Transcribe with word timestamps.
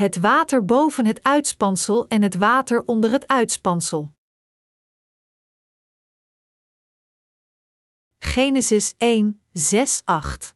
Het 0.00 0.16
water 0.16 0.64
boven 0.64 1.06
het 1.06 1.22
uitspansel 1.22 2.08
en 2.08 2.22
het 2.22 2.34
water 2.34 2.84
onder 2.84 3.10
het 3.10 3.28
uitspansel. 3.28 4.12
Genesis 8.18 8.94
1, 8.98 9.42
6, 9.52 10.02
8 10.04 10.54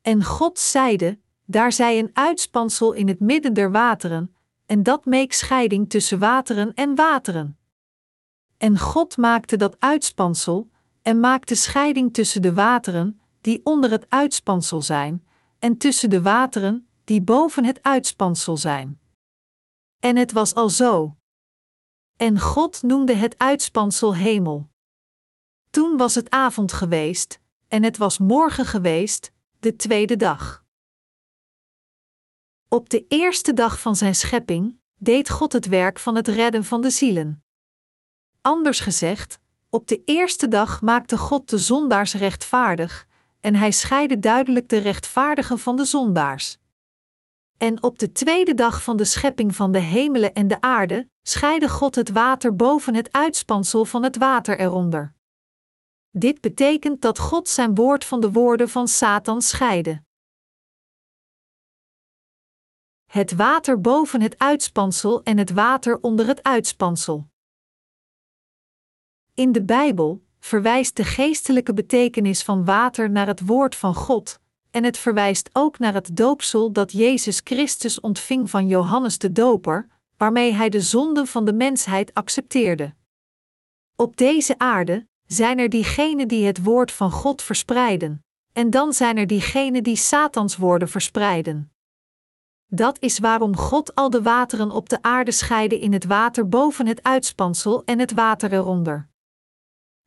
En 0.00 0.24
God 0.24 0.58
zeide: 0.58 1.18
Daar 1.44 1.72
zij 1.72 1.98
een 1.98 2.10
uitspansel 2.12 2.92
in 2.92 3.08
het 3.08 3.20
midden 3.20 3.52
der 3.54 3.70
wateren, 3.70 4.36
en 4.66 4.82
dat 4.82 5.04
meek 5.04 5.32
scheiding 5.32 5.90
tussen 5.90 6.18
wateren 6.18 6.74
en 6.74 6.94
wateren. 6.94 7.58
En 8.56 8.78
God 8.78 9.16
maakte 9.16 9.56
dat 9.56 9.80
uitspansel, 9.80 10.70
en 11.02 11.20
maakte 11.20 11.54
scheiding 11.54 12.14
tussen 12.14 12.42
de 12.42 12.54
wateren, 12.54 13.20
die 13.40 13.60
onder 13.64 13.90
het 13.90 14.06
uitspansel 14.10 14.82
zijn, 14.82 15.26
en 15.62 15.76
tussen 15.76 16.10
de 16.10 16.22
wateren, 16.22 16.88
die 17.04 17.22
boven 17.22 17.64
het 17.64 17.82
uitspansel 17.82 18.56
zijn. 18.56 19.00
En 19.98 20.16
het 20.16 20.32
was 20.32 20.54
al 20.54 20.68
zo. 20.68 21.16
En 22.16 22.40
God 22.40 22.82
noemde 22.82 23.14
het 23.14 23.38
uitspansel 23.38 24.14
hemel. 24.14 24.70
Toen 25.70 25.96
was 25.96 26.14
het 26.14 26.30
avond 26.30 26.72
geweest, 26.72 27.40
en 27.68 27.82
het 27.82 27.96
was 27.96 28.18
morgen 28.18 28.66
geweest, 28.66 29.32
de 29.58 29.76
tweede 29.76 30.16
dag. 30.16 30.64
Op 32.68 32.88
de 32.88 33.06
eerste 33.08 33.52
dag 33.52 33.80
van 33.80 33.96
zijn 33.96 34.14
schepping 34.14 34.78
deed 34.98 35.30
God 35.30 35.52
het 35.52 35.66
werk 35.66 35.98
van 35.98 36.14
het 36.14 36.28
redden 36.28 36.64
van 36.64 36.80
de 36.80 36.90
zielen. 36.90 37.44
Anders 38.40 38.80
gezegd, 38.80 39.38
op 39.70 39.86
de 39.86 40.02
eerste 40.04 40.48
dag 40.48 40.80
maakte 40.80 41.18
God 41.18 41.50
de 41.50 41.58
zondaars 41.58 42.14
rechtvaardig, 42.14 43.06
en 43.42 43.54
hij 43.54 43.70
scheidde 43.70 44.18
duidelijk 44.18 44.68
de 44.68 44.78
rechtvaardigen 44.78 45.58
van 45.58 45.76
de 45.76 45.84
zondaars. 45.84 46.58
En 47.56 47.82
op 47.82 47.98
de 47.98 48.12
tweede 48.12 48.54
dag 48.54 48.82
van 48.82 48.96
de 48.96 49.04
schepping 49.04 49.56
van 49.56 49.72
de 49.72 49.78
hemelen 49.78 50.34
en 50.34 50.48
de 50.48 50.60
aarde 50.60 51.08
scheidde 51.22 51.68
God 51.68 51.94
het 51.94 52.10
water 52.10 52.56
boven 52.56 52.94
het 52.94 53.12
uitspansel 53.12 53.84
van 53.84 54.02
het 54.02 54.16
water 54.16 54.58
eronder. 54.58 55.14
Dit 56.10 56.40
betekent 56.40 57.00
dat 57.00 57.18
God 57.18 57.48
zijn 57.48 57.74
woord 57.74 58.04
van 58.04 58.20
de 58.20 58.32
woorden 58.32 58.68
van 58.68 58.88
Satan 58.88 59.42
scheidde. 59.42 60.02
Het 63.04 63.32
water 63.32 63.80
boven 63.80 64.20
het 64.20 64.38
uitspansel 64.38 65.22
en 65.22 65.38
het 65.38 65.50
water 65.50 66.00
onder 66.00 66.26
het 66.26 66.42
uitspansel. 66.42 67.28
In 69.34 69.52
de 69.52 69.64
Bijbel 69.64 70.22
verwijst 70.44 70.96
de 70.96 71.04
geestelijke 71.04 71.74
betekenis 71.74 72.42
van 72.42 72.64
water 72.64 73.10
naar 73.10 73.26
het 73.26 73.46
woord 73.46 73.74
van 73.74 73.94
God, 73.94 74.38
en 74.70 74.84
het 74.84 74.98
verwijst 74.98 75.50
ook 75.52 75.78
naar 75.78 75.94
het 75.94 76.16
doopsel 76.16 76.72
dat 76.72 76.92
Jezus 76.92 77.40
Christus 77.44 78.00
ontving 78.00 78.50
van 78.50 78.66
Johannes 78.66 79.18
de 79.18 79.32
Doper, 79.32 79.88
waarmee 80.16 80.52
hij 80.52 80.68
de 80.68 80.80
zonden 80.80 81.26
van 81.26 81.44
de 81.44 81.52
mensheid 81.52 82.14
accepteerde. 82.14 82.94
Op 83.96 84.16
deze 84.16 84.58
aarde 84.58 85.06
zijn 85.26 85.58
er 85.58 85.68
diegenen 85.68 86.28
die 86.28 86.46
het 86.46 86.62
woord 86.62 86.92
van 86.92 87.10
God 87.10 87.42
verspreiden, 87.42 88.24
en 88.52 88.70
dan 88.70 88.92
zijn 88.92 89.16
er 89.16 89.26
diegenen 89.26 89.82
die 89.82 89.96
Satans 89.96 90.56
woorden 90.56 90.88
verspreiden. 90.88 91.72
Dat 92.66 93.00
is 93.00 93.18
waarom 93.18 93.56
God 93.56 93.94
al 93.94 94.10
de 94.10 94.22
wateren 94.22 94.70
op 94.70 94.88
de 94.88 95.02
aarde 95.02 95.32
scheidde 95.32 95.78
in 95.78 95.92
het 95.92 96.04
water 96.04 96.48
boven 96.48 96.86
het 96.86 97.02
uitspansel 97.02 97.82
en 97.84 97.98
het 97.98 98.12
water 98.12 98.52
eronder. 98.52 99.10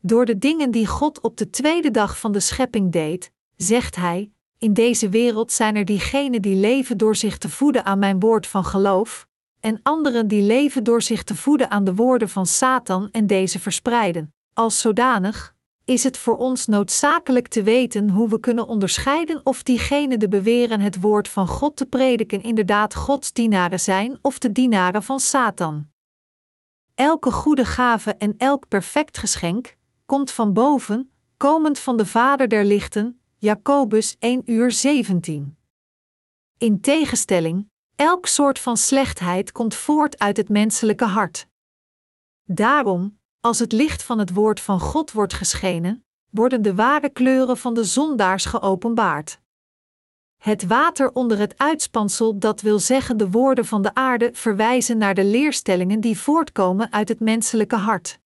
Door 0.06 0.26
de 0.26 0.38
dingen 0.38 0.72
die 0.72 0.88
God 0.88 1.22
op 1.22 1.38
de 1.38 1.50
tweede 1.50 1.92
dag 1.92 2.20
van 2.20 2.32
de 2.32 2.40
schepping 2.40 2.92
deed, 2.92 3.32
zegt 3.56 3.96
Hij: 3.96 4.32
In 4.58 4.74
deze 4.74 5.10
wereld 5.10 5.52
zijn 5.52 5.76
er 5.76 5.86
diegenen 5.86 6.42
die 6.42 6.56
leven 6.56 6.98
door 6.98 7.16
zich 7.16 7.38
te 7.38 7.50
voeden 7.50 7.86
aan 7.86 8.00
mijn 8.00 8.20
woord 8.20 8.48
van 8.48 8.66
geloof, 8.66 9.28
en 9.60 9.80
anderen 9.84 10.28
die 10.28 10.42
leven 10.42 10.84
door 10.84 11.02
zich 11.02 11.24
te 11.24 11.36
voeden 11.36 11.72
aan 11.72 11.84
de 11.84 11.96
woorden 11.96 12.30
van 12.30 12.46
Satan 12.46 13.10
en 13.12 13.28
deze 13.28 13.60
verspreiden. 13.60 14.34
Als 14.54 14.80
zodanig 14.80 15.56
is 15.86 16.04
het 16.04 16.18
voor 16.18 16.38
ons 16.38 16.66
noodzakelijk 16.66 17.48
te 17.48 17.64
weten 17.64 18.10
hoe 18.10 18.30
we 18.30 18.40
kunnen 18.40 18.68
onderscheiden 18.68 19.42
of 19.44 19.64
diegenen 19.64 20.20
die 20.20 20.28
beweren 20.28 20.80
het 20.80 21.02
woord 21.02 21.28
van 21.28 21.48
God 21.48 21.76
te 21.76 21.86
prediken 21.86 22.44
inderdaad 22.44 22.96
Gods 22.96 23.34
dienaren 23.34 23.80
zijn 23.80 24.18
of 24.22 24.40
de 24.40 24.52
dienaren 24.52 25.04
van 25.04 25.20
Satan. 25.20 25.88
Elke 26.96 27.32
goede 27.32 27.66
gave 27.66 28.16
en 28.16 28.34
elk 28.38 28.68
perfect 28.68 29.18
geschenk 29.18 29.76
komt 30.06 30.32
van 30.32 30.54
boven, 30.54 31.12
komend 31.38 31.80
van 31.80 31.98
de 31.98 32.06
Vader 32.06 32.48
der 32.48 32.66
lichten, 32.66 33.22
Jacobus 33.38 34.16
1 34.20 34.42
uur 34.46 34.72
17. 34.72 35.58
In 36.58 36.82
tegenstelling, 36.82 37.70
elk 37.96 38.26
soort 38.26 38.60
van 38.60 38.78
slechtheid 38.78 39.52
komt 39.52 39.76
voort 39.76 40.20
uit 40.20 40.38
het 40.38 40.50
menselijke 40.50 41.06
hart. 41.06 41.48
Daarom, 42.44 43.20
als 43.40 43.60
het 43.60 43.72
licht 43.72 44.04
van 44.04 44.20
het 44.20 44.34
woord 44.34 44.60
van 44.60 44.80
God 44.80 45.12
wordt 45.12 45.34
geschenen, 45.34 46.06
worden 46.30 46.62
de 46.62 46.76
ware 46.76 47.10
kleuren 47.10 47.58
van 47.58 47.74
de 47.74 47.84
zondaars 47.84 48.46
geopenbaard. 48.46 49.40
Het 50.38 50.68
water 50.68 51.12
onder 51.12 51.38
het 51.38 51.58
uitspansel, 51.58 52.40
dat 52.40 52.62
wil 52.62 52.80
zeggen 52.80 53.18
de 53.18 53.30
woorden 53.30 53.66
van 53.66 53.82
de 53.82 53.94
aarde, 53.94 54.30
verwijzen 54.34 54.98
naar 54.98 55.14
de 55.14 55.24
leerstellingen 55.24 56.00
die 56.00 56.20
voortkomen 56.20 56.92
uit 56.92 57.10
het 57.10 57.20
menselijke 57.20 57.76
hart. 57.76 58.20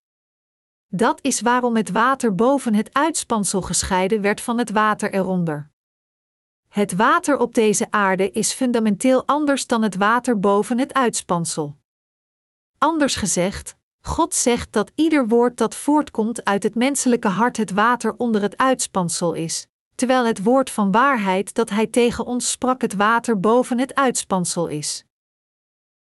Dat 0.90 1.18
is 1.22 1.40
waarom 1.40 1.76
het 1.76 1.90
water 1.90 2.34
boven 2.34 2.74
het 2.74 2.92
uitspansel 2.92 3.62
gescheiden 3.62 4.20
werd 4.20 4.40
van 4.40 4.58
het 4.58 4.70
water 4.70 5.12
eronder. 5.12 5.70
Het 6.68 6.96
water 6.96 7.38
op 7.38 7.54
deze 7.54 7.90
aarde 7.90 8.30
is 8.30 8.52
fundamenteel 8.52 9.26
anders 9.26 9.66
dan 9.66 9.82
het 9.82 9.96
water 9.96 10.40
boven 10.40 10.78
het 10.78 10.94
uitspansel. 10.94 11.76
Anders 12.78 13.16
gezegd, 13.16 13.76
God 14.00 14.34
zegt 14.34 14.72
dat 14.72 14.92
ieder 14.94 15.28
woord 15.28 15.56
dat 15.56 15.74
voortkomt 15.74 16.44
uit 16.44 16.62
het 16.62 16.74
menselijke 16.74 17.28
hart 17.28 17.56
het 17.56 17.70
water 17.70 18.14
onder 18.16 18.42
het 18.42 18.56
uitspansel 18.56 19.32
is, 19.32 19.66
terwijl 19.94 20.24
het 20.24 20.42
woord 20.42 20.70
van 20.70 20.92
waarheid 20.92 21.54
dat 21.54 21.70
Hij 21.70 21.86
tegen 21.86 22.26
ons 22.26 22.50
sprak 22.50 22.80
het 22.80 22.94
water 22.94 23.40
boven 23.40 23.78
het 23.78 23.94
uitspansel 23.94 24.66
is. 24.66 25.04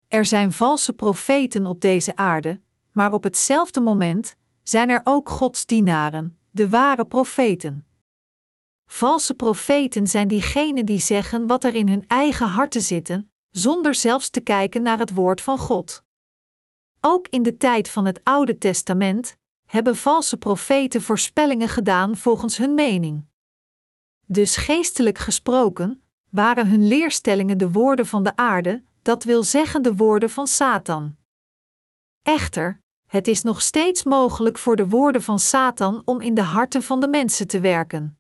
Er 0.08 0.26
zijn 0.26 0.52
valse 0.52 0.94
profeten 0.94 1.66
op 1.66 1.82
deze 1.82 2.16
aarde, 2.16 2.62
maar 2.92 3.14
op 3.14 3.24
hetzelfde 3.24 3.82
moment 3.82 4.36
zijn 4.70 4.90
er 4.90 5.02
ook 5.04 5.30
Gods 5.30 5.66
dienaren, 5.66 6.40
de 6.52 6.70
ware 6.70 7.06
profeten. 7.06 7.88
Valse 8.86 9.34
profeten 9.34 10.08
zijn 10.08 10.28
diegenen 10.28 10.86
die 10.86 11.00
zeggen 11.00 11.48
wat 11.48 11.64
er 11.64 11.76
in 11.76 11.88
hun 11.88 12.08
eigen 12.08 12.48
harten 12.48 12.82
zitten, 12.82 13.32
zonder 13.50 13.96
zelfs 13.96 14.30
te 14.30 14.42
kijken 14.42 14.82
naar 14.82 15.00
het 15.00 15.14
woord 15.14 15.42
van 15.42 15.58
God. 15.58 16.04
Ook 17.02 17.28
in 17.28 17.44
de 17.44 17.58
tijd 17.58 17.90
van 17.90 18.06
het 18.06 18.24
Oude 18.24 18.58
Testament 18.58 19.38
hebben 19.66 19.96
valse 19.96 20.38
profeten 20.38 21.02
voorspellingen 21.02 21.70
gedaan 21.70 22.18
volgens 22.18 22.58
hun 22.58 22.74
mening. 22.74 23.26
Dus 24.26 24.56
geestelijk 24.56 25.18
gesproken 25.18 26.04
waren 26.30 26.68
hun 26.68 26.88
leerstellingen 26.88 27.58
de 27.58 27.72
woorden 27.72 28.06
van 28.06 28.24
de 28.24 28.36
aarde, 28.36 28.84
dat 29.02 29.24
wil 29.24 29.44
zeggen 29.44 29.82
de 29.82 29.96
woorden 29.96 30.30
van 30.30 30.48
Satan. 30.48 31.16
Echter, 32.22 32.82
het 33.08 33.28
is 33.28 33.44
nog 33.44 33.62
steeds 33.62 34.04
mogelijk 34.04 34.58
voor 34.58 34.76
de 34.76 34.88
woorden 34.88 35.22
van 35.22 35.40
Satan 35.40 36.02
om 36.06 36.22
in 36.22 36.34
de 36.34 36.42
harten 36.42 36.84
van 36.84 37.00
de 37.00 37.08
mensen 37.08 37.48
te 37.48 37.60
werken. 37.60 38.20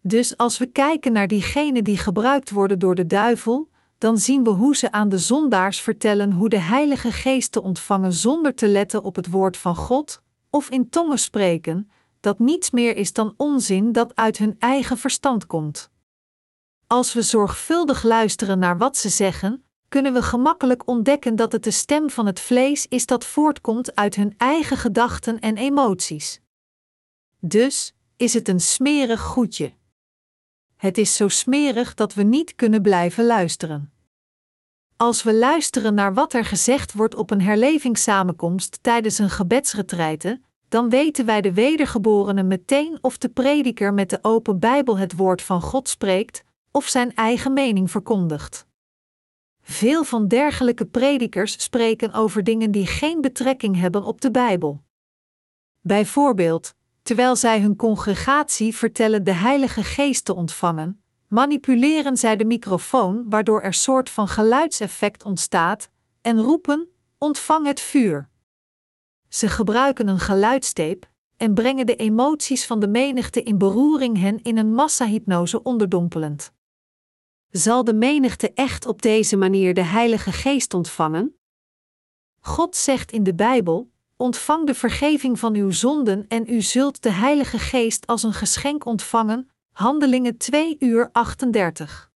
Dus 0.00 0.36
als 0.36 0.58
we 0.58 0.66
kijken 0.66 1.12
naar 1.12 1.28
diegenen 1.28 1.84
die 1.84 1.98
gebruikt 1.98 2.50
worden 2.50 2.78
door 2.78 2.94
de 2.94 3.06
duivel, 3.06 3.68
dan 3.98 4.18
zien 4.18 4.44
we 4.44 4.50
hoe 4.50 4.76
ze 4.76 4.92
aan 4.92 5.08
de 5.08 5.18
zondaars 5.18 5.80
vertellen 5.80 6.32
hoe 6.32 6.48
de 6.48 6.58
Heilige 6.58 7.12
Geest 7.12 7.52
te 7.52 7.62
ontvangen 7.62 8.12
zonder 8.12 8.54
te 8.54 8.68
letten 8.68 9.02
op 9.02 9.16
het 9.16 9.30
woord 9.30 9.56
van 9.56 9.76
God, 9.76 10.22
of 10.50 10.70
in 10.70 10.88
tongen 10.88 11.18
spreken, 11.18 11.90
dat 12.20 12.38
niets 12.38 12.70
meer 12.70 12.96
is 12.96 13.12
dan 13.12 13.34
onzin 13.36 13.92
dat 13.92 14.14
uit 14.14 14.38
hun 14.38 14.56
eigen 14.58 14.98
verstand 14.98 15.46
komt. 15.46 15.90
Als 16.86 17.12
we 17.12 17.22
zorgvuldig 17.22 18.02
luisteren 18.02 18.58
naar 18.58 18.78
wat 18.78 18.96
ze 18.96 19.08
zeggen, 19.08 19.64
kunnen 19.94 20.12
we 20.12 20.22
gemakkelijk 20.22 20.86
ontdekken 20.86 21.36
dat 21.36 21.52
het 21.52 21.64
de 21.64 21.70
stem 21.70 22.10
van 22.10 22.26
het 22.26 22.40
vlees 22.40 22.86
is 22.88 23.06
dat 23.06 23.24
voortkomt 23.24 23.94
uit 23.94 24.14
hun 24.14 24.34
eigen 24.36 24.76
gedachten 24.76 25.40
en 25.40 25.56
emoties. 25.56 26.40
Dus 27.40 27.94
is 28.16 28.34
het 28.34 28.48
een 28.48 28.60
smerig 28.60 29.20
goedje. 29.20 29.72
Het 30.76 30.98
is 30.98 31.16
zo 31.16 31.28
smerig 31.28 31.94
dat 31.94 32.14
we 32.14 32.22
niet 32.22 32.54
kunnen 32.54 32.82
blijven 32.82 33.24
luisteren. 33.24 33.92
Als 34.96 35.22
we 35.22 35.34
luisteren 35.34 35.94
naar 35.94 36.14
wat 36.14 36.32
er 36.32 36.44
gezegd 36.44 36.92
wordt 36.92 37.14
op 37.14 37.30
een 37.30 37.42
herlevingssamenkomst 37.42 38.78
tijdens 38.82 39.18
een 39.18 39.30
gebedsretreite, 39.30 40.40
dan 40.68 40.90
weten 40.90 41.26
wij 41.26 41.40
de 41.40 41.52
wedergeborenen 41.52 42.46
meteen 42.46 42.98
of 43.00 43.18
de 43.18 43.28
prediker 43.28 43.94
met 43.94 44.10
de 44.10 44.18
open 44.22 44.58
Bijbel 44.58 44.98
het 44.98 45.16
woord 45.16 45.42
van 45.42 45.60
God 45.60 45.88
spreekt, 45.88 46.44
of 46.70 46.86
zijn 46.86 47.14
eigen 47.14 47.52
mening 47.52 47.90
verkondigt. 47.90 48.66
Veel 49.66 50.04
van 50.04 50.28
dergelijke 50.28 50.86
predikers 50.86 51.62
spreken 51.62 52.12
over 52.12 52.44
dingen 52.44 52.70
die 52.70 52.86
geen 52.86 53.20
betrekking 53.20 53.76
hebben 53.76 54.04
op 54.04 54.20
de 54.20 54.30
Bijbel. 54.30 54.82
Bijvoorbeeld, 55.80 56.74
terwijl 57.02 57.36
zij 57.36 57.60
hun 57.60 57.76
congregatie 57.76 58.74
vertellen 58.74 59.24
de 59.24 59.32
Heilige 59.32 59.82
Geest 59.82 60.24
te 60.24 60.34
ontvangen, 60.34 61.02
manipuleren 61.28 62.16
zij 62.16 62.36
de 62.36 62.44
microfoon 62.44 63.24
waardoor 63.28 63.60
er 63.60 63.74
soort 63.74 64.10
van 64.10 64.28
geluidseffect 64.28 65.24
ontstaat 65.24 65.90
en 66.22 66.40
roepen: 66.40 66.88
ontvang 67.18 67.66
het 67.66 67.80
vuur. 67.80 68.28
Ze 69.28 69.48
gebruiken 69.48 70.08
een 70.08 70.18
geluidsteep 70.18 71.10
en 71.36 71.54
brengen 71.54 71.86
de 71.86 71.96
emoties 71.96 72.66
van 72.66 72.80
de 72.80 72.88
menigte 72.88 73.42
in 73.42 73.58
beroering 73.58 74.18
hen 74.18 74.42
in 74.42 74.58
een 74.58 74.74
massahypnose 74.74 75.62
onderdompelend. 75.62 76.52
Zal 77.56 77.84
de 77.84 77.94
menigte 77.94 78.52
echt 78.52 78.86
op 78.86 79.02
deze 79.02 79.36
manier 79.36 79.74
de 79.74 79.82
Heilige 79.82 80.32
Geest 80.32 80.74
ontvangen? 80.74 81.38
God 82.40 82.76
zegt 82.76 83.12
in 83.12 83.22
de 83.22 83.34
Bijbel: 83.34 83.90
Ontvang 84.16 84.66
de 84.66 84.74
vergeving 84.74 85.38
van 85.38 85.54
uw 85.54 85.70
zonden 85.70 86.28
en 86.28 86.52
u 86.52 86.62
zult 86.62 87.02
de 87.02 87.10
Heilige 87.10 87.58
Geest 87.58 88.06
als 88.06 88.22
een 88.22 88.32
geschenk 88.32 88.84
ontvangen. 88.84 89.50
Handelingen 89.72 90.36
2 90.36 90.76
uur 90.78 91.08
38. 91.12 92.12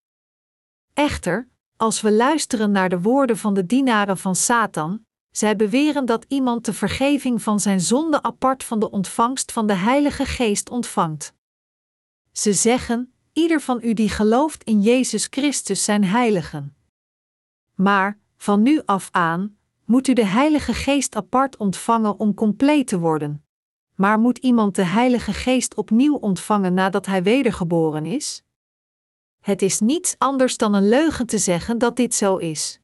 Echter, 0.94 1.49
als 1.76 2.00
we 2.00 2.12
luisteren 2.12 2.70
naar 2.70 2.88
de 2.88 3.00
woorden 3.00 3.38
van 3.38 3.55
de 3.55 3.67
dienaren 3.67 4.19
van 4.19 4.37
Satan, 4.37 5.05
zij 5.31 5.56
beweren 5.56 6.05
dat 6.05 6.25
iemand 6.29 6.64
de 6.64 6.73
vergeving 6.73 7.43
van 7.43 7.61
zijn 7.61 7.81
zonde 7.81 8.23
apart 8.23 8.64
van 8.64 8.79
de 8.79 8.91
ontvangst 8.91 9.52
van 9.52 9.67
de 9.67 9.75
Heilige 9.75 10.25
Geest 10.25 10.70
ontvangt. 10.70 11.34
Ze 12.32 12.52
zeggen: 12.52 13.12
Ieder 13.38 13.61
van 13.61 13.81
u 13.82 13.94
die 13.94 14.08
gelooft 14.08 14.64
in 14.64 14.81
Jezus 14.81 15.26
Christus 15.31 15.85
zijn 15.85 16.05
heiligen. 16.05 16.76
Maar, 17.75 18.19
van 18.37 18.62
nu 18.62 18.82
af 18.85 19.08
aan, 19.12 19.56
moet 19.85 20.08
u 20.08 20.12
de 20.12 20.25
Heilige 20.25 20.75
Geest 20.75 21.17
apart 21.17 21.56
ontvangen 21.56 22.19
om 22.19 22.35
compleet 22.35 22.87
te 22.87 22.99
worden. 22.99 23.44
Maar 23.94 24.19
moet 24.19 24.38
iemand 24.38 24.75
de 24.75 24.85
Heilige 24.85 25.32
Geest 25.32 25.75
opnieuw 25.75 26.14
ontvangen 26.14 26.75
nadat 26.75 27.06
hij 27.06 27.23
wedergeboren 27.23 28.06
is? 28.06 28.43
Het 29.41 29.62
is 29.62 29.81
niets 29.81 30.14
anders 30.19 30.56
dan 30.56 30.75
een 30.75 30.88
leugen 30.88 31.26
te 31.26 31.38
zeggen 31.38 31.79
dat 31.79 31.96
dit 31.96 32.14
zo 32.14 32.37
is. 32.37 32.81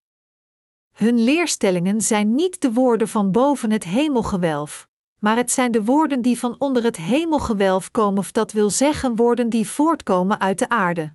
Hun 0.92 1.24
leerstellingen 1.24 2.00
zijn 2.00 2.34
niet 2.34 2.60
de 2.60 2.72
woorden 2.72 3.08
van 3.08 3.30
boven 3.32 3.70
het 3.70 3.84
hemelgewelf, 3.84 4.88
maar 5.24 5.36
het 5.36 5.50
zijn 5.50 5.72
de 5.72 5.84
woorden 5.84 6.22
die 6.22 6.38
van 6.38 6.56
onder 6.58 6.82
het 6.82 6.96
hemelgewelf 6.96 7.90
komen, 7.90 8.18
of 8.18 8.32
dat 8.32 8.52
wil 8.52 8.70
zeggen 8.70 9.16
woorden 9.16 9.48
die 9.48 9.68
voortkomen 9.68 10.40
uit 10.40 10.58
de 10.58 10.68
aarde. 10.68 11.14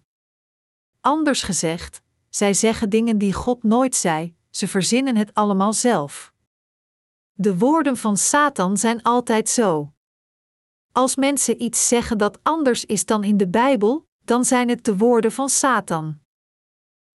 Anders 1.02 1.42
gezegd, 1.42 2.02
zij 2.30 2.54
zeggen 2.54 2.90
dingen 2.90 3.18
die 3.18 3.34
God 3.34 3.64
nooit 3.64 3.96
zei, 3.96 4.36
ze 4.50 4.68
verzinnen 4.68 5.16
het 5.16 5.34
allemaal 5.34 5.74
zelf. 5.74 6.34
De 7.34 7.58
woorden 7.58 7.98
van 7.98 8.18
Satan 8.18 8.78
zijn 8.78 9.02
altijd 9.02 9.50
zo. 9.50 9.94
Als 10.92 11.16
mensen 11.16 11.62
iets 11.62 11.88
zeggen 11.88 12.18
dat 12.18 12.40
anders 12.44 12.86
is 12.86 13.06
dan 13.06 13.24
in 13.24 13.38
de 13.38 13.48
Bijbel, 13.48 14.08
dan 14.24 14.46
zijn 14.46 14.70
het 14.70 14.86
de 14.86 14.98
woorden 14.98 15.32
van 15.32 15.50
Satan. 15.50 16.20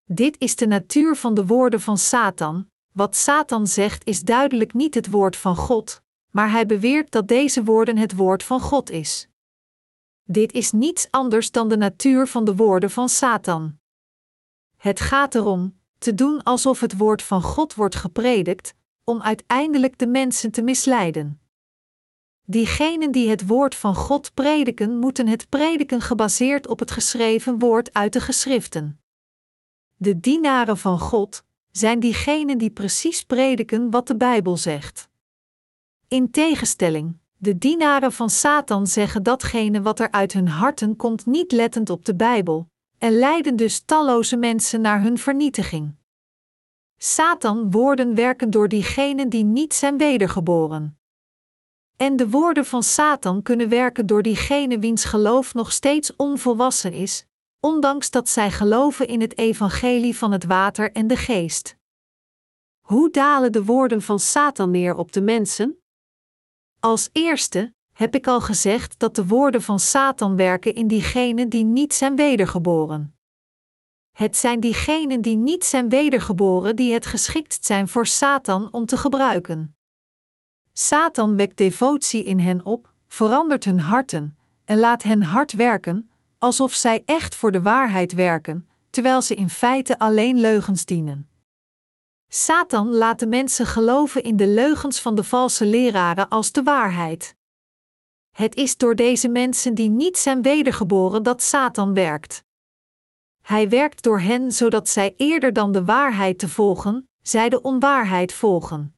Dit 0.03 0.39
is 0.39 0.55
de 0.55 0.67
natuur 0.67 1.15
van 1.15 1.33
de 1.33 1.45
woorden 1.45 1.81
van 1.81 1.97
Satan. 1.97 2.69
Wat 2.91 3.15
Satan 3.15 3.67
zegt 3.67 4.05
is 4.05 4.21
duidelijk 4.21 4.73
niet 4.73 4.93
het 4.93 5.09
woord 5.09 5.35
van 5.35 5.55
God, 5.55 6.03
maar 6.35 6.51
hij 6.51 6.65
beweert 6.65 7.11
dat 7.11 7.27
deze 7.27 7.63
woorden 7.63 7.97
het 7.97 8.15
woord 8.15 8.43
van 8.43 8.59
God 8.59 8.89
is. 8.89 9.27
Dit 10.23 10.51
is 10.51 10.71
niets 10.71 11.07
anders 11.11 11.51
dan 11.51 11.69
de 11.69 11.77
natuur 11.77 12.27
van 12.27 12.45
de 12.45 12.55
woorden 12.55 12.91
van 12.91 13.09
Satan. 13.09 13.77
Het 14.77 14.99
gaat 14.99 15.35
erom 15.35 15.79
te 15.97 16.13
doen 16.13 16.43
alsof 16.43 16.79
het 16.79 16.97
woord 16.97 17.21
van 17.21 17.41
God 17.41 17.73
wordt 17.73 17.95
gepredikt, 17.95 18.73
om 19.03 19.21
uiteindelijk 19.21 19.97
de 19.97 20.07
mensen 20.07 20.51
te 20.51 20.61
misleiden. 20.61 21.41
Diegenen 22.45 23.11
die 23.11 23.29
het 23.29 23.47
woord 23.47 23.75
van 23.75 23.95
God 23.95 24.33
prediken, 24.33 24.97
moeten 24.97 25.27
het 25.27 25.49
prediken 25.49 26.01
gebaseerd 26.01 26.67
op 26.67 26.79
het 26.79 26.91
geschreven 26.91 27.59
woord 27.59 27.93
uit 27.93 28.13
de 28.13 28.21
geschriften. 28.21 28.99
De 29.95 30.19
dienaren 30.19 30.77
van 30.77 30.99
God 30.99 31.43
zijn 31.71 31.99
diegenen 31.99 32.57
die 32.57 32.71
precies 32.71 33.23
prediken 33.23 33.91
wat 33.91 34.07
de 34.07 34.17
Bijbel 34.17 34.57
zegt. 34.57 35.13
In 36.07 36.31
tegenstelling, 36.31 37.17
de 37.37 37.57
dienaren 37.57 38.11
van 38.11 38.29
Satan 38.29 38.87
zeggen 38.87 39.23
datgene 39.23 39.81
wat 39.81 39.99
er 39.99 40.11
uit 40.11 40.33
hun 40.33 40.47
harten 40.47 40.95
komt 40.95 41.25
niet 41.25 41.51
lettend 41.51 41.89
op 41.89 42.05
de 42.05 42.15
Bijbel, 42.15 42.67
en 42.97 43.11
leiden 43.11 43.55
dus 43.55 43.79
talloze 43.79 44.37
mensen 44.37 44.81
naar 44.81 45.01
hun 45.01 45.17
vernietiging. 45.17 45.95
Satan 46.97 47.71
woorden 47.71 48.15
werken 48.15 48.49
door 48.49 48.67
diegenen 48.67 49.29
die 49.29 49.43
niet 49.43 49.73
zijn 49.73 49.97
wedergeboren. 49.97 50.99
En 51.97 52.15
de 52.15 52.29
woorden 52.29 52.65
van 52.65 52.83
Satan 52.83 53.41
kunnen 53.41 53.69
werken 53.69 54.05
door 54.05 54.21
diegenen 54.21 54.79
wiens 54.79 55.03
geloof 55.03 55.53
nog 55.53 55.71
steeds 55.71 56.15
onvolwassen 56.15 56.93
is, 56.93 57.25
ondanks 57.59 58.11
dat 58.11 58.29
zij 58.29 58.51
geloven 58.51 59.07
in 59.07 59.21
het 59.21 59.37
evangelie 59.37 60.17
van 60.17 60.31
het 60.31 60.45
water 60.45 60.91
en 60.91 61.07
de 61.07 61.17
geest. 61.17 61.77
Hoe 62.81 63.09
dalen 63.11 63.51
de 63.51 63.63
woorden 63.63 64.01
van 64.01 64.19
Satan 64.19 64.71
neer 64.71 64.95
op 64.95 65.11
de 65.11 65.21
mensen? 65.21 65.79
Als 66.85 67.09
eerste 67.11 67.73
heb 67.91 68.15
ik 68.15 68.27
al 68.27 68.41
gezegd 68.41 68.99
dat 68.99 69.15
de 69.15 69.25
woorden 69.25 69.61
van 69.61 69.79
Satan 69.79 70.35
werken 70.35 70.75
in 70.75 70.87
diegenen 70.87 71.49
die 71.49 71.63
niet 71.63 71.93
zijn 71.93 72.15
wedergeboren. 72.15 73.15
Het 74.11 74.37
zijn 74.37 74.59
diegenen 74.59 75.21
die 75.21 75.35
niet 75.35 75.65
zijn 75.65 75.89
wedergeboren 75.89 76.75
die 76.75 76.93
het 76.93 77.05
geschikt 77.05 77.65
zijn 77.65 77.87
voor 77.87 78.07
Satan 78.07 78.67
om 78.71 78.85
te 78.85 78.97
gebruiken. 78.97 79.75
Satan 80.73 81.35
wekt 81.35 81.57
devotie 81.57 82.23
in 82.23 82.39
hen 82.39 82.65
op, 82.65 82.93
verandert 83.07 83.63
hun 83.63 83.79
harten 83.79 84.37
en 84.65 84.77
laat 84.79 85.03
hen 85.03 85.21
hard 85.21 85.53
werken, 85.53 86.09
alsof 86.37 86.73
zij 86.73 87.03
echt 87.05 87.35
voor 87.35 87.51
de 87.51 87.61
waarheid 87.61 88.13
werken, 88.13 88.69
terwijl 88.89 89.21
ze 89.21 89.35
in 89.35 89.49
feite 89.49 89.99
alleen 89.99 90.39
leugens 90.39 90.85
dienen. 90.85 91.29
Satan 92.37 92.93
laat 92.93 93.19
de 93.19 93.27
mensen 93.27 93.65
geloven 93.65 94.23
in 94.23 94.37
de 94.37 94.47
leugens 94.47 94.99
van 94.99 95.15
de 95.15 95.23
valse 95.23 95.65
leraren 95.65 96.29
als 96.29 96.51
de 96.51 96.63
waarheid. 96.63 97.35
Het 98.31 98.55
is 98.55 98.77
door 98.77 98.95
deze 98.95 99.27
mensen 99.27 99.73
die 99.73 99.89
niet 99.89 100.17
zijn 100.17 100.41
wedergeboren 100.41 101.23
dat 101.23 101.41
Satan 101.41 101.93
werkt. 101.93 102.43
Hij 103.41 103.69
werkt 103.69 104.03
door 104.03 104.19
hen 104.19 104.51
zodat 104.51 104.89
zij 104.89 105.13
eerder 105.17 105.53
dan 105.53 105.71
de 105.71 105.85
waarheid 105.85 106.39
te 106.39 106.49
volgen, 106.49 107.09
zij 107.21 107.49
de 107.49 107.61
onwaarheid 107.61 108.33
volgen. 108.33 108.95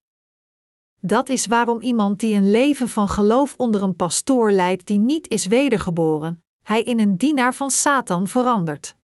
Dat 0.99 1.29
is 1.29 1.45
waarom 1.45 1.81
iemand 1.81 2.19
die 2.19 2.35
een 2.35 2.51
leven 2.51 2.89
van 2.89 3.09
geloof 3.09 3.53
onder 3.57 3.83
een 3.83 3.95
pastoor 3.95 4.51
leidt 4.51 4.85
die 4.85 4.99
niet 4.99 5.29
is 5.29 5.45
wedergeboren, 5.45 6.43
hij 6.63 6.83
in 6.83 6.99
een 6.99 7.17
dienaar 7.17 7.53
van 7.53 7.71
Satan 7.71 8.27
verandert. 8.27 8.95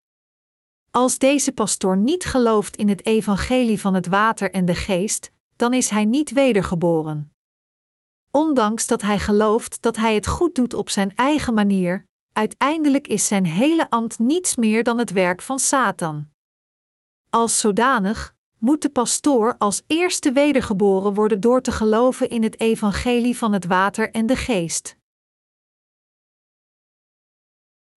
Als 0.96 1.18
deze 1.18 1.52
pastoor 1.52 1.96
niet 1.96 2.24
gelooft 2.24 2.76
in 2.76 2.88
het 2.88 3.06
evangelie 3.06 3.80
van 3.80 3.94
het 3.94 4.06
water 4.06 4.50
en 4.50 4.64
de 4.64 4.74
geest, 4.74 5.30
dan 5.56 5.72
is 5.72 5.88
hij 5.88 6.04
niet 6.04 6.32
wedergeboren. 6.32 7.32
Ondanks 8.30 8.86
dat 8.86 9.02
hij 9.02 9.18
gelooft 9.18 9.82
dat 9.82 9.96
hij 9.96 10.14
het 10.14 10.26
goed 10.26 10.54
doet 10.54 10.74
op 10.74 10.90
zijn 10.90 11.14
eigen 11.14 11.54
manier, 11.54 12.06
uiteindelijk 12.32 13.08
is 13.08 13.26
zijn 13.26 13.44
hele 13.46 13.90
ambt 13.90 14.18
niets 14.18 14.56
meer 14.56 14.82
dan 14.82 14.98
het 14.98 15.12
werk 15.12 15.42
van 15.42 15.58
Satan. 15.58 16.28
Als 17.30 17.60
zodanig 17.60 18.34
moet 18.58 18.82
de 18.82 18.90
pastoor 18.90 19.54
als 19.58 19.82
eerste 19.86 20.32
wedergeboren 20.32 21.14
worden 21.14 21.40
door 21.40 21.60
te 21.60 21.72
geloven 21.72 22.28
in 22.28 22.42
het 22.42 22.60
evangelie 22.60 23.36
van 23.36 23.52
het 23.52 23.66
water 23.66 24.10
en 24.10 24.26
de 24.26 24.36
geest. 24.36 24.96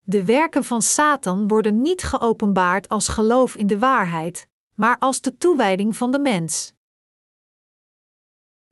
De 0.09 0.25
werken 0.25 0.63
van 0.63 0.81
Satan 0.81 1.47
worden 1.47 1.81
niet 1.81 2.03
geopenbaard 2.03 2.89
als 2.89 3.07
geloof 3.07 3.55
in 3.55 3.67
de 3.67 3.79
waarheid, 3.79 4.47
maar 4.75 4.97
als 4.99 5.21
de 5.21 5.37
toewijding 5.37 5.97
van 5.97 6.11
de 6.11 6.19
mens. 6.19 6.73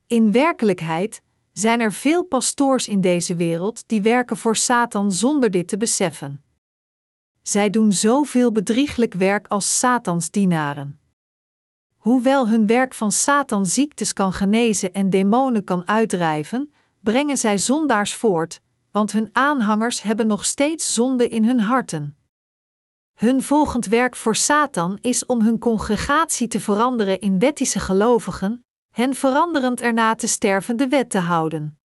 In 0.08 0.32
werkelijkheid 0.32 1.22
zijn 1.51 1.80
er 1.80 1.94
veel 1.94 2.24
pastoors 2.24 2.88
in 2.88 3.01
deze 3.01 3.36
wereld 3.36 3.88
die 3.88 4.01
werken 4.01 4.38
voor 4.38 4.56
Satan 4.56 5.12
zonder 5.12 5.51
dit 5.51 5.68
te 5.68 5.77
beseffen. 5.77 6.44
Zij 7.42 7.70
doen 7.70 7.92
zoveel 7.92 8.51
bedrieglijk 8.51 9.13
werk 9.13 9.48
als 9.48 9.80
Satans 9.80 10.32
dienaren. 10.32 11.00
Hoewel 11.96 12.48
hun 12.48 12.68
werk 12.68 12.94
van 12.94 13.12
Satan 13.12 13.65
ziektes 13.65 14.13
kan 14.13 14.34
genezen 14.34 14.94
en 14.94 15.10
demonen 15.10 15.63
kan 15.63 15.88
uitdrijven, 15.88 16.74
brengen 17.00 17.38
zij 17.38 17.58
zondaars 17.58 18.13
voort, 18.13 18.62
want 18.96 19.12
hun 19.12 19.30
aanhangers 19.32 20.02
hebben 20.02 20.28
nog 20.28 20.46
steeds 20.46 20.94
zonde 20.94 21.30
in 21.30 21.46
hun 21.46 21.60
harten. 21.60 22.18
Hun 23.14 23.44
volgend 23.44 23.86
werk 23.86 24.16
voor 24.16 24.36
Satan 24.36 24.98
is 25.02 25.25
om 25.25 25.42
hun 25.42 25.60
congregatie 25.60 26.48
te 26.48 26.60
veranderen 26.60 27.20
in 27.20 27.40
wettische 27.40 27.80
gelovigen, 27.80 28.66
hen 28.92 29.16
veranderend 29.16 29.82
erna 29.82 30.16
te 30.16 30.28
sterven 30.28 30.78
de 30.78 30.88
wet 30.88 31.10
te 31.10 31.18
houden. 31.18 31.80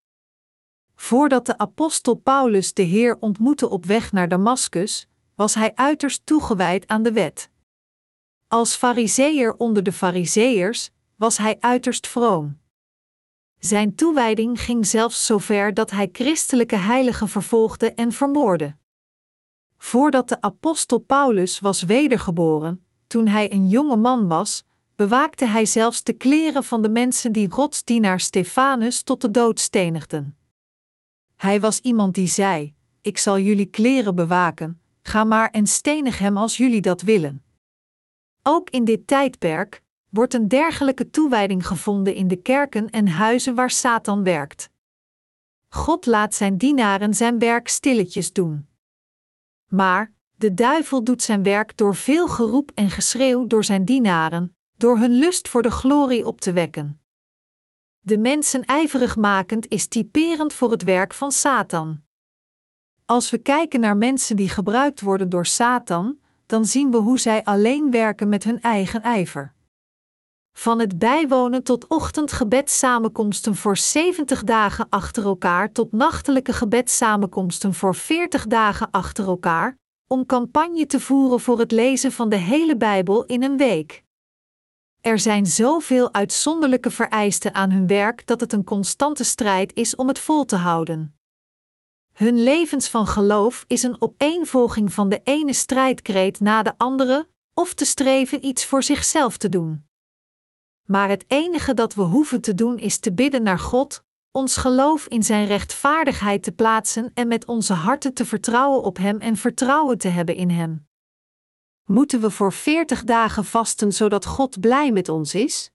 Voordat 0.96 1.46
de 1.46 1.58
apostel 1.58 2.16
Paulus 2.16 2.74
de 2.74 2.82
Heer 2.82 3.18
ontmoette 3.20 3.70
op 3.70 3.86
weg 3.86 4.12
naar 4.12 4.28
Damaskus, 4.28 5.08
was 5.36 5.54
hij 5.54 5.76
uiterst 5.76 6.26
toegewijd 6.26 6.88
aan 6.88 7.04
de 7.04 7.12
wet. 7.12 7.50
Als 8.48 8.76
fariseer 8.76 9.56
onder 9.56 9.84
de 9.84 9.92
fariseërs 9.92 10.90
was 11.16 11.38
hij 11.38 11.58
uiterst 11.60 12.08
vroom. 12.08 12.59
Zijn 13.60 13.96
toewijding 13.96 14.62
ging 14.62 14.86
zelfs 14.86 15.26
zover 15.26 15.74
dat 15.74 15.92
hij 15.92 16.10
christelijke 16.12 16.76
heiligen 16.76 17.28
vervolgde 17.28 17.94
en 17.94 18.12
vermoordde. 18.12 18.76
Voordat 19.78 20.30
de 20.30 20.42
apostel 20.42 21.00
Paulus 21.00 21.60
was 21.60 21.84
wedergeboren, 21.84 22.86
toen 23.08 23.28
hij 23.28 23.52
een 23.52 23.68
jonge 23.68 23.96
man 23.96 24.28
was, 24.28 24.64
bewaakte 24.96 25.46
hij 25.46 25.66
zelfs 25.66 26.04
de 26.04 26.14
kleren 26.14 26.64
van 26.64 26.82
de 26.82 26.90
mensen 26.90 27.32
die 27.32 27.52
godsdienaar 27.52 28.20
Stefanus 28.20 29.02
tot 29.02 29.22
de 29.22 29.32
dood 29.32 29.60
stenigden. 29.60 30.38
Hij 31.36 31.60
was 31.60 31.80
iemand 31.80 32.16
die 32.16 32.28
zei: 32.28 32.74
Ik 33.02 33.18
zal 33.18 33.40
jullie 33.40 33.66
kleren 33.66 34.16
bewaken, 34.16 34.82
ga 35.02 35.24
maar 35.24 35.50
en 35.50 35.68
stenig 35.68 36.20
hem 36.20 36.38
als 36.38 36.58
jullie 36.58 36.82
dat 36.82 37.02
willen. 37.02 37.44
Ook 38.44 38.70
in 38.70 38.86
dit 38.86 39.08
tijdperk 39.08 39.84
wordt 40.10 40.34
een 40.34 40.48
dergelijke 40.48 41.10
toewijding 41.10 41.68
gevonden 41.68 42.14
in 42.14 42.28
de 42.28 42.36
kerken 42.36 42.90
en 42.90 43.08
huizen 43.08 43.56
waar 43.56 43.70
Satan 43.70 44.24
werkt. 44.24 44.70
God 45.70 46.06
laat 46.06 46.36
zijn 46.36 46.58
dienaren 46.58 47.14
zijn 47.14 47.40
werk 47.40 47.68
stilletjes 47.68 48.34
doen. 48.34 48.68
Maar 49.68 50.14
de 50.36 50.54
duivel 50.54 51.04
doet 51.04 51.22
zijn 51.22 51.44
werk 51.44 51.78
door 51.78 51.96
veel 51.96 52.28
geroep 52.28 52.72
en 52.76 52.90
geschreeuw 52.90 53.48
door 53.48 53.64
zijn 53.64 53.86
dienaren, 53.86 54.56
door 54.78 54.98
hun 54.98 55.12
lust 55.12 55.48
voor 55.48 55.62
de 55.62 55.72
glorie 55.72 56.26
op 56.26 56.42
te 56.42 56.54
wekken. 56.54 57.02
De 58.00 58.18
mensen 58.18 58.66
ijverig 58.66 59.16
makend 59.16 59.68
is 59.68 59.88
typerend 59.88 60.54
voor 60.54 60.72
het 60.72 60.84
werk 60.84 61.14
van 61.14 61.32
Satan. 61.32 62.02
Als 63.06 63.30
we 63.30 63.38
kijken 63.38 63.80
naar 63.80 63.98
mensen 63.98 64.36
die 64.36 64.50
gebruikt 64.50 65.02
worden 65.02 65.30
door 65.30 65.46
Satan, 65.46 66.20
dan 66.46 66.66
zien 66.66 66.92
we 66.92 66.98
hoe 66.98 67.20
zij 67.20 67.44
alleen 67.44 67.92
werken 67.92 68.30
met 68.30 68.44
hun 68.44 68.62
eigen 68.62 69.02
ijver. 69.02 69.54
Van 70.60 70.80
het 70.80 70.98
bijwonen 70.98 71.64
tot 71.64 71.88
ochtendgebedssamenkomsten 71.88 73.56
voor 73.56 73.78
70 73.78 74.44
dagen 74.44 74.90
achter 74.90 75.24
elkaar 75.26 75.72
tot 75.72 75.92
nachtelijke 75.92 76.54
gebedssamenkomsten 76.54 77.74
voor 77.74 77.96
40 77.96 78.48
dagen 78.48 78.92
achter 78.92 79.26
elkaar, 79.28 79.78
om 80.08 80.26
campagne 80.26 80.86
te 80.86 81.00
voeren 81.00 81.40
voor 81.40 81.60
het 81.60 81.72
lezen 81.72 82.12
van 82.12 82.30
de 82.30 82.36
hele 82.36 82.78
Bijbel 82.78 83.26
in 83.26 83.44
een 83.44 83.58
week. 83.58 84.04
Er 85.02 85.20
zijn 85.20 85.46
zoveel 85.46 86.14
uitzonderlijke 86.14 86.92
vereisten 86.92 87.54
aan 87.54 87.72
hun 87.72 87.88
werk 87.88 88.28
dat 88.28 88.40
het 88.40 88.54
een 88.54 88.64
constante 88.64 89.24
strijd 89.24 89.74
is 89.76 89.96
om 89.96 90.08
het 90.08 90.20
vol 90.20 90.46
te 90.46 90.56
houden. 90.56 91.20
Hun 92.14 92.44
levens 92.44 92.90
van 92.90 93.08
geloof 93.08 93.64
is 93.68 93.84
een 93.84 94.02
opeenvolging 94.02 94.94
van 94.94 95.10
de 95.10 95.22
ene 95.24 95.54
strijdkreet 95.54 96.40
na 96.40 96.64
de 96.64 96.74
andere, 96.78 97.28
of 97.54 97.74
te 97.74 97.86
streven 97.86 98.46
iets 98.46 98.66
voor 98.66 98.84
zichzelf 98.84 99.38
te 99.38 99.50
doen. 99.50 99.89
Maar 100.92 101.10
het 101.10 101.26
enige 101.28 101.74
dat 101.74 101.94
we 101.94 102.02
hoeven 102.02 102.42
te 102.42 102.56
doen 102.56 102.78
is 102.78 102.98
te 102.98 103.14
bidden 103.14 103.44
naar 103.44 103.60
God, 103.60 104.04
ons 104.32 104.58
geloof 104.58 105.08
in 105.08 105.24
Zijn 105.24 105.46
rechtvaardigheid 105.46 106.44
te 106.44 106.52
plaatsen 106.52 107.12
en 107.14 107.28
met 107.28 107.46
onze 107.46 107.74
harten 107.74 108.14
te 108.14 108.26
vertrouwen 108.26 108.84
op 108.84 108.98
Hem 108.98 109.20
en 109.20 109.36
vertrouwen 109.38 109.98
te 109.98 110.08
hebben 110.08 110.36
in 110.36 110.50
Hem. 110.50 110.88
Moeten 111.86 112.22
we 112.22 112.30
voor 112.30 112.54
veertig 112.54 113.04
dagen 113.04 113.46
vasten 113.46 113.94
zodat 113.94 114.26
God 114.26 114.60
blij 114.60 114.92
met 114.92 115.10
ons 115.10 115.36
is? 115.36 115.72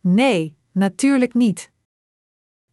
Nee, 0.00 0.56
natuurlijk 0.72 1.34
niet. 1.34 1.70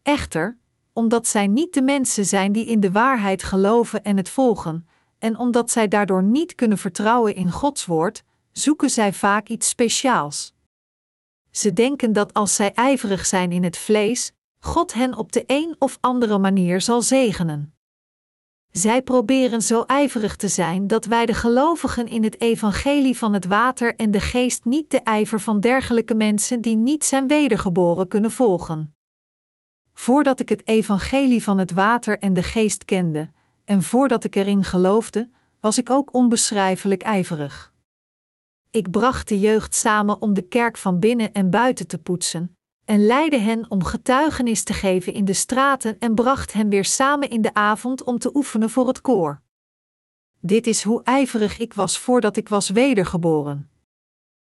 Echter, 0.02 0.58
omdat 0.94 1.28
zij 1.28 1.48
niet 1.48 1.74
de 1.74 1.82
mensen 1.82 2.26
zijn 2.26 2.52
die 2.52 2.66
in 2.66 2.80
de 2.80 2.92
waarheid 2.92 3.44
geloven 3.44 4.04
en 4.04 4.18
het 4.18 4.30
volgen, 4.30 4.88
en 5.20 5.38
omdat 5.38 5.72
zij 5.72 5.88
daardoor 5.88 6.24
niet 6.24 6.56
kunnen 6.56 6.78
vertrouwen 6.78 7.36
in 7.36 7.52
Gods 7.52 7.86
woord, 7.86 8.24
zoeken 8.52 8.90
zij 8.90 9.14
vaak 9.14 9.48
iets 9.48 9.70
speciaals. 9.70 10.58
Ze 11.52 11.74
denken 11.74 12.14
dat 12.14 12.34
als 12.34 12.56
zij 12.56 12.74
ijverig 12.74 13.26
zijn 13.26 13.52
in 13.52 13.64
het 13.64 13.78
vlees, 13.78 14.32
God 14.60 14.94
hen 14.94 15.18
op 15.18 15.32
de 15.32 15.44
een 15.48 15.76
of 15.80 15.98
andere 16.02 16.38
manier 16.38 16.82
zal 16.82 17.02
zegenen. 17.02 17.74
Zij 18.72 19.02
proberen 19.02 19.62
zo 19.62 19.84
ijverig 19.84 20.36
te 20.36 20.48
zijn 20.48 20.88
dat 20.88 21.06
wij 21.06 21.26
de 21.26 21.34
gelovigen 21.34 22.08
in 22.08 22.24
het 22.24 22.42
evangelie 22.42 23.18
van 23.18 23.34
het 23.34 23.46
water 23.46 23.96
en 23.96 24.12
de 24.12 24.20
geest 24.20 24.66
niet 24.66 24.92
de 24.92 25.02
ijver 25.02 25.40
van 25.40 25.60
dergelijke 25.60 26.16
mensen 26.16 26.62
die 26.62 26.76
niet 26.76 27.06
zijn 27.06 27.28
wedergeboren 27.28 28.08
kunnen 28.08 28.32
volgen. 28.32 28.96
Voordat 29.94 30.40
ik 30.40 30.50
het 30.50 30.68
evangelie 30.68 31.44
van 31.44 31.58
het 31.58 31.72
water 31.72 32.20
en 32.20 32.34
de 32.34 32.44
geest 32.44 32.86
kende, 32.86 33.30
en 33.66 33.84
voordat 33.84 34.24
ik 34.24 34.36
erin 34.36 34.64
geloofde, 34.64 35.30
was 35.60 35.78
ik 35.78 35.90
ook 35.90 36.14
onbeschrijfelijk 36.14 37.02
ijverig. 37.02 37.69
Ik 38.72 38.92
bracht 38.92 39.28
de 39.28 39.40
jeugd 39.40 39.76
samen 39.76 40.22
om 40.22 40.34
de 40.34 40.42
kerk 40.42 40.78
van 40.78 41.00
binnen 41.00 41.34
en 41.34 41.50
buiten 41.50 41.88
te 41.88 41.98
poetsen, 41.98 42.58
en 42.86 43.06
leidde 43.06 43.38
hen 43.38 43.72
om 43.72 43.84
getuigenis 43.84 44.64
te 44.64 44.74
geven 44.74 45.14
in 45.14 45.26
de 45.26 45.34
straten 45.34 46.00
en 46.00 46.16
bracht 46.16 46.54
hen 46.54 46.70
weer 46.70 46.86
samen 46.86 47.30
in 47.30 47.42
de 47.42 47.54
avond 47.54 48.04
om 48.04 48.20
te 48.20 48.36
oefenen 48.36 48.70
voor 48.70 48.88
het 48.88 49.02
koor. 49.02 49.42
Dit 50.40 50.68
is 50.68 50.84
hoe 50.84 51.04
ijverig 51.04 51.60
ik 51.60 51.74
was 51.74 52.00
voordat 52.00 52.38
ik 52.38 52.50
was 52.50 52.70
wedergeboren. 52.70 53.70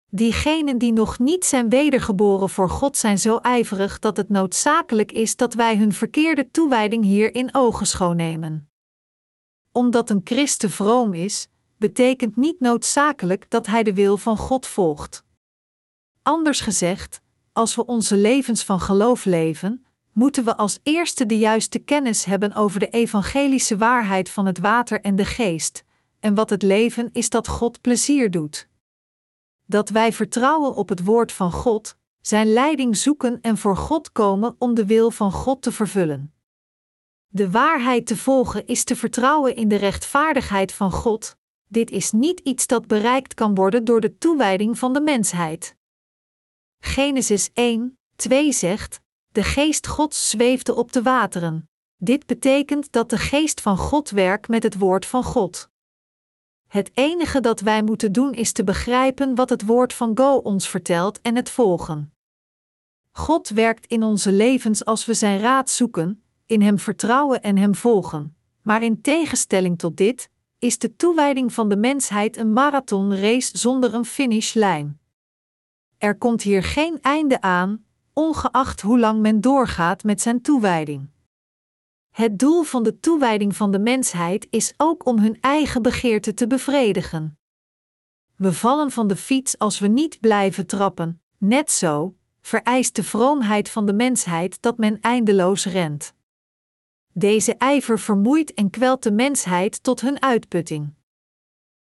Diegenen 0.07 0.79
die 0.79 0.93
nog 0.93 1.19
niet 1.19 1.45
zijn 1.45 1.69
wedergeboren 1.69 2.51
voor 2.51 2.71
God 2.71 2.97
zijn 2.97 3.19
zo 3.19 3.37
ijverig 3.37 3.99
dat 3.99 4.17
het 4.17 4.29
noodzakelijk 4.29 5.13
is 5.13 5.37
dat 5.37 5.55
wij 5.55 5.77
hun 5.77 5.93
verkeerde 5.93 6.51
toewijding 6.51 7.05
hier 7.05 7.35
in 7.35 7.55
ogenschouw 7.55 8.13
nemen. 8.13 8.71
Omdat 9.71 10.11
een 10.11 10.21
christen 10.25 10.71
vroom 10.71 11.15
is, 11.15 11.49
betekent 11.83 12.37
niet 12.37 12.61
noodzakelijk 12.61 13.51
dat 13.51 13.67
hij 13.67 13.83
de 13.83 13.95
wil 13.95 14.17
van 14.17 14.37
God 14.37 14.67
volgt. 14.67 15.25
Anders 16.23 16.61
gezegd, 16.61 17.21
als 17.53 17.75
we 17.75 17.87
onze 17.87 18.17
levens 18.17 18.65
van 18.65 18.81
geloof 18.81 19.25
leven, 19.25 19.87
moeten 20.13 20.45
we 20.45 20.57
als 20.57 20.79
eerste 20.83 21.27
de 21.27 21.39
juiste 21.39 21.79
kennis 21.79 22.25
hebben 22.25 22.55
over 22.55 22.81
de 22.81 22.89
evangelische 22.89 23.77
waarheid 23.77 24.31
van 24.31 24.47
het 24.47 24.59
water 24.59 25.01
en 25.01 25.17
de 25.17 25.25
geest, 25.25 25.85
en 26.21 26.35
wat 26.35 26.51
het 26.51 26.63
leven 26.63 27.09
is 27.13 27.31
dat 27.31 27.49
God 27.49 27.81
plezier 27.81 28.31
doet. 28.31 28.69
Dat 29.67 29.89
wij 29.89 30.13
vertrouwen 30.13 30.75
op 30.75 30.89
het 30.89 31.05
woord 31.05 31.33
van 31.33 31.53
God, 31.53 31.97
zijn 32.21 32.53
leiding 32.53 32.97
zoeken 32.97 33.41
en 33.41 33.59
voor 33.59 33.77
God 33.77 34.13
komen 34.13 34.57
om 34.59 34.75
de 34.75 34.87
wil 34.87 35.11
van 35.11 35.33
God 35.33 35.63
te 35.63 35.73
vervullen. 35.73 36.35
De 37.29 37.51
waarheid 37.51 38.07
te 38.07 38.17
volgen 38.17 38.67
is 38.67 38.85
te 38.85 38.97
vertrouwen 38.97 39.57
in 39.57 39.69
de 39.69 39.77
rechtvaardigheid 39.77 40.73
van 40.73 40.93
God. 40.93 41.37
Dit 41.73 41.91
is 41.91 42.11
niet 42.11 42.41
iets 42.41 42.67
dat 42.67 42.87
bereikt 42.87 43.35
kan 43.35 43.55
worden 43.55 43.85
door 43.85 44.01
de 44.01 44.19
toewijding 44.19 44.79
van 44.79 44.93
de 44.93 45.01
mensheid. 45.01 45.77
Genesis 46.79 47.51
1, 47.53 47.99
2 48.17 48.53
zegt: 48.53 49.01
De 49.29 49.43
geest 49.43 49.87
Gods 49.87 50.31
zweefde 50.31 50.75
op 50.75 50.93
de 50.93 51.03
wateren. 51.03 51.69
Dit 51.97 52.27
betekent 52.27 52.93
dat 52.93 53.11
de 53.11 53.19
geest 53.19 53.61
van 53.61 53.77
God 53.77 54.11
werkt 54.11 54.49
met 54.49 54.63
het 54.63 54.79
woord 54.79 55.07
van 55.07 55.25
God. 55.25 55.69
Het 56.69 56.91
enige 56.95 57.41
dat 57.41 57.61
wij 57.61 57.83
moeten 57.83 58.13
doen 58.13 58.33
is 58.33 58.53
te 58.53 58.65
begrijpen 58.65 59.35
wat 59.35 59.51
het 59.51 59.67
woord 59.67 59.93
van 59.93 60.17
Go 60.19 60.37
ons 60.37 60.69
vertelt 60.69 61.21
en 61.21 61.37
het 61.37 61.51
volgen. 61.51 62.15
God 63.13 63.49
werkt 63.49 63.87
in 63.87 64.03
onze 64.03 64.33
levens 64.33 64.85
als 64.85 65.05
we 65.05 65.15
Zijn 65.15 65.41
raad 65.41 65.71
zoeken, 65.71 66.23
in 66.47 66.63
Hem 66.63 66.79
vertrouwen 66.79 67.43
en 67.43 67.57
Hem 67.57 67.75
volgen. 67.75 68.37
Maar 68.63 68.83
in 68.83 69.01
tegenstelling 69.01 69.79
tot 69.79 69.97
dit, 69.97 70.31
is 70.63 70.79
de 70.79 70.97
toewijding 70.97 71.53
van 71.53 71.69
de 71.69 71.77
mensheid 71.77 72.37
een 72.37 72.53
marathonrace 72.53 73.59
zonder 73.59 73.95
een 73.95 74.05
finishlijn. 74.05 75.01
Er 75.99 76.19
komt 76.19 76.43
hier 76.43 76.63
geen 76.63 76.99
einde 77.01 77.41
aan, 77.41 77.85
ongeacht 78.13 78.81
hoe 78.81 78.99
lang 78.99 79.21
men 79.21 79.41
doorgaat 79.41 80.03
met 80.05 80.21
zijn 80.21 80.43
toewijding. 80.43 81.11
Het 82.11 82.39
doel 82.39 82.63
van 82.63 82.83
de 82.83 83.01
toewijding 83.01 83.57
van 83.57 83.71
de 83.71 83.79
mensheid 83.79 84.47
is 84.51 84.75
ook 84.77 85.07
om 85.07 85.19
hun 85.19 85.41
eigen 85.41 85.83
begeerte 85.83 86.35
te 86.35 86.47
bevredigen. 86.47 87.39
We 88.37 88.53
vallen 88.53 88.91
van 88.91 89.07
de 89.07 89.17
fiets 89.17 89.59
als 89.59 89.79
we 89.79 89.87
niet 89.87 90.21
blijven 90.21 90.67
trappen, 90.67 91.23
net 91.39 91.71
zo 91.71 92.17
vereist 92.41 92.97
de 92.97 93.03
vroomheid 93.03 93.71
van 93.71 93.87
de 93.87 93.95
mensheid 93.95 94.63
dat 94.63 94.79
men 94.79 95.01
eindeloos 95.01 95.65
rent. 95.65 96.15
Deze 97.13 97.55
ijver 97.55 97.99
vermoeit 97.99 98.55
en 98.55 98.71
kwelt 98.71 99.03
de 99.03 99.13
mensheid 99.13 99.83
tot 99.83 100.01
hun 100.01 100.23
uitputting. 100.23 100.95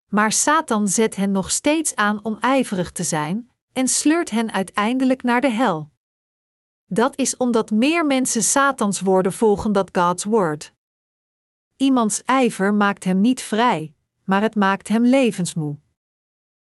Maar 0.09 0.31
Satan 0.31 0.87
zet 0.87 1.15
hen 1.15 1.31
nog 1.31 1.51
steeds 1.51 1.95
aan 1.95 2.23
om 2.23 2.37
ijverig 2.39 2.91
te 2.91 3.03
zijn, 3.03 3.49
en 3.73 3.87
sleurt 3.87 4.29
hen 4.29 4.51
uiteindelijk 4.51 5.23
naar 5.23 5.41
de 5.41 5.49
hel. 5.49 5.89
Dat 6.85 7.17
is 7.17 7.37
omdat 7.37 7.71
meer 7.71 8.05
mensen 8.05 8.43
Satans 8.43 9.01
woorden 9.01 9.33
volgen 9.33 9.71
dan 9.71 9.87
God's 9.91 10.23
word. 10.23 10.73
Iemands 11.77 12.23
ijver 12.23 12.73
maakt 12.73 13.03
hem 13.03 13.21
niet 13.21 13.41
vrij, 13.41 13.93
maar 14.23 14.41
het 14.41 14.55
maakt 14.55 14.87
hem 14.87 15.05
levensmoe. 15.05 15.77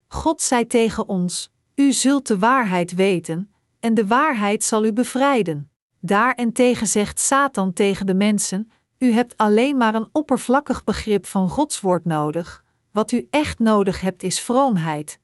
God 0.09 0.41
zei 0.41 0.67
tegen 0.67 1.09
ons: 1.09 1.51
U 1.75 1.93
zult 1.93 2.27
de 2.27 2.39
waarheid 2.39 2.95
weten, 2.95 3.55
en 3.81 3.95
de 3.95 4.07
waarheid 4.07 4.65
zal 4.65 4.85
u 4.85 4.93
bevrijden. 4.93 5.72
Daarentegen 6.05 6.87
zegt 6.87 7.21
Satan 7.21 7.73
tegen 7.73 8.07
de 8.07 8.15
mensen: 8.15 8.71
U 8.99 9.13
hebt 9.13 9.37
alleen 9.37 9.77
maar 9.77 9.95
een 9.95 10.09
oppervlakkig 10.13 10.85
begrip 10.85 11.27
van 11.27 11.49
Gods 11.49 11.81
woord 11.81 12.05
nodig. 12.05 12.65
Wat 12.91 13.13
u 13.13 13.27
echt 13.31 13.59
nodig 13.59 14.01
hebt 14.01 14.23
is 14.23 14.41
vroomheid, 14.41 15.21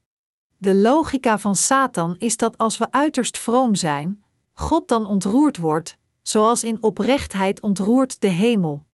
de 0.61 0.75
logica 0.75 1.39
van 1.39 1.55
Satan 1.55 2.15
is 2.17 2.37
dat 2.37 2.57
als 2.57 2.77
we 2.77 2.91
uiterst 2.91 3.37
vroom 3.37 3.75
zijn, 3.75 4.23
God 4.53 4.87
dan 4.87 5.05
ontroerd 5.05 5.57
wordt, 5.57 5.97
zoals 6.21 6.63
in 6.63 6.83
oprechtheid 6.83 7.61
ontroert 7.61 8.21
de 8.21 8.27
hemel. 8.27 8.85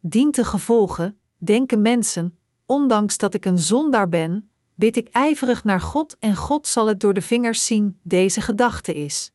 Dient 0.00 0.34
de 0.34 0.44
gevolgen, 0.44 1.18
denken 1.38 1.82
mensen, 1.82 2.38
ondanks 2.66 3.18
dat 3.18 3.34
ik 3.34 3.44
een 3.44 3.58
zondaar 3.58 4.08
ben, 4.08 4.50
bid 4.74 4.96
ik 4.96 5.08
ijverig 5.08 5.64
naar 5.64 5.80
God 5.80 6.16
en 6.18 6.36
God 6.36 6.66
zal 6.66 6.86
het 6.86 7.00
door 7.00 7.14
de 7.14 7.22
vingers 7.22 7.66
zien, 7.66 7.98
deze 8.02 8.40
gedachte 8.40 8.94
is. 8.94 9.31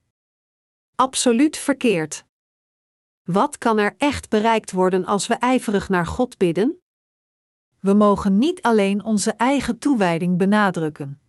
Absoluut 0.99 1.57
verkeerd. 1.57 2.25
Wat 3.23 3.57
kan 3.57 3.77
er 3.77 3.95
echt 3.97 4.29
bereikt 4.29 4.71
worden 4.71 5.05
als 5.05 5.27
we 5.27 5.33
ijverig 5.33 5.89
naar 5.89 6.05
God 6.05 6.37
bidden? 6.37 6.81
We 7.79 7.93
mogen 7.93 8.37
niet 8.37 8.61
alleen 8.61 9.03
onze 9.03 9.31
eigen 9.31 9.79
toewijding 9.79 10.37
benadrukken. 10.37 11.21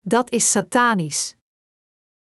Dat 0.00 0.30
is 0.30 0.50
satanisch. 0.50 1.36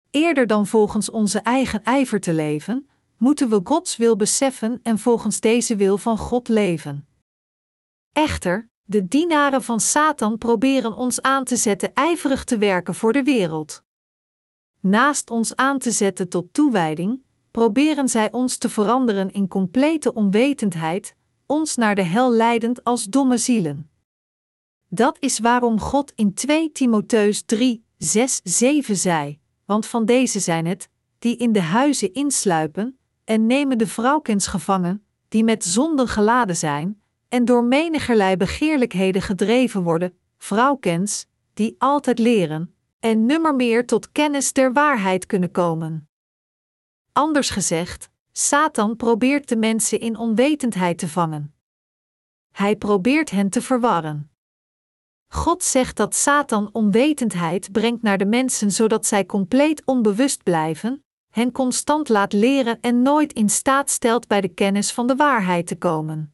Eerder 0.09 0.47
dan 0.47 0.67
volgens 0.67 1.09
onze 1.09 1.39
eigen 1.39 1.83
ijver 1.83 2.19
te 2.19 2.33
leven, 2.33 2.89
moeten 3.17 3.49
we 3.49 3.61
Gods 3.63 3.97
wil 3.97 4.15
beseffen 4.15 4.79
en 4.83 4.99
volgens 4.99 5.39
deze 5.39 5.75
wil 5.75 5.97
van 5.97 6.17
God 6.17 6.47
leven. 6.47 7.07
Echter, 8.11 8.69
de 8.83 9.07
dienaren 9.07 9.63
van 9.63 9.79
Satan 9.79 10.37
proberen 10.37 10.95
ons 10.95 11.21
aan 11.21 11.43
te 11.43 11.55
zetten 11.55 11.93
ijverig 11.93 12.43
te 12.43 12.57
werken 12.57 12.95
voor 12.95 13.13
de 13.13 13.23
wereld. 13.23 13.83
Naast 14.79 15.29
ons 15.29 15.55
aan 15.55 15.77
te 15.77 15.91
zetten 15.91 16.29
tot 16.29 16.53
toewijding, 16.53 17.21
proberen 17.51 18.09
zij 18.09 18.31
ons 18.31 18.57
te 18.57 18.69
veranderen 18.69 19.31
in 19.31 19.47
complete 19.47 20.13
onwetendheid, 20.13 21.15
ons 21.45 21.75
naar 21.75 21.95
de 21.95 22.01
hel 22.01 22.31
leidend 22.31 22.83
als 22.83 23.03
domme 23.03 23.37
zielen. 23.37 23.89
Dat 24.87 25.17
is 25.19 25.39
waarom 25.39 25.79
God 25.79 26.11
in 26.15 26.33
2 26.33 26.71
Timotheus 26.71 27.41
3, 27.41 27.83
6, 27.97 28.39
7 28.43 28.95
zei: 28.95 29.39
Want 29.65 29.85
van 29.85 30.05
deze 30.05 30.39
zijn 30.39 30.65
het, 30.65 30.89
die 31.19 31.37
in 31.37 31.51
de 31.51 31.61
huizen 31.61 32.13
insluipen, 32.13 32.99
en 33.23 33.45
nemen 33.45 33.77
de 33.77 33.87
vrouwkens 33.87 34.47
gevangen, 34.47 35.05
die 35.27 35.43
met 35.43 35.65
zonden 35.65 36.07
geladen 36.07 36.55
zijn, 36.55 37.01
en 37.29 37.45
door 37.45 37.63
menigerlei 37.63 38.37
begeerlijkheden 38.37 39.21
gedreven 39.21 39.83
worden, 39.83 40.17
vrouwkens, 40.37 41.25
die 41.53 41.75
altijd 41.77 42.19
leren, 42.19 42.73
en 42.99 43.25
nummer 43.25 43.55
meer 43.55 43.85
tot 43.85 44.11
kennis 44.11 44.53
der 44.53 44.73
waarheid 44.73 45.25
kunnen 45.25 45.51
komen. 45.51 46.09
Anders 47.11 47.49
gezegd, 47.49 48.09
Satan 48.31 48.95
probeert 48.95 49.49
de 49.49 49.55
mensen 49.55 49.99
in 49.99 50.17
onwetendheid 50.17 50.97
te 50.97 51.07
vangen. 51.07 51.53
Hij 52.51 52.75
probeert 52.75 53.29
hen 53.29 53.49
te 53.49 53.61
verwarren. 53.61 54.31
God 55.27 55.63
zegt 55.63 55.97
dat 55.97 56.15
Satan 56.15 56.69
onwetendheid 56.71 57.71
brengt 57.71 58.01
naar 58.01 58.17
de 58.17 58.25
mensen 58.25 58.71
zodat 58.71 59.05
zij 59.05 59.25
compleet 59.25 59.85
onbewust 59.85 60.43
blijven, 60.43 61.03
hen 61.29 61.51
constant 61.51 62.09
laat 62.09 62.33
leren 62.33 62.81
en 62.81 63.01
nooit 63.01 63.33
in 63.33 63.49
staat 63.49 63.89
stelt 63.89 64.27
bij 64.27 64.41
de 64.41 64.47
kennis 64.47 64.91
van 64.91 65.07
de 65.07 65.15
waarheid 65.15 65.67
te 65.67 65.77
komen. 65.77 66.33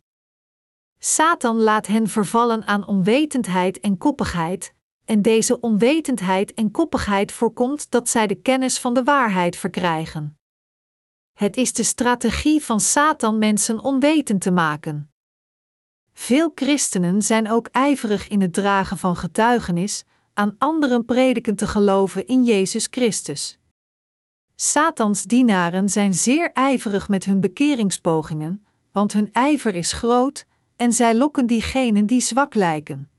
Satan 0.99 1.57
laat 1.57 1.87
hen 1.87 2.07
vervallen 2.07 2.67
aan 2.67 2.87
onwetendheid 2.87 3.79
en 3.79 3.97
koppigheid, 3.97 4.74
en 5.05 5.21
deze 5.21 5.59
onwetendheid 5.59 6.53
en 6.53 6.71
koppigheid 6.71 7.31
voorkomt 7.31 7.91
dat 7.91 8.09
zij 8.09 8.27
de 8.27 8.35
kennis 8.35 8.79
van 8.79 8.93
de 8.93 9.03
waarheid 9.03 9.55
verkrijgen. 9.55 10.37
Het 11.33 11.57
is 11.57 11.73
de 11.73 11.83
strategie 11.83 12.63
van 12.63 12.79
Satan 12.79 13.37
mensen 13.37 13.79
onwetend 13.79 14.41
te 14.41 14.51
maken. 14.51 15.09
Veel 16.13 16.51
christenen 16.55 17.21
zijn 17.21 17.51
ook 17.51 17.67
ijverig 17.67 18.27
in 18.27 18.41
het 18.41 18.53
dragen 18.53 18.97
van 18.97 19.15
getuigenis, 19.15 20.03
aan 20.33 20.55
anderen 20.57 21.05
prediken 21.05 21.55
te 21.55 21.67
geloven 21.67 22.27
in 22.27 22.43
Jezus 22.43 22.87
Christus. 22.91 23.59
Satans 24.55 25.23
dienaren 25.23 25.89
zijn 25.89 26.13
zeer 26.13 26.51
ijverig 26.51 27.09
met 27.09 27.25
hun 27.25 27.39
bekeringspogingen, 27.39 28.65
want 28.91 29.13
hun 29.13 29.29
ijver 29.33 29.75
is 29.75 29.91
groot 29.91 30.45
en 30.75 30.93
zij 30.93 31.15
lokken 31.15 31.45
diegenen 31.45 32.05
die 32.05 32.21
zwak 32.21 32.53
lijken. 32.53 33.09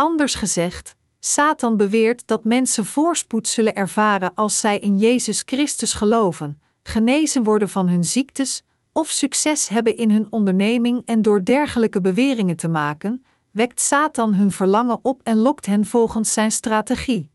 Anders 0.00 0.34
gezegd, 0.34 0.96
Satan 1.18 1.76
beweert 1.76 2.26
dat 2.26 2.44
mensen 2.44 2.84
voorspoed 2.84 3.48
zullen 3.48 3.74
ervaren 3.74 4.34
als 4.34 4.60
zij 4.60 4.78
in 4.78 4.98
Jezus 4.98 5.42
Christus 5.46 5.92
geloven, 5.92 6.60
genezen 6.82 7.42
worden 7.42 7.68
van 7.68 7.88
hun 7.88 8.04
ziektes 8.04 8.62
of 8.92 9.08
succes 9.08 9.68
hebben 9.68 9.96
in 9.96 10.10
hun 10.10 10.26
onderneming 10.30 11.02
en 11.04 11.22
door 11.22 11.44
dergelijke 11.44 12.00
beweringen 12.00 12.56
te 12.56 12.68
maken, 12.68 13.24
wekt 13.50 13.80
Satan 13.80 14.34
hun 14.34 14.50
verlangen 14.50 14.98
op 15.02 15.20
en 15.22 15.36
lokt 15.36 15.66
hen 15.66 15.86
volgens 15.86 16.32
zijn 16.32 16.52
strategie. 16.52 17.30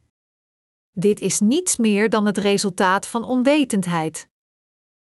Dit 0.92 1.20
is 1.20 1.40
niets 1.40 1.78
meer 1.78 2.10
dan 2.10 2.26
het 2.26 2.38
resultaat 2.38 3.08
van 3.08 3.24
onwetendheid. 3.24 4.30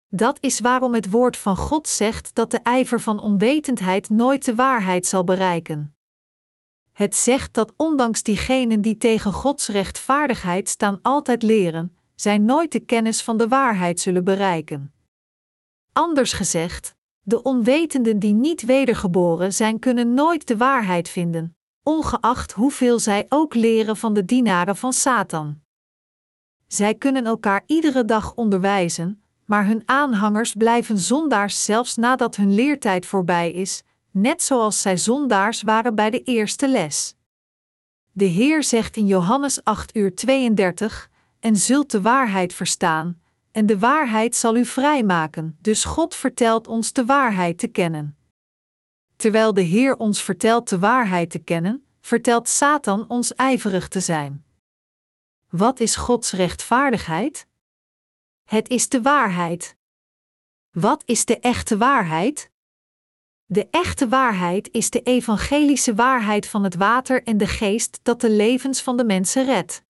Dat 0.08 0.38
is 0.40 0.60
waarom 0.60 0.94
het 0.94 1.10
woord 1.10 1.38
van 1.38 1.58
God 1.58 1.88
zegt 1.88 2.36
dat 2.36 2.52
de 2.52 2.60
ijver 2.60 3.02
van 3.02 3.20
onwetendheid 3.20 4.10
nooit 4.10 4.46
de 4.46 4.56
waarheid 4.56 5.06
zal 5.06 5.24
bereiken. 5.24 5.94
Het 7.00 7.16
zegt 7.16 7.54
dat 7.54 7.74
ondanks 7.78 8.24
diegenen 8.24 8.82
die 8.82 8.98
tegen 8.98 9.34
Gods 9.34 9.68
rechtvaardigheid 9.68 10.70
staan 10.70 11.00
altijd 11.02 11.44
leren, 11.44 11.98
zij 12.16 12.38
nooit 12.38 12.72
de 12.72 12.80
kennis 12.80 13.22
van 13.24 13.38
de 13.38 13.48
waarheid 13.48 14.00
zullen 14.00 14.24
bereiken. 14.24 14.94
Anders 15.94 16.34
gezegd, 16.34 16.96
de 17.22 17.44
onwetenden 17.44 18.20
die 18.20 18.34
niet 18.34 18.66
wedergeboren 18.66 19.54
zijn, 19.54 19.80
kunnen 19.80 20.14
nooit 20.14 20.48
de 20.48 20.58
waarheid 20.58 21.10
vinden, 21.10 21.58
ongeacht 21.84 22.52
hoeveel 22.52 23.00
zij 23.00 23.26
ook 23.30 23.54
leren 23.54 23.98
van 23.98 24.14
de 24.14 24.26
dienaren 24.26 24.76
van 24.76 24.94
Satan. 24.94 25.62
Zij 26.68 26.96
kunnen 26.96 27.26
elkaar 27.26 27.64
iedere 27.66 28.06
dag 28.06 28.34
onderwijzen, 28.36 29.24
maar 29.46 29.66
hun 29.66 29.82
aanhangers 29.86 30.54
blijven 30.54 30.98
zondaars 30.98 31.66
zelfs 31.66 31.96
nadat 31.96 32.36
hun 32.36 32.54
leertijd 32.54 33.06
voorbij 33.06 33.52
is, 33.52 33.84
net 34.12 34.44
zoals 34.44 34.82
zij 34.82 34.98
zondaars 34.98 35.62
waren 35.62 35.96
bij 35.96 36.10
de 36.10 36.24
eerste 36.24 36.68
les. 36.68 37.16
De 38.12 38.26
Heer 38.26 38.64
zegt 38.64 38.98
in 38.98 39.08
Johannes 39.08 39.64
8 39.64 39.96
uur 39.96 40.16
32, 40.16 41.10
en 41.40 41.56
zult 41.56 41.92
de 41.92 42.02
waarheid 42.02 42.54
verstaan, 42.54 43.22
en 43.52 43.66
de 43.66 43.80
waarheid 43.80 44.36
zal 44.36 44.56
u 44.56 44.66
vrijmaken. 44.66 45.58
Dus 45.62 45.84
God 45.84 46.16
vertelt 46.16 46.68
ons 46.68 46.94
de 46.94 47.06
waarheid 47.06 47.58
te 47.58 47.68
kennen. 47.68 48.18
Terwijl 49.16 49.54
de 49.54 49.62
Heer 49.62 49.98
ons 49.98 50.24
vertelt 50.24 50.70
de 50.70 50.80
waarheid 50.80 51.30
te 51.30 51.40
kennen, 51.40 51.86
vertelt 52.02 52.48
Satan 52.48 53.08
ons 53.08 53.34
ijverig 53.34 53.88
te 53.88 54.00
zijn. 54.00 54.44
Wat 55.50 55.80
is 55.80 55.96
Gods 55.96 56.32
rechtvaardigheid? 56.32 57.48
Het 58.44 58.70
is 58.70 58.90
de 58.90 59.02
waarheid. 59.02 59.76
Wat 60.72 61.04
is 61.06 61.26
de 61.26 61.40
echte 61.40 61.78
waarheid? 61.78 62.49
De 63.52 63.68
echte 63.72 64.08
waarheid 64.08 64.70
is 64.72 64.90
de 64.90 65.02
evangelische 65.02 65.96
waarheid 65.96 66.48
van 66.48 66.64
het 66.64 66.76
water 66.76 67.24
en 67.24 67.38
de 67.38 67.48
geest 67.48 68.00
dat 68.04 68.22
de 68.22 68.30
levens 68.30 68.82
van 68.82 68.98
de 68.98 69.04
mensen 69.04 69.46
redt. 69.46 69.84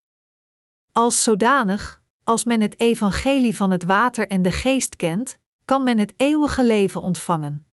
Als 0.91 1.23
zodanig, 1.23 2.01
als 2.23 2.43
men 2.43 2.61
het 2.61 2.79
evangelie 2.79 3.55
van 3.55 3.71
het 3.71 3.83
water 3.83 4.27
en 4.27 4.41
de 4.41 4.51
geest 4.51 4.95
kent, 4.95 5.37
kan 5.65 5.83
men 5.83 5.97
het 5.97 6.13
eeuwige 6.17 6.63
leven 6.63 7.01
ontvangen. 7.01 7.67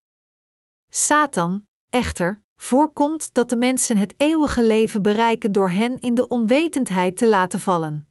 Satan, 0.90 1.68
echter, 1.90 2.42
voorkomt 2.56 3.34
dat 3.34 3.50
de 3.50 3.56
mensen 3.56 3.98
het 3.98 4.14
eeuwige 4.18 4.64
leven 4.64 5.02
bereiken 5.02 5.52
door 5.52 5.70
hen 5.70 6.00
in 6.00 6.16
de 6.16 6.28
onwetendheid 6.28 7.18
te 7.18 7.28
laten 7.28 7.60
vallen. 7.60 8.10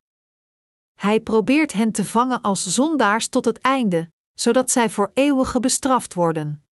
Hij 0.95 1.21
probeert 1.21 1.73
hen 1.73 1.93
te 1.93 2.05
vangen 2.05 2.41
als 2.41 2.67
zondaars 2.67 3.29
tot 3.29 3.45
het 3.45 3.59
einde, 3.59 4.11
zodat 4.35 4.71
zij 4.71 4.91
voor 4.91 5.11
eeuwige 5.15 5.61
bestraft 5.61 6.15
worden. 6.15 6.64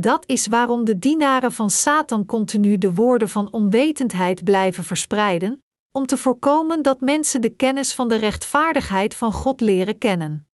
Dat 0.00 0.24
is 0.26 0.46
waarom 0.46 0.84
de 0.84 0.98
dienaren 0.98 1.52
van 1.52 1.70
Satan 1.70 2.26
continu 2.26 2.78
de 2.78 2.94
woorden 2.94 3.28
van 3.28 3.52
onwetendheid 3.52 4.44
blijven 4.44 4.84
verspreiden, 4.84 5.62
om 5.92 6.06
te 6.06 6.16
voorkomen 6.16 6.82
dat 6.82 7.00
mensen 7.00 7.40
de 7.40 7.48
kennis 7.48 7.94
van 7.94 8.08
de 8.08 8.16
rechtvaardigheid 8.16 9.14
van 9.14 9.32
God 9.32 9.60
leren 9.60 9.98
kennen. 9.98 10.48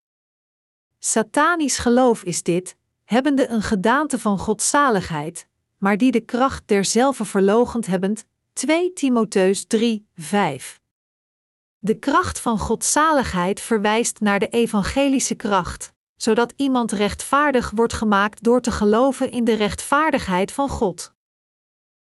Satanisch 0.99 1.77
geloof 1.77 2.23
is 2.23 2.43
dit, 2.43 2.77
hebbende 3.03 3.47
een 3.47 3.61
gedaante 3.61 4.19
van 4.19 4.37
godzaligheid, 4.39 5.47
maar 5.77 5.97
die 5.97 6.11
de 6.11 6.21
kracht 6.21 6.67
derzelve 6.67 7.25
verlogend 7.25 7.85
hebbend. 7.85 8.25
2 8.53 8.93
Timotheus 8.93 9.65
3, 9.65 10.07
5. 10.15 10.79
De 11.77 11.99
kracht 11.99 12.39
van 12.39 12.59
godzaligheid 12.59 13.61
verwijst 13.61 14.19
naar 14.19 14.39
de 14.39 14.47
evangelische 14.47 15.35
kracht, 15.35 15.93
zodat 16.25 16.53
iemand 16.55 16.91
rechtvaardig 16.91 17.71
wordt 17.75 17.93
gemaakt 17.93 18.43
door 18.43 18.61
te 18.61 18.71
geloven 18.71 19.31
in 19.31 19.43
de 19.43 19.53
rechtvaardigheid 19.53 20.51
van 20.51 20.69
God. 20.69 21.13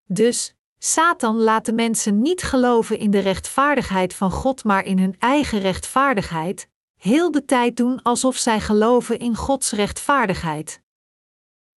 Dus, 0.04 0.54
Satan 0.78 1.36
laat 1.36 1.64
de 1.64 1.72
mensen 1.72 2.22
niet 2.22 2.42
geloven 2.42 2.98
in 2.98 3.10
de 3.10 3.18
rechtvaardigheid 3.18 4.14
van 4.14 4.30
God, 4.30 4.64
maar 4.64 4.84
in 4.84 4.98
hun 4.98 5.16
eigen 5.18 5.60
rechtvaardigheid, 5.60 6.68
heel 6.98 7.30
de 7.30 7.44
tijd 7.44 7.76
doen 7.76 8.02
alsof 8.02 8.36
zij 8.36 8.60
geloven 8.60 9.18
in 9.18 9.36
Gods 9.36 9.70
rechtvaardigheid. 9.70 10.82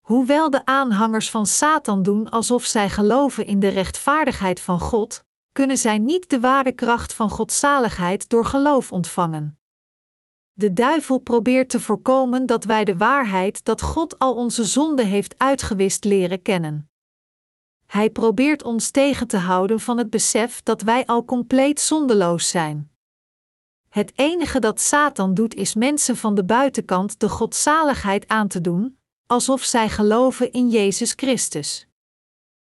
Hoewel 0.00 0.50
de 0.50 0.64
aanhangers 0.64 1.30
van 1.30 1.46
Satan 1.46 2.02
doen 2.02 2.30
alsof 2.30 2.64
zij 2.64 2.90
geloven 2.90 3.46
in 3.46 3.60
de 3.60 3.68
rechtvaardigheid 3.68 4.60
van 4.60 4.80
God, 4.80 5.24
kunnen 5.52 5.78
zij 5.78 5.98
niet 5.98 6.30
de 6.30 6.40
ware 6.40 6.72
kracht 6.72 7.12
van 7.12 7.30
Godzaligheid 7.30 8.28
door 8.28 8.44
geloof 8.44 8.92
ontvangen. 8.92 9.58
De 10.56 10.72
duivel 10.72 11.18
probeert 11.18 11.68
te 11.68 11.80
voorkomen 11.80 12.46
dat 12.46 12.64
wij 12.64 12.84
de 12.84 12.96
waarheid 12.96 13.64
dat 13.64 13.82
God 13.82 14.18
al 14.18 14.34
onze 14.34 14.64
zonden 14.64 15.06
heeft 15.06 15.34
uitgewist 15.38 16.04
leren 16.04 16.42
kennen. 16.42 16.90
Hij 17.86 18.10
probeert 18.10 18.62
ons 18.62 18.90
tegen 18.90 19.26
te 19.26 19.36
houden 19.36 19.80
van 19.80 19.98
het 19.98 20.10
besef 20.10 20.62
dat 20.62 20.82
wij 20.82 21.06
al 21.06 21.24
compleet 21.24 21.80
zondeloos 21.80 22.48
zijn. 22.48 22.90
Het 23.88 24.12
enige 24.14 24.58
dat 24.58 24.80
Satan 24.80 25.34
doet 25.34 25.54
is 25.54 25.74
mensen 25.74 26.16
van 26.16 26.34
de 26.34 26.44
buitenkant 26.44 27.20
de 27.20 27.28
godzaligheid 27.28 28.28
aan 28.28 28.48
te 28.48 28.60
doen, 28.60 28.98
alsof 29.26 29.62
zij 29.62 29.88
geloven 29.88 30.52
in 30.52 30.68
Jezus 30.68 31.12
Christus. 31.12 31.88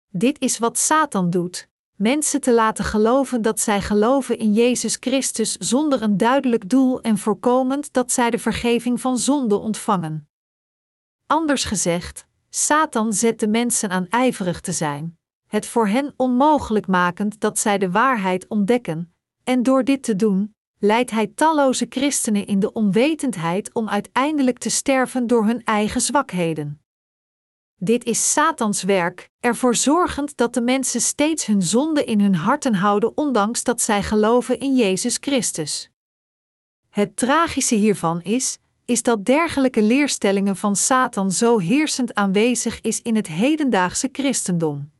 Dit 0.07 0.39
is 0.39 0.57
wat 0.57 0.77
Satan 0.77 1.29
doet: 1.29 1.69
mensen 1.95 2.41
te 2.41 2.53
laten 2.53 2.85
geloven 2.85 3.41
dat 3.41 3.59
zij 3.59 3.81
geloven 3.81 4.37
in 4.37 4.53
Jezus 4.53 4.97
Christus 4.99 5.57
zonder 5.57 6.01
een 6.01 6.17
duidelijk 6.17 6.69
doel 6.69 7.01
en 7.01 7.17
voorkomend 7.17 7.93
dat 7.93 8.11
zij 8.11 8.29
de 8.29 8.39
vergeving 8.39 9.01
van 9.01 9.17
zonde 9.17 9.57
ontvangen. 9.57 10.29
Anders 11.27 11.63
gezegd, 11.63 12.27
Satan 12.49 13.13
zet 13.13 13.39
de 13.39 13.47
mensen 13.47 13.89
aan 13.89 14.07
ijverig 14.09 14.61
te 14.61 14.71
zijn, 14.71 15.17
het 15.47 15.65
voor 15.65 15.87
hen 15.87 16.13
onmogelijk 16.17 16.87
makend 16.87 17.39
dat 17.39 17.59
zij 17.59 17.77
de 17.77 17.91
waarheid 17.91 18.47
ontdekken, 18.47 19.13
en 19.43 19.63
door 19.63 19.83
dit 19.83 20.03
te 20.03 20.15
doen, 20.15 20.55
leidt 20.79 21.11
hij 21.11 21.27
talloze 21.27 21.85
christenen 21.89 22.45
in 22.47 22.59
de 22.59 22.73
onwetendheid 22.73 23.73
om 23.73 23.89
uiteindelijk 23.89 24.57
te 24.57 24.69
sterven 24.69 25.27
door 25.27 25.45
hun 25.45 25.63
eigen 25.63 26.01
zwakheden. 26.01 26.84
Dit 27.77 28.03
is 28.03 28.31
Satans 28.31 28.83
werk, 28.83 29.29
ervoor 29.39 29.75
zorgend 29.75 30.37
dat 30.37 30.53
de 30.53 30.61
mensen 30.61 31.01
steeds 31.01 31.45
hun 31.45 31.61
zonde 31.61 32.03
in 32.03 32.19
hun 32.19 32.35
harten 32.35 32.73
houden, 32.75 33.17
ondanks 33.17 33.63
dat 33.63 33.81
zij 33.81 34.03
geloven 34.03 34.59
in 34.59 34.75
Jezus 34.75 35.17
Christus. 35.21 35.89
Het 36.89 37.15
tragische 37.15 37.75
hiervan 37.75 38.21
is, 38.21 38.57
is 38.85 39.03
dat 39.03 39.25
dergelijke 39.25 39.81
leerstellingen 39.81 40.55
van 40.55 40.75
Satan 40.75 41.31
zo 41.31 41.57
heersend 41.57 42.13
aanwezig 42.13 42.81
is 42.81 43.01
in 43.01 43.15
het 43.15 43.27
hedendaagse 43.27 44.09
christendom. 44.11 44.91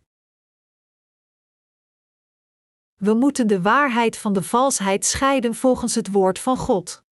We 2.96 3.14
moeten 3.14 3.48
de 3.48 3.62
waarheid 3.62 4.18
van 4.18 4.34
de 4.34 4.44
valsheid 4.44 5.06
scheiden 5.06 5.56
volgens 5.56 5.96
het 5.96 6.12
woord 6.12 6.40
van 6.40 6.58
God. 6.58 7.05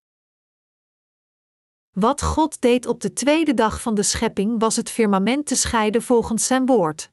Wat 1.92 2.22
God 2.22 2.60
deed 2.60 2.86
op 2.86 3.00
de 3.00 3.12
tweede 3.12 3.54
dag 3.54 3.80
van 3.80 3.94
de 3.94 4.02
schepping 4.02 4.60
was 4.60 4.76
het 4.76 4.90
firmament 4.90 5.46
te 5.46 5.54
scheiden 5.56 6.02
volgens 6.02 6.46
zijn 6.46 6.66
woord. 6.66 7.10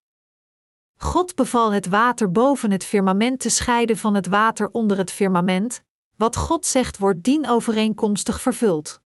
God 0.96 1.36
beval 1.36 1.72
het 1.72 1.88
water 1.88 2.32
boven 2.32 2.72
het 2.72 2.84
firmament 2.84 3.40
te 3.40 3.50
scheiden 3.50 3.98
van 3.98 4.14
het 4.14 4.28
water 4.28 4.70
onder 4.72 4.98
het 4.98 5.12
firmament. 5.12 5.84
Wat 6.16 6.36
God 6.36 6.66
zegt 6.66 6.98
wordt 6.98 7.24
dienovereenkomstig 7.24 8.42
vervuld. 8.42 9.02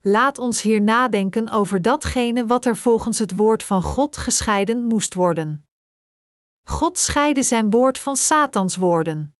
Laat 0.00 0.38
ons 0.38 0.62
hier 0.62 0.82
nadenken 0.82 1.48
over 1.48 1.82
datgene 1.82 2.46
wat 2.46 2.64
er 2.64 2.76
volgens 2.76 3.18
het 3.18 3.36
woord 3.36 3.62
van 3.62 3.82
God 3.82 4.16
gescheiden 4.16 4.84
moest 4.84 5.14
worden. 5.14 5.66
God 6.62 6.98
scheidde 6.98 7.42
zijn 7.42 7.70
woord 7.70 7.98
van 7.98 8.16
Satans 8.16 8.76
woorden. 8.76 9.36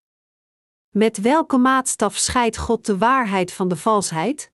Met 0.88 1.20
welke 1.20 1.56
maatstaf 1.56 2.16
scheidt 2.16 2.56
God 2.56 2.86
de 2.86 2.98
waarheid 2.98 3.52
van 3.52 3.68
de 3.68 3.76
valsheid? 3.76 4.51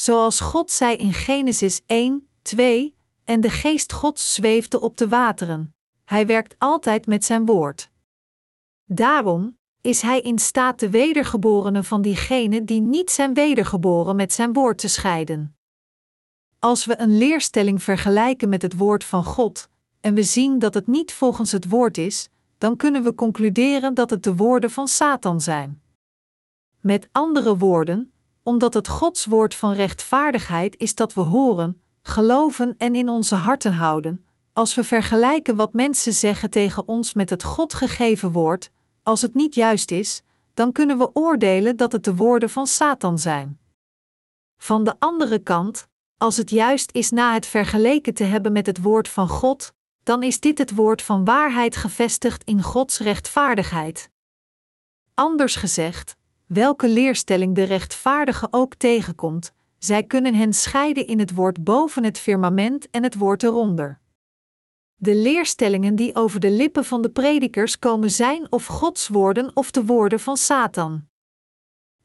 Zoals 0.00 0.40
God 0.40 0.70
zei 0.70 0.96
in 0.96 1.12
Genesis 1.12 1.80
1, 1.86 2.28
2, 2.42 2.94
en 3.24 3.40
de 3.40 3.50
geest 3.50 3.92
Gods 3.92 4.34
zweefde 4.34 4.80
op 4.80 4.96
de 4.96 5.08
wateren. 5.08 5.74
Hij 6.04 6.26
werkt 6.26 6.54
altijd 6.58 7.06
met 7.06 7.24
zijn 7.24 7.46
woord. 7.46 7.90
Daarom 8.84 9.58
is 9.80 10.02
hij 10.02 10.20
in 10.20 10.38
staat 10.38 10.78
de 10.78 10.90
wedergeborenen 10.90 11.84
van 11.84 12.02
diegenen 12.02 12.64
die 12.64 12.80
niet 12.80 13.10
zijn 13.10 13.34
wedergeboren 13.34 14.16
met 14.16 14.32
zijn 14.32 14.52
woord 14.52 14.78
te 14.78 14.88
scheiden. 14.88 15.56
Als 16.58 16.84
we 16.84 16.98
een 16.98 17.18
leerstelling 17.18 17.82
vergelijken 17.82 18.48
met 18.48 18.62
het 18.62 18.76
woord 18.76 19.04
van 19.04 19.24
God, 19.24 19.68
en 20.00 20.14
we 20.14 20.22
zien 20.22 20.58
dat 20.58 20.74
het 20.74 20.86
niet 20.86 21.12
volgens 21.12 21.52
het 21.52 21.68
woord 21.68 21.98
is, 21.98 22.28
dan 22.58 22.76
kunnen 22.76 23.02
we 23.02 23.14
concluderen 23.14 23.94
dat 23.94 24.10
het 24.10 24.22
de 24.22 24.36
woorden 24.36 24.70
van 24.70 24.88
Satan 24.88 25.40
zijn. 25.40 25.82
Met 26.80 27.08
andere 27.12 27.56
woorden, 27.56 28.12
omdat 28.48 28.74
het 28.74 28.88
Gods 28.88 29.24
woord 29.24 29.54
van 29.54 29.72
rechtvaardigheid 29.72 30.76
is 30.78 30.94
dat 30.94 31.14
we 31.14 31.20
horen, 31.20 31.82
geloven 32.02 32.74
en 32.78 32.94
in 32.94 33.08
onze 33.08 33.34
harten 33.34 33.72
houden, 33.72 34.24
als 34.52 34.74
we 34.74 34.84
vergelijken 34.84 35.56
wat 35.56 35.72
mensen 35.72 36.12
zeggen 36.12 36.50
tegen 36.50 36.88
ons 36.88 37.14
met 37.14 37.30
het 37.30 37.42
God 37.42 37.74
gegeven 37.74 38.32
woord, 38.32 38.70
als 39.02 39.22
het 39.22 39.34
niet 39.34 39.54
juist 39.54 39.90
is, 39.90 40.22
dan 40.54 40.72
kunnen 40.72 40.98
we 40.98 41.10
oordelen 41.12 41.76
dat 41.76 41.92
het 41.92 42.04
de 42.04 42.14
woorden 42.14 42.50
van 42.50 42.66
Satan 42.66 43.18
zijn. 43.18 43.58
Van 44.56 44.84
de 44.84 44.94
andere 44.98 45.38
kant, 45.38 45.86
als 46.18 46.36
het 46.36 46.50
juist 46.50 46.92
is 46.92 47.10
na 47.10 47.32
het 47.32 47.46
vergeleken 47.46 48.14
te 48.14 48.24
hebben 48.24 48.52
met 48.52 48.66
het 48.66 48.82
woord 48.82 49.08
van 49.08 49.28
God, 49.28 49.72
dan 50.02 50.22
is 50.22 50.40
dit 50.40 50.58
het 50.58 50.74
woord 50.74 51.02
van 51.02 51.24
waarheid 51.24 51.76
gevestigd 51.76 52.44
in 52.44 52.62
Gods 52.62 52.98
rechtvaardigheid. 52.98 54.10
Anders 55.14 55.56
gezegd, 55.56 56.17
welke 56.48 56.88
leerstelling 56.88 57.54
de 57.54 57.62
rechtvaardige 57.62 58.48
ook 58.50 58.74
tegenkomt, 58.74 59.52
zij 59.78 60.02
kunnen 60.02 60.34
hen 60.34 60.52
scheiden 60.52 61.06
in 61.06 61.18
het 61.18 61.34
woord 61.34 61.64
boven 61.64 62.04
het 62.04 62.18
firmament 62.18 62.90
en 62.90 63.02
het 63.02 63.14
woord 63.14 63.42
eronder. 63.42 64.00
De 64.94 65.14
leerstellingen 65.14 65.96
die 65.96 66.14
over 66.14 66.40
de 66.40 66.50
lippen 66.50 66.84
van 66.84 67.02
de 67.02 67.10
predikers 67.10 67.78
komen 67.78 68.10
zijn 68.10 68.52
of 68.52 68.66
Gods 68.66 69.08
woorden 69.08 69.50
of 69.54 69.70
de 69.70 69.84
woorden 69.84 70.20
van 70.20 70.36
Satan. 70.36 71.06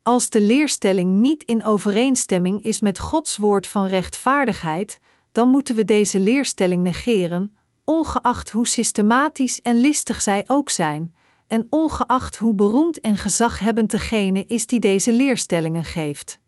Als 0.01 0.29
de 0.29 0.41
leerstelling 0.41 1.19
niet 1.19 1.43
in 1.43 1.63
overeenstemming 1.63 2.63
is 2.63 2.79
met 2.81 2.99
Gods 2.99 3.37
woord 3.37 3.67
van 3.67 3.85
rechtvaardigheid, 3.85 4.99
dan 5.31 5.49
moeten 5.49 5.75
we 5.75 5.85
deze 5.85 6.19
leerstelling 6.19 6.83
negeren, 6.83 7.57
ongeacht 7.83 8.49
hoe 8.49 8.67
systematisch 8.67 9.61
en 9.61 9.75
listig 9.75 10.21
zij 10.21 10.43
ook 10.47 10.69
zijn, 10.69 11.15
en 11.53 11.67
ongeacht 11.69 12.37
hoe 12.37 12.53
beroemd 12.53 12.99
en 12.99 13.17
gezaghebbend 13.17 13.91
degene 13.91 14.45
is 14.45 14.67
die 14.67 14.79
deze 14.79 15.11
leerstellingen 15.11 15.83
geeft. 15.83 16.39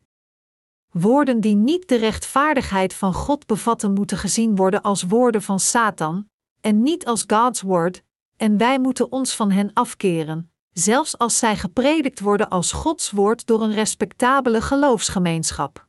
Woorden 0.92 1.40
die 1.42 1.56
niet 1.56 1.88
de 1.88 1.96
rechtvaardigheid 1.96 2.94
van 2.94 3.14
God 3.14 3.46
bevatten, 3.46 3.94
moeten 3.94 4.18
gezien 4.18 4.56
worden 4.56 4.82
als 4.82 5.04
woorden 5.04 5.42
van 5.42 5.60
Satan, 5.60 6.30
en 6.62 6.82
niet 6.82 7.06
als 7.06 7.24
God's 7.28 7.62
word, 7.62 8.04
en 8.38 8.58
wij 8.58 8.80
moeten 8.80 9.12
ons 9.12 9.36
van 9.36 9.52
hen 9.52 9.74
afkeren, 9.74 10.52
zelfs 10.72 11.18
als 11.18 11.38
zij 11.38 11.58
gepredikt 11.58 12.20
worden 12.20 12.50
als 12.50 12.72
Gods 12.72 13.12
woord 13.12 13.46
door 13.46 13.62
een 13.62 13.74
respectabele 13.74 14.62
geloofsgemeenschap. 14.62 15.88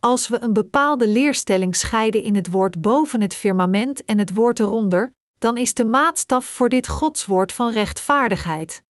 Als 0.00 0.28
we 0.28 0.42
een 0.42 0.52
bepaalde 0.52 1.08
leerstelling 1.08 1.76
scheiden 1.76 2.22
in 2.22 2.34
het 2.34 2.50
woord 2.50 2.80
boven 2.80 3.20
het 3.20 3.34
firmament 3.34 4.04
en 4.04 4.18
het 4.18 4.34
woord 4.34 4.60
eronder, 4.60 5.14
dan 5.44 5.56
is 5.56 5.74
de 5.74 5.84
maatstaf 5.84 6.44
voor 6.44 6.68
dit 6.68 6.88
Godswoord 6.88 7.52
van 7.52 7.72
rechtvaardigheid. 7.72 8.82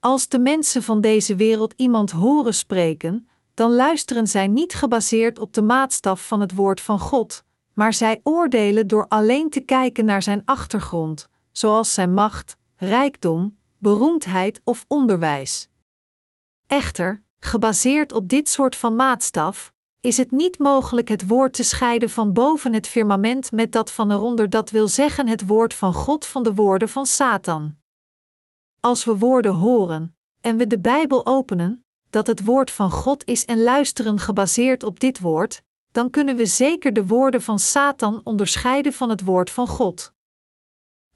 Als 0.00 0.28
de 0.28 0.38
mensen 0.38 0.82
van 0.82 1.00
deze 1.00 1.36
wereld 1.36 1.74
iemand 1.76 2.10
horen 2.10 2.54
spreken, 2.54 3.28
dan 3.54 3.72
luisteren 3.74 4.26
zij 4.26 4.46
niet 4.46 4.74
gebaseerd 4.74 5.38
op 5.38 5.52
de 5.52 5.62
maatstaf 5.62 6.26
van 6.26 6.40
het 6.40 6.54
woord 6.54 6.80
van 6.80 6.98
God, 6.98 7.44
maar 7.72 7.92
zij 7.92 8.20
oordelen 8.22 8.86
door 8.86 9.08
alleen 9.08 9.50
te 9.50 9.60
kijken 9.60 10.04
naar 10.04 10.22
zijn 10.22 10.42
achtergrond, 10.44 11.28
zoals 11.52 11.94
zijn 11.94 12.14
macht, 12.14 12.56
rijkdom, 12.76 13.58
beroemdheid 13.78 14.60
of 14.64 14.84
onderwijs. 14.88 15.68
Echter, 16.66 17.22
gebaseerd 17.38 18.12
op 18.12 18.28
dit 18.28 18.48
soort 18.48 18.76
van 18.76 18.96
maatstaf, 18.96 19.71
is 20.02 20.16
het 20.16 20.30
niet 20.30 20.58
mogelijk 20.58 21.08
het 21.08 21.26
woord 21.26 21.52
te 21.52 21.62
scheiden 21.62 22.10
van 22.10 22.32
boven 22.32 22.72
het 22.72 22.86
firmament 22.86 23.52
met 23.52 23.72
dat 23.72 23.90
van 23.90 24.12
eronder, 24.12 24.50
dat 24.50 24.70
wil 24.70 24.88
zeggen 24.88 25.28
het 25.28 25.46
woord 25.46 25.74
van 25.74 25.94
God 25.94 26.26
van 26.26 26.42
de 26.42 26.54
woorden 26.54 26.88
van 26.88 27.06
Satan. 27.06 27.76
Als 28.80 29.04
we 29.04 29.18
woorden 29.18 29.52
horen 29.52 30.16
en 30.40 30.56
we 30.56 30.66
de 30.66 30.78
Bijbel 30.78 31.26
openen, 31.26 31.84
dat 32.10 32.26
het 32.26 32.44
woord 32.44 32.70
van 32.70 32.90
God 32.90 33.24
is 33.24 33.44
en 33.44 33.62
luisteren 33.62 34.18
gebaseerd 34.18 34.82
op 34.82 35.00
dit 35.00 35.20
woord, 35.20 35.62
dan 35.92 36.10
kunnen 36.10 36.36
we 36.36 36.46
zeker 36.46 36.92
de 36.92 37.06
woorden 37.06 37.42
van 37.42 37.58
Satan 37.58 38.20
onderscheiden 38.24 38.92
van 38.92 39.10
het 39.10 39.24
woord 39.24 39.50
van 39.50 39.66
God. 39.66 40.12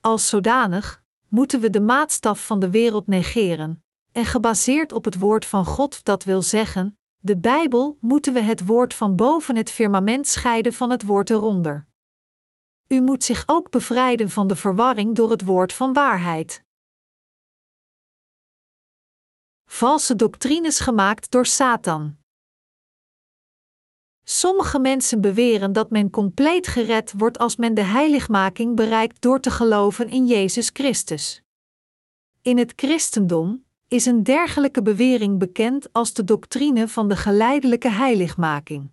Als 0.01 0.29
zodanig 0.29 1.03
moeten 1.29 1.61
we 1.61 1.70
de 1.70 1.81
maatstaf 1.81 2.46
van 2.46 2.61
de 2.61 2.70
wereld 2.70 3.07
negeren, 3.07 3.85
en 4.12 4.25
gebaseerd 4.25 4.92
op 4.92 5.05
het 5.05 5.18
woord 5.18 5.46
van 5.46 5.64
God, 5.64 6.05
dat 6.05 6.25
wil 6.25 6.42
zeggen, 6.42 6.99
de 7.27 7.37
Bijbel, 7.37 7.99
moeten 8.01 8.33
we 8.33 8.41
het 8.41 8.67
woord 8.67 8.95
van 8.95 9.17
boven 9.17 9.57
het 9.57 9.71
firmament 9.71 10.27
scheiden 10.27 10.73
van 10.73 10.91
het 10.91 11.03
woord 11.03 11.31
eronder. 11.31 11.87
U 12.89 13.01
moet 13.01 13.25
zich 13.25 13.43
ook 13.47 13.71
bevrijden 13.71 14.31
van 14.31 14.47
de 14.47 14.57
verwarring 14.57 15.15
door 15.15 15.31
het 15.31 15.45
woord 15.45 15.73
van 15.73 15.93
waarheid. 15.93 16.65
Valse 19.65 20.17
doctrines 20.17 20.81
gemaakt 20.81 21.31
door 21.31 21.47
Satan. 21.47 22.17
Sommige 24.25 24.79
mensen 24.79 25.21
beweren 25.21 25.73
dat 25.73 25.91
men 25.91 26.11
compleet 26.11 26.67
gered 26.67 27.12
wordt 27.17 27.39
als 27.39 27.57
men 27.57 27.75
de 27.75 27.83
heiligmaking 27.83 28.77
bereikt 28.77 29.21
door 29.21 29.41
te 29.41 29.51
geloven 29.51 30.09
in 30.09 30.27
Jezus 30.27 30.71
Christus. 30.73 31.43
In 32.43 32.59
het 32.59 32.73
christendom, 32.77 33.65
is 33.88 34.07
een 34.07 34.22
dergelijke 34.22 34.83
bewering 34.83 35.38
bekend 35.38 35.92
als 35.92 36.12
de 36.12 36.25
doctrine 36.25 36.88
van 36.88 37.09
de 37.09 37.16
geleidelijke 37.16 37.90
heiligmaking. 37.90 38.90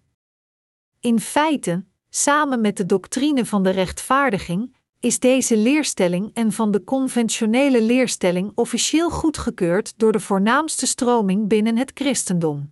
In 0.99 1.19
feite, 1.19 1.83
samen 2.09 2.61
met 2.61 2.77
de 2.77 2.85
doctrine 2.85 3.45
van 3.45 3.63
de 3.63 3.69
rechtvaardiging, 3.69 4.75
is 4.99 5.19
deze 5.19 5.57
leerstelling 5.57 6.33
en 6.33 6.51
van 6.51 6.71
de 6.71 6.83
conventionele 6.83 7.81
leerstelling 7.81 8.51
officieel 8.55 9.09
goedgekeurd 9.09 9.93
door 9.97 10.11
de 10.11 10.19
voornaamste 10.19 10.85
stroming 10.85 11.47
binnen 11.47 11.77
het 11.77 11.91
christendom. 11.93 12.71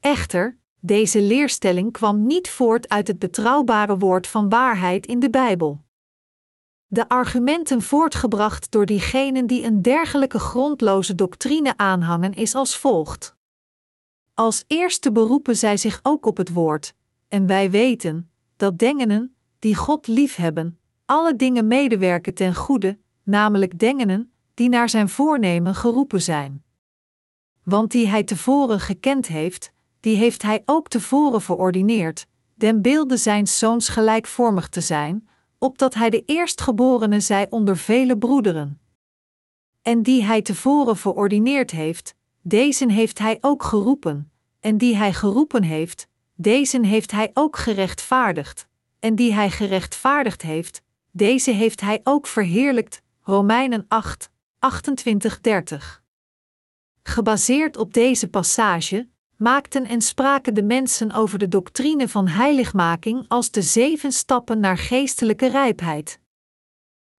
Echter, 0.00 0.58
deze 0.80 1.22
leerstelling 1.22 1.92
kwam 1.92 2.26
niet 2.26 2.50
voort 2.50 2.88
uit 2.88 3.06
het 3.06 3.18
betrouwbare 3.18 3.98
woord 3.98 4.26
van 4.26 4.48
waarheid 4.48 5.06
in 5.06 5.18
de 5.18 5.30
Bijbel. 5.30 5.80
De 6.92 7.08
argumenten 7.08 7.82
voortgebracht 7.82 8.70
door 8.70 8.86
diegenen 8.86 9.46
die 9.46 9.64
een 9.64 9.82
dergelijke 9.82 10.38
grondloze 10.38 11.14
doctrine 11.14 11.76
aanhangen 11.76 12.34
is 12.34 12.54
als 12.54 12.76
volgt. 12.76 13.36
Als 14.34 14.64
eerste 14.66 15.12
beroepen 15.12 15.56
zij 15.56 15.76
zich 15.76 16.00
ook 16.02 16.26
op 16.26 16.36
het 16.36 16.52
woord, 16.52 16.94
en 17.28 17.46
wij 17.46 17.70
weten 17.70 18.30
dat 18.56 18.78
dengenen, 18.78 19.34
die 19.58 19.74
God 19.74 20.06
liefhebben, 20.06 20.78
alle 21.04 21.36
dingen 21.36 21.66
medewerken 21.66 22.34
ten 22.34 22.54
goede, 22.54 22.98
namelijk 23.22 23.78
dengenen, 23.78 24.32
die 24.54 24.68
naar 24.68 24.88
zijn 24.88 25.08
voornemen 25.08 25.74
geroepen 25.74 26.22
zijn. 26.22 26.64
Want 27.62 27.90
die 27.90 28.08
hij 28.08 28.24
tevoren 28.24 28.80
gekend 28.80 29.26
heeft, 29.26 29.72
die 30.00 30.16
heeft 30.16 30.42
hij 30.42 30.62
ook 30.64 30.88
tevoren 30.88 31.40
verordineerd, 31.40 32.26
den 32.54 32.82
beelde 32.82 33.16
zijn 33.16 33.46
zoons 33.46 33.88
gelijkvormig 33.88 34.68
te 34.68 34.80
zijn, 34.80 35.28
opdat 35.62 35.94
hij 35.94 36.10
de 36.10 36.22
eerstgeborene 36.26 37.20
zij 37.20 37.46
onder 37.50 37.76
vele 37.76 38.18
broederen. 38.18 38.80
En 39.82 40.02
die 40.02 40.24
hij 40.24 40.42
tevoren 40.42 40.96
verordineerd 40.96 41.70
heeft, 41.70 42.14
deze 42.42 42.92
heeft 42.92 43.18
hij 43.18 43.38
ook 43.40 43.62
geroepen, 43.62 44.32
en 44.60 44.78
die 44.78 44.96
hij 44.96 45.12
geroepen 45.12 45.62
heeft, 45.62 46.08
deze 46.34 46.86
heeft 46.86 47.10
hij 47.10 47.30
ook 47.34 47.56
gerechtvaardigd, 47.56 48.66
en 48.98 49.14
die 49.14 49.34
hij 49.34 49.50
gerechtvaardigd 49.50 50.42
heeft, 50.42 50.82
deze 51.10 51.50
heeft 51.50 51.80
hij 51.80 52.00
ook 52.04 52.26
verheerlijkt. 52.26 53.02
Romeinen 53.22 53.84
8, 53.88 54.30
28-30. 54.30 55.76
Gebaseerd 57.02 57.76
op 57.76 57.94
deze 57.94 58.28
passage 58.28 59.08
maakten 59.40 59.86
en 59.86 60.00
spraken 60.00 60.54
de 60.54 60.62
mensen 60.62 61.12
over 61.12 61.38
de 61.38 61.48
doctrine 61.48 62.08
van 62.08 62.28
heiligmaking 62.28 63.24
als 63.28 63.50
de 63.50 63.62
zeven 63.62 64.12
stappen 64.12 64.60
naar 64.60 64.78
geestelijke 64.78 65.48
rijpheid. 65.48 66.20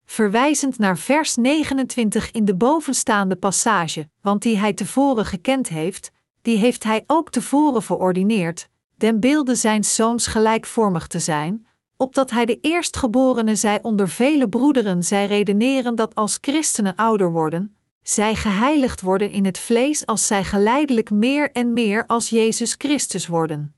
Verwijzend 0.05 0.77
naar 0.77 0.97
vers 0.97 1.36
29 1.36 2.31
in 2.31 2.45
de 2.45 2.55
bovenstaande 2.55 3.36
passage, 3.36 4.10
want 4.21 4.41
die 4.41 4.57
hij 4.57 4.73
tevoren 4.73 5.25
gekend 5.25 5.67
heeft, 5.67 6.12
die 6.41 6.57
heeft 6.57 6.84
hij 6.84 7.03
ook 7.07 7.29
tevoren 7.29 7.84
verordineerd, 7.84 8.69
den 8.95 9.19
beelde 9.19 9.55
zijn 9.55 9.84
zoons 9.84 10.27
gelijkvormig 10.27 11.07
te 11.07 11.19
zijn, 11.19 11.67
opdat 11.97 12.31
hij 12.31 12.45
de 12.45 12.60
eerstgeborene 12.62 13.55
zij 13.55 13.79
onder 13.81 14.10
vele 14.10 14.49
broederen 14.49 15.03
zij 15.03 15.25
redeneren 15.25 15.95
dat 15.95 16.15
als 16.15 16.38
christenen 16.41 16.95
ouder 16.95 17.31
worden, 17.31 17.75
zij 18.01 18.35
geheiligd 18.35 19.01
worden 19.01 19.31
in 19.31 19.45
het 19.45 19.59
vlees 19.59 20.05
als 20.05 20.27
zij 20.27 20.43
geleidelijk 20.43 21.09
meer 21.09 21.51
en 21.51 21.73
meer 21.73 22.05
als 22.05 22.29
Jezus 22.29 22.75
Christus 22.77 23.27
worden. 23.27 23.75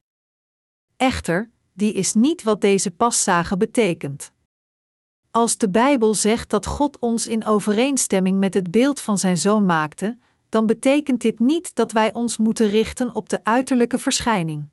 Echter, 0.98 1.52
die 1.74 1.94
is 1.94 2.14
niet 2.14 2.44
wat 2.44 2.62
deze 2.62 2.92
passage 2.92 3.58
betekent. 3.58 4.32
Als 5.32 5.58
de 5.58 5.70
Bijbel 5.70 6.14
zegt 6.14 6.50
dat 6.50 6.66
God 6.66 7.00
ons 7.00 7.28
in 7.28 7.46
overeenstemming 7.46 8.40
met 8.40 8.54
het 8.54 8.72
beeld 8.72 9.00
van 9.00 9.18
zijn 9.18 9.38
zoon 9.38 9.66
maakte, 9.66 10.18
dan 10.50 10.66
betekent 10.66 11.22
dit 11.22 11.40
niet 11.40 11.76
dat 11.76 11.92
wij 11.92 12.14
ons 12.14 12.38
moeten 12.38 12.70
richten 12.70 13.16
op 13.16 13.30
de 13.30 13.44
uiterlijke 13.44 14.00
verschijning. 14.00 14.70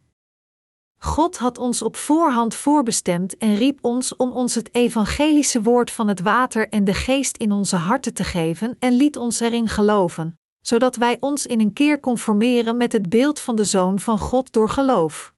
God 1.02 1.38
had 1.38 1.58
ons 1.58 1.82
op 1.82 1.96
voorhand 1.96 2.54
voorbestemd 2.54 3.36
en 3.36 3.54
riep 3.54 3.78
ons 3.82 4.16
om 4.16 4.30
ons 4.30 4.54
het 4.54 4.74
evangelische 4.74 5.62
woord 5.62 5.90
van 5.90 6.08
het 6.08 6.20
water 6.20 6.68
en 6.68 6.84
de 6.84 6.94
geest 6.94 7.36
in 7.36 7.52
onze 7.52 7.76
harten 7.76 8.14
te 8.14 8.24
geven 8.24 8.76
en 8.78 8.92
liet 8.92 9.16
ons 9.16 9.40
erin 9.40 9.68
geloven, 9.68 10.38
zodat 10.60 10.96
wij 10.96 11.16
ons 11.20 11.46
in 11.46 11.60
een 11.60 11.72
keer 11.72 12.00
conformeren 12.00 12.76
met 12.76 12.92
het 12.92 13.08
beeld 13.08 13.40
van 13.40 13.56
de 13.56 13.64
Zoon 13.64 13.98
van 13.98 14.18
God 14.18 14.52
door 14.52 14.68
geloof. 14.68 15.34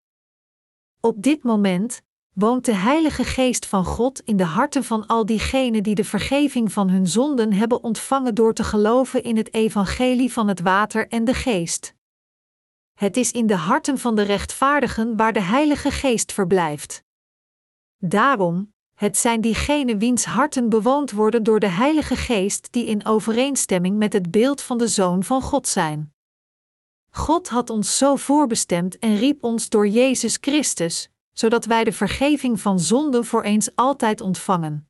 Op 1.01 1.22
dit 1.22 1.42
moment 1.42 2.03
woont 2.33 2.64
de 2.64 2.75
Heilige 2.75 3.25
Geest 3.25 3.66
van 3.66 3.85
God 3.85 4.20
in 4.25 4.37
de 4.37 4.44
harten 4.44 4.85
van 4.85 5.07
al 5.07 5.27
diegenen 5.27 5.83
die 5.83 5.94
de 5.94 6.05
vergeving 6.05 6.72
van 6.72 6.88
hun 6.88 7.07
zonden 7.07 7.53
hebben 7.53 7.83
ontvangen 7.83 8.35
door 8.35 8.55
te 8.55 8.64
geloven 8.64 9.22
in 9.22 9.37
het 9.37 9.55
evangelie 9.55 10.33
van 10.33 10.48
het 10.48 10.61
water 10.61 11.09
en 11.09 11.25
de 11.25 11.35
geest. 11.35 11.94
Het 12.94 13.16
is 13.16 13.33
in 13.33 13.46
de 13.46 13.57
harten 13.57 13.98
van 13.98 14.16
de 14.16 14.22
rechtvaardigen 14.22 15.16
waar 15.16 15.33
de 15.33 15.40
Heilige 15.40 15.90
Geest 15.90 16.33
verblijft. 16.33 17.05
Daarom, 17.98 18.72
het 18.94 19.16
zijn 19.16 19.40
diegenen 19.40 19.98
wiens 19.98 20.24
harten 20.24 20.68
bewoond 20.68 21.11
worden 21.11 21.42
door 21.42 21.61
de 21.61 21.68
Heilige 21.68 22.16
Geest 22.16 22.72
die 22.72 22.87
in 22.87 23.07
overeenstemming 23.07 23.96
met 23.96 24.12
het 24.12 24.31
beeld 24.31 24.61
van 24.61 24.78
de 24.78 24.88
Zoon 24.88 25.24
van 25.24 25.42
God 25.42 25.68
zijn. 25.68 26.14
God 27.11 27.48
had 27.48 27.70
ons 27.70 27.98
zo 27.98 28.16
voorbestemd 28.16 28.98
en 28.98 29.16
riep 29.16 29.44
ons 29.44 29.68
door 29.68 29.88
Jezus 29.88 30.38
Christus, 30.40 31.11
zodat 31.33 31.64
wij 31.64 31.85
de 31.85 31.92
vergeving 31.92 32.61
van 32.61 32.81
zonde 32.81 33.24
voor 33.24 33.42
eens 33.42 33.74
altijd 33.74 34.20
ontvangen. 34.20 34.88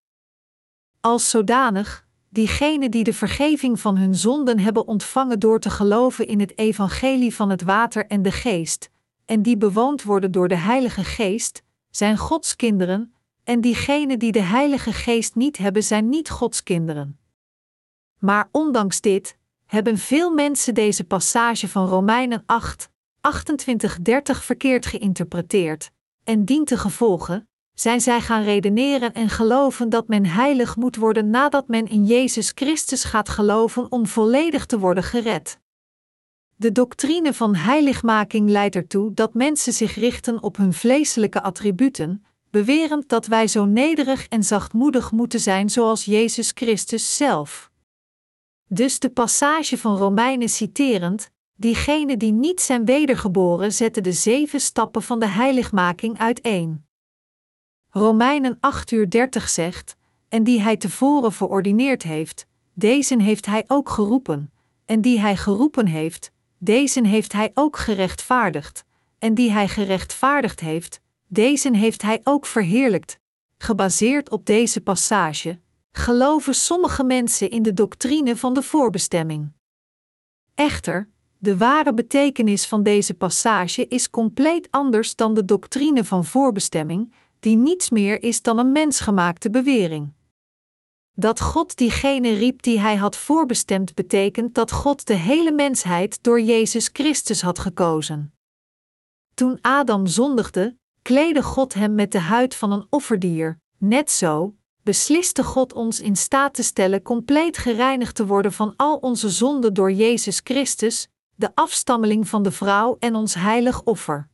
Als 1.00 1.30
zodanig 1.30 2.06
diegenen 2.32 2.90
die 2.90 3.04
de 3.04 3.12
vergeving 3.12 3.80
van 3.80 3.96
hun 3.96 4.14
zonden 4.14 4.58
hebben 4.58 4.86
ontvangen 4.86 5.38
door 5.38 5.60
te 5.60 5.70
geloven 5.70 6.26
in 6.26 6.40
het 6.40 6.58
evangelie 6.58 7.34
van 7.34 7.50
het 7.50 7.62
water 7.62 8.06
en 8.06 8.22
de 8.22 8.30
geest, 8.30 8.90
en 9.24 9.42
die 9.42 9.56
bewoond 9.56 10.02
worden 10.02 10.32
door 10.32 10.48
de 10.48 10.56
Heilige 10.56 11.04
Geest, 11.04 11.62
zijn 11.90 12.16
Gods 12.16 12.56
kinderen, 12.56 13.14
en 13.44 13.60
diegenen 13.60 14.18
die 14.18 14.32
de 14.32 14.42
Heilige 14.42 14.92
Geest 14.92 15.34
niet 15.34 15.56
hebben, 15.56 15.82
zijn 15.82 16.08
niet 16.08 16.30
Gods 16.30 16.62
kinderen. 16.62 17.18
Maar 18.18 18.48
ondanks 18.52 19.00
dit 19.00 19.36
hebben 19.66 19.98
veel 19.98 20.30
mensen 20.30 20.74
deze 20.74 21.04
passage 21.04 21.68
van 21.68 21.86
Romeinen 21.86 22.42
8, 22.46 22.88
28-30 22.88 22.92
verkeerd 24.22 24.86
geïnterpreteerd, 24.86 25.90
en 26.24 26.44
dient 26.44 26.66
te 26.66 26.78
gevolgen, 26.78 27.48
zijn 27.74 28.00
zij 28.00 28.20
gaan 28.20 28.42
redeneren 28.42 29.12
en 29.12 29.28
geloven 29.28 29.88
dat 29.88 30.08
men 30.08 30.26
heilig 30.26 30.76
moet 30.76 30.96
worden 30.96 31.30
nadat 31.30 31.68
men 31.68 31.88
in 31.88 32.04
Jezus 32.04 32.52
Christus 32.54 33.04
gaat 33.04 33.28
geloven 33.28 33.92
om 33.92 34.06
volledig 34.06 34.66
te 34.66 34.78
worden 34.78 35.04
gered. 35.04 35.58
De 36.56 36.72
doctrine 36.72 37.34
van 37.34 37.54
heiligmaking 37.54 38.50
leidt 38.50 38.74
ertoe 38.74 39.14
dat 39.14 39.34
mensen 39.34 39.72
zich 39.72 39.94
richten 39.94 40.42
op 40.42 40.56
hun 40.56 40.72
vleeselijke 40.72 41.42
attributen, 41.42 42.24
bewerend 42.50 43.08
dat 43.08 43.26
wij 43.26 43.46
zo 43.46 43.64
nederig 43.64 44.28
en 44.28 44.42
zachtmoedig 44.42 45.10
moeten 45.10 45.40
zijn 45.40 45.70
zoals 45.70 46.04
Jezus 46.04 46.50
Christus 46.54 47.16
zelf. 47.16 47.70
Dus 48.68 48.98
de 48.98 49.10
passage 49.10 49.78
van 49.78 49.96
Romeinen 49.96 50.48
citerend, 50.48 51.30
diegenen 51.56 52.18
die 52.18 52.32
niet 52.32 52.60
zijn 52.60 52.84
wedergeboren 52.84 53.72
zetten 53.72 54.02
de 54.02 54.12
zeven 54.12 54.60
stappen 54.60 55.02
van 55.02 55.20
de 55.20 55.26
heiligmaking 55.26 56.18
uiteen. 56.18 56.86
Romeinen 57.94 58.56
8 58.60 58.90
uur 58.90 59.10
30 59.10 59.48
zegt, 59.48 59.96
en 60.28 60.44
die 60.44 60.60
hij 60.60 60.76
tevoren 60.76 61.32
verordineerd 61.32 62.02
heeft, 62.02 62.46
deze 62.74 63.22
heeft 63.22 63.46
hij 63.46 63.64
ook 63.66 63.88
geroepen, 63.88 64.52
en 64.84 65.00
die 65.00 65.20
hij 65.20 65.36
geroepen 65.36 65.86
heeft, 65.86 66.30
deze 66.58 67.06
heeft 67.06 67.32
hij 67.32 67.50
ook 67.54 67.76
gerechtvaardigd, 67.76 68.84
en 69.18 69.34
die 69.34 69.50
hij 69.50 69.68
gerechtvaardigd 69.68 70.60
heeft, 70.60 71.00
deze 71.26 71.76
heeft 71.76 72.02
hij 72.02 72.20
ook 72.24 72.46
verheerlijkt. 72.46 73.18
Gebaseerd 73.58 74.30
op 74.30 74.46
deze 74.46 74.80
passage, 74.80 75.60
geloven 75.90 76.54
sommige 76.54 77.04
mensen 77.04 77.50
in 77.50 77.62
de 77.62 77.72
doctrine 77.72 78.36
van 78.36 78.54
de 78.54 78.62
voorbestemming. 78.62 79.52
Echter, 80.54 81.08
de 81.38 81.56
ware 81.56 81.94
betekenis 81.94 82.66
van 82.66 82.82
deze 82.82 83.14
passage 83.14 83.86
is 83.88 84.10
compleet 84.10 84.68
anders 84.70 85.16
dan 85.16 85.34
de 85.34 85.44
doctrine 85.44 86.04
van 86.04 86.24
voorbestemming, 86.24 87.12
die 87.42 87.56
niets 87.56 87.90
meer 87.90 88.22
is 88.22 88.42
dan 88.42 88.58
een 88.58 88.72
mensgemaakte 88.72 89.50
bewering. 89.50 90.12
Dat 91.14 91.40
God 91.40 91.76
diegene 91.76 92.34
riep 92.34 92.62
die 92.62 92.80
hij 92.80 92.96
had 92.96 93.16
voorbestemd 93.16 93.94
betekent 93.94 94.54
dat 94.54 94.72
God 94.72 95.06
de 95.06 95.14
hele 95.14 95.52
mensheid 95.52 96.22
door 96.22 96.40
Jezus 96.40 96.90
Christus 96.92 97.42
had 97.42 97.58
gekozen. 97.58 98.34
Toen 99.34 99.58
Adam 99.60 100.06
zondigde, 100.06 100.76
kleedde 101.02 101.42
God 101.42 101.74
hem 101.74 101.94
met 101.94 102.12
de 102.12 102.18
huid 102.18 102.54
van 102.54 102.72
een 102.72 102.86
offerdier, 102.90 103.58
net 103.78 104.10
zo, 104.10 104.54
besliste 104.82 105.44
God 105.44 105.72
ons 105.72 106.00
in 106.00 106.16
staat 106.16 106.54
te 106.54 106.62
stellen 106.62 107.02
compleet 107.02 107.58
gereinigd 107.58 108.14
te 108.14 108.26
worden 108.26 108.52
van 108.52 108.74
al 108.76 108.96
onze 108.96 109.30
zonden 109.30 109.74
door 109.74 109.92
Jezus 109.92 110.40
Christus, 110.44 111.08
de 111.34 111.50
afstammeling 111.54 112.28
van 112.28 112.42
de 112.42 112.52
vrouw 112.52 112.96
en 112.98 113.14
ons 113.14 113.34
heilig 113.34 113.82
offer. 113.82 114.28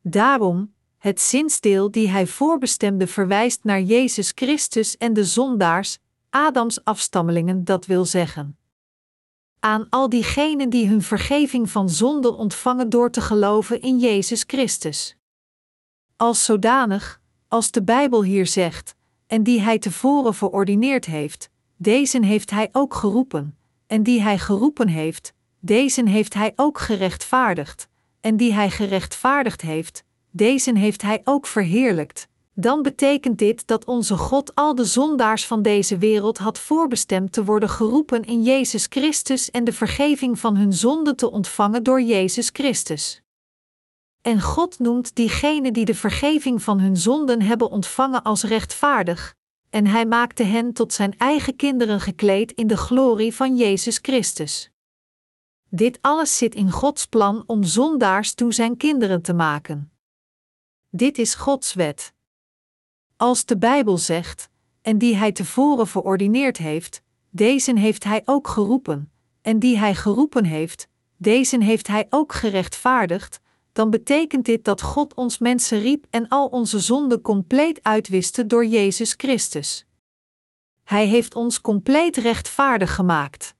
Daarom, 0.00 0.74
het 1.06 1.20
zinsdeel 1.20 1.90
die 1.90 2.08
hij 2.08 2.26
voorbestemde 2.26 3.06
verwijst 3.06 3.64
naar 3.64 3.80
Jezus 3.80 4.32
Christus 4.34 4.96
en 4.96 5.12
de 5.12 5.24
zondaars, 5.24 5.98
Adams 6.30 6.84
afstammelingen, 6.84 7.64
dat 7.64 7.86
wil 7.86 8.04
zeggen. 8.04 8.58
aan 9.60 9.88
al 9.88 10.08
diegenen 10.08 10.70
die 10.70 10.88
hun 10.88 11.02
vergeving 11.02 11.70
van 11.70 11.90
zonde 11.90 12.34
ontvangen 12.34 12.88
door 12.88 13.10
te 13.10 13.20
geloven 13.20 13.80
in 13.80 13.98
Jezus 13.98 14.44
Christus. 14.46 15.16
Als 16.16 16.44
zodanig, 16.44 17.20
als 17.48 17.70
de 17.70 17.82
Bijbel 17.82 18.22
hier 18.22 18.46
zegt, 18.46 18.94
en 19.26 19.42
die 19.42 19.60
Hij 19.60 19.78
tevoren 19.78 20.34
verordineerd 20.34 21.04
heeft, 21.04 21.50
deze 21.76 22.24
heeft 22.24 22.50
Hij 22.50 22.68
ook 22.72 22.94
geroepen, 22.94 23.58
en 23.86 24.02
die 24.02 24.22
Hij 24.22 24.38
geroepen 24.38 24.88
heeft, 24.88 25.32
deze 25.60 26.08
heeft 26.08 26.34
Hij 26.34 26.52
ook 26.56 26.78
gerechtvaardigd, 26.78 27.88
en 28.20 28.36
die 28.36 28.52
Hij 28.52 28.70
gerechtvaardigd 28.70 29.60
heeft, 29.60 30.04
deze 30.36 30.78
heeft 30.78 31.02
Hij 31.02 31.20
ook 31.24 31.46
verheerlijkt, 31.46 32.28
dan 32.54 32.82
betekent 32.82 33.38
dit 33.38 33.66
dat 33.66 33.84
onze 33.84 34.16
God 34.16 34.54
al 34.54 34.74
de 34.74 34.84
zondaars 34.84 35.46
van 35.46 35.62
deze 35.62 35.98
wereld 35.98 36.38
had 36.38 36.58
voorbestemd 36.58 37.32
te 37.32 37.44
worden 37.44 37.68
geroepen 37.68 38.24
in 38.24 38.42
Jezus 38.42 38.86
Christus 38.88 39.50
en 39.50 39.64
de 39.64 39.72
vergeving 39.72 40.38
van 40.38 40.56
hun 40.56 40.72
zonden 40.72 41.16
te 41.16 41.30
ontvangen 41.30 41.82
door 41.82 42.02
Jezus 42.02 42.50
Christus. 42.52 43.22
En 44.22 44.40
God 44.40 44.78
noemt 44.78 45.14
diegenen 45.14 45.72
die 45.72 45.84
de 45.84 45.94
vergeving 45.94 46.62
van 46.62 46.80
hun 46.80 46.96
zonden 46.96 47.42
hebben 47.42 47.70
ontvangen 47.70 48.22
als 48.22 48.42
rechtvaardig, 48.42 49.34
en 49.70 49.86
Hij 49.86 50.06
maakte 50.06 50.42
hen 50.42 50.72
tot 50.72 50.92
Zijn 50.92 51.18
eigen 51.18 51.56
kinderen 51.56 52.00
gekleed 52.00 52.52
in 52.52 52.66
de 52.66 52.76
glorie 52.76 53.34
van 53.34 53.56
Jezus 53.56 53.98
Christus. 54.02 54.70
Dit 55.70 55.98
alles 56.00 56.38
zit 56.38 56.54
in 56.54 56.70
Gods 56.70 57.06
plan 57.06 57.44
om 57.46 57.64
zondaars 57.64 58.34
toe 58.34 58.52
Zijn 58.52 58.76
kinderen 58.76 59.22
te 59.22 59.34
maken. 59.34 59.95
Dit 60.96 61.18
is 61.18 61.34
Gods 61.34 61.74
wet. 61.74 62.12
Als 63.16 63.44
de 63.44 63.58
Bijbel 63.58 63.98
zegt, 63.98 64.48
en 64.82 64.98
die 64.98 65.16
Hij 65.16 65.32
tevoren 65.32 65.86
verordineerd 65.86 66.56
heeft, 66.56 67.02
deze 67.30 67.78
heeft 67.78 68.04
Hij 68.04 68.22
ook 68.24 68.48
geroepen, 68.48 69.12
en 69.42 69.58
die 69.58 69.78
Hij 69.78 69.94
geroepen 69.94 70.44
heeft, 70.44 70.88
deze 71.16 71.64
heeft 71.64 71.86
Hij 71.86 72.06
ook 72.10 72.32
gerechtvaardigd, 72.32 73.40
dan 73.72 73.90
betekent 73.90 74.44
dit 74.44 74.64
dat 74.64 74.82
God 74.82 75.14
ons 75.14 75.38
mensen 75.38 75.80
riep 75.80 76.06
en 76.10 76.28
al 76.28 76.46
onze 76.46 76.80
zonden 76.80 77.20
compleet 77.20 77.82
uitwiste 77.82 78.46
door 78.46 78.66
Jezus 78.66 79.14
Christus. 79.16 79.86
Hij 80.82 81.06
heeft 81.06 81.34
ons 81.34 81.60
compleet 81.60 82.16
rechtvaardig 82.16 82.94
gemaakt. 82.94 83.54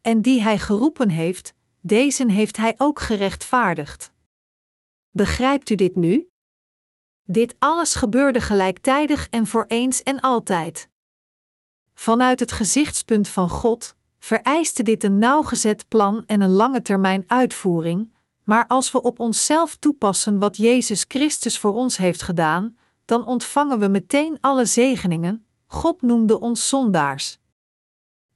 En 0.00 0.22
die 0.22 0.42
Hij 0.42 0.58
geroepen 0.58 1.08
heeft, 1.08 1.54
deze 1.80 2.32
heeft 2.32 2.56
Hij 2.56 2.74
ook 2.76 3.00
gerechtvaardigd. 3.00 4.12
Begrijpt 5.10 5.70
u 5.70 5.74
dit 5.74 5.96
nu? 5.96 6.28
Dit 7.26 7.54
alles 7.58 7.94
gebeurde 7.94 8.40
gelijktijdig 8.40 9.28
en 9.30 9.46
voor 9.46 9.64
eens 9.68 10.02
en 10.02 10.20
altijd. 10.20 10.88
Vanuit 11.94 12.40
het 12.40 12.52
gezichtspunt 12.52 13.28
van 13.28 13.48
God 13.48 13.94
vereiste 14.18 14.82
dit 14.82 15.04
een 15.04 15.18
nauwgezet 15.18 15.88
plan 15.88 16.22
en 16.26 16.40
een 16.40 16.50
lange 16.50 16.82
termijn 16.82 17.24
uitvoering, 17.26 18.12
maar 18.42 18.66
als 18.66 18.92
we 18.92 19.02
op 19.02 19.20
onszelf 19.20 19.76
toepassen 19.76 20.38
wat 20.38 20.56
Jezus 20.56 21.04
Christus 21.08 21.58
voor 21.58 21.74
ons 21.74 21.96
heeft 21.96 22.22
gedaan, 22.22 22.76
dan 23.04 23.26
ontvangen 23.26 23.78
we 23.78 23.88
meteen 23.88 24.38
alle 24.40 24.64
zegeningen. 24.64 25.46
God 25.66 26.02
noemde 26.02 26.40
ons 26.40 26.68
zondaars. 26.68 27.38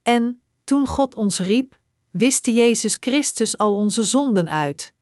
En, 0.03 0.43
toen 0.65 0.87
God 0.87 1.15
ons 1.15 1.39
riep, 1.39 1.79
wiste 2.11 2.53
Jezus 2.53 2.97
Christus 3.01 3.59
al 3.59 3.75
onze 3.75 4.03
zonden 4.03 4.49
uit. 4.49 4.93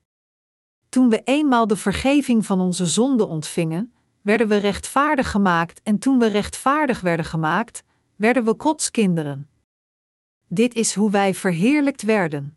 Toen 0.97 1.09
we 1.09 1.21
eenmaal 1.25 1.67
de 1.67 1.77
vergeving 1.77 2.47
van 2.47 2.61
onze 2.61 2.87
zonden 2.87 3.29
ontvingen, 3.29 3.93
werden 4.23 4.49
we 4.49 4.57
rechtvaardig 4.57 5.31
gemaakt 5.31 5.81
en 5.83 5.99
toen 5.99 6.19
we 6.19 6.27
rechtvaardig 6.27 7.01
werden 7.01 7.27
gemaakt, 7.27 7.83
werden 8.15 8.45
we 8.45 8.55
Gods 8.59 8.91
kinderen. 8.91 9.49
Dit 10.49 10.75
is 10.75 10.95
hoe 10.95 11.11
wij 11.11 11.35
verheerlijkt 11.35 12.03
werden. 12.03 12.57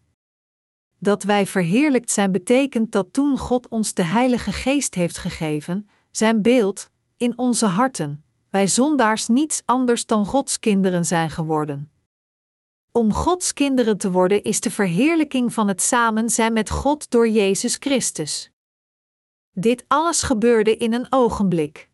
Dat 1.00 1.24
wij 1.24 1.46
verheerlijkt 1.46 2.12
zijn 2.12 2.32
betekent 2.32 2.92
dat 2.92 3.14
toen 3.14 3.38
God 3.38 3.68
ons 3.68 3.94
de 3.94 4.04
Heilige 4.04 4.52
Geest 4.52 4.96
heeft 4.96 5.18
gegeven, 5.18 5.90
zijn 6.12 6.42
beeld, 6.42 6.90
in 7.18 7.38
onze 7.38 7.66
harten, 7.66 8.24
wij 8.50 8.68
zondaars 8.68 9.28
niets 9.28 9.62
anders 9.66 10.06
dan 10.06 10.26
Gods 10.26 10.60
kinderen 10.60 11.06
zijn 11.06 11.30
geworden. 11.30 11.92
Om 13.00 13.14
Gods 13.14 13.54
kinderen 13.54 13.98
te 13.98 14.12
worden 14.12 14.44
is 14.44 14.60
de 14.62 14.72
verheerlijking 14.72 15.54
van 15.54 15.68
het 15.68 15.82
samen 15.82 16.30
zijn 16.30 16.54
met 16.54 16.70
God 16.70 17.10
door 17.10 17.30
Jezus 17.30 17.76
Christus. 17.76 18.52
Dit 19.52 19.86
alles 19.88 20.22
gebeurde 20.22 20.78
in 20.78 20.94
een 20.94 21.08
ogenblik. 21.10 21.90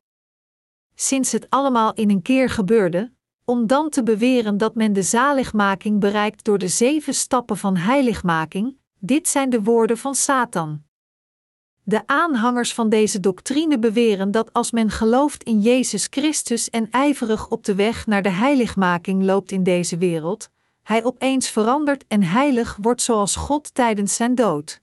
Sinds 0.95 1.31
het 1.31 1.49
allemaal 1.49 1.93
in 1.93 2.09
een 2.09 2.21
keer 2.21 2.49
gebeurde, 2.49 3.11
om 3.43 3.67
dan 3.67 3.89
te 3.89 4.03
beweren 4.03 4.57
dat 4.57 4.75
men 4.75 4.93
de 4.93 5.01
zaligmaking 5.01 5.99
bereikt 5.99 6.43
door 6.43 6.57
de 6.57 6.67
zeven 6.67 7.13
stappen 7.13 7.57
van 7.57 7.75
heiligmaking, 7.75 8.77
dit 8.99 9.27
zijn 9.27 9.49
de 9.49 9.61
woorden 9.61 9.97
van 9.97 10.15
Satan. 10.15 10.83
De 11.83 12.07
aanhangers 12.07 12.73
van 12.73 12.89
deze 12.89 13.19
doctrine 13.19 13.79
beweren 13.79 14.31
dat 14.31 14.53
als 14.53 14.71
men 14.71 14.89
gelooft 14.89 15.43
in 15.43 15.59
Jezus 15.59 16.07
Christus 16.09 16.69
en 16.69 16.89
ijverig 16.91 17.49
op 17.49 17.63
de 17.63 17.75
weg 17.75 18.07
naar 18.07 18.21
de 18.21 18.29
heiligmaking 18.29 19.23
loopt 19.23 19.51
in 19.51 19.63
deze 19.63 19.97
wereld, 19.97 20.53
hij 20.85 21.03
opeens 21.03 21.49
verandert 21.49 22.05
en 22.07 22.23
heilig 22.23 22.77
wordt 22.81 23.01
zoals 23.01 23.35
God 23.35 23.73
tijdens 23.73 24.15
zijn 24.15 24.35
dood. 24.35 24.81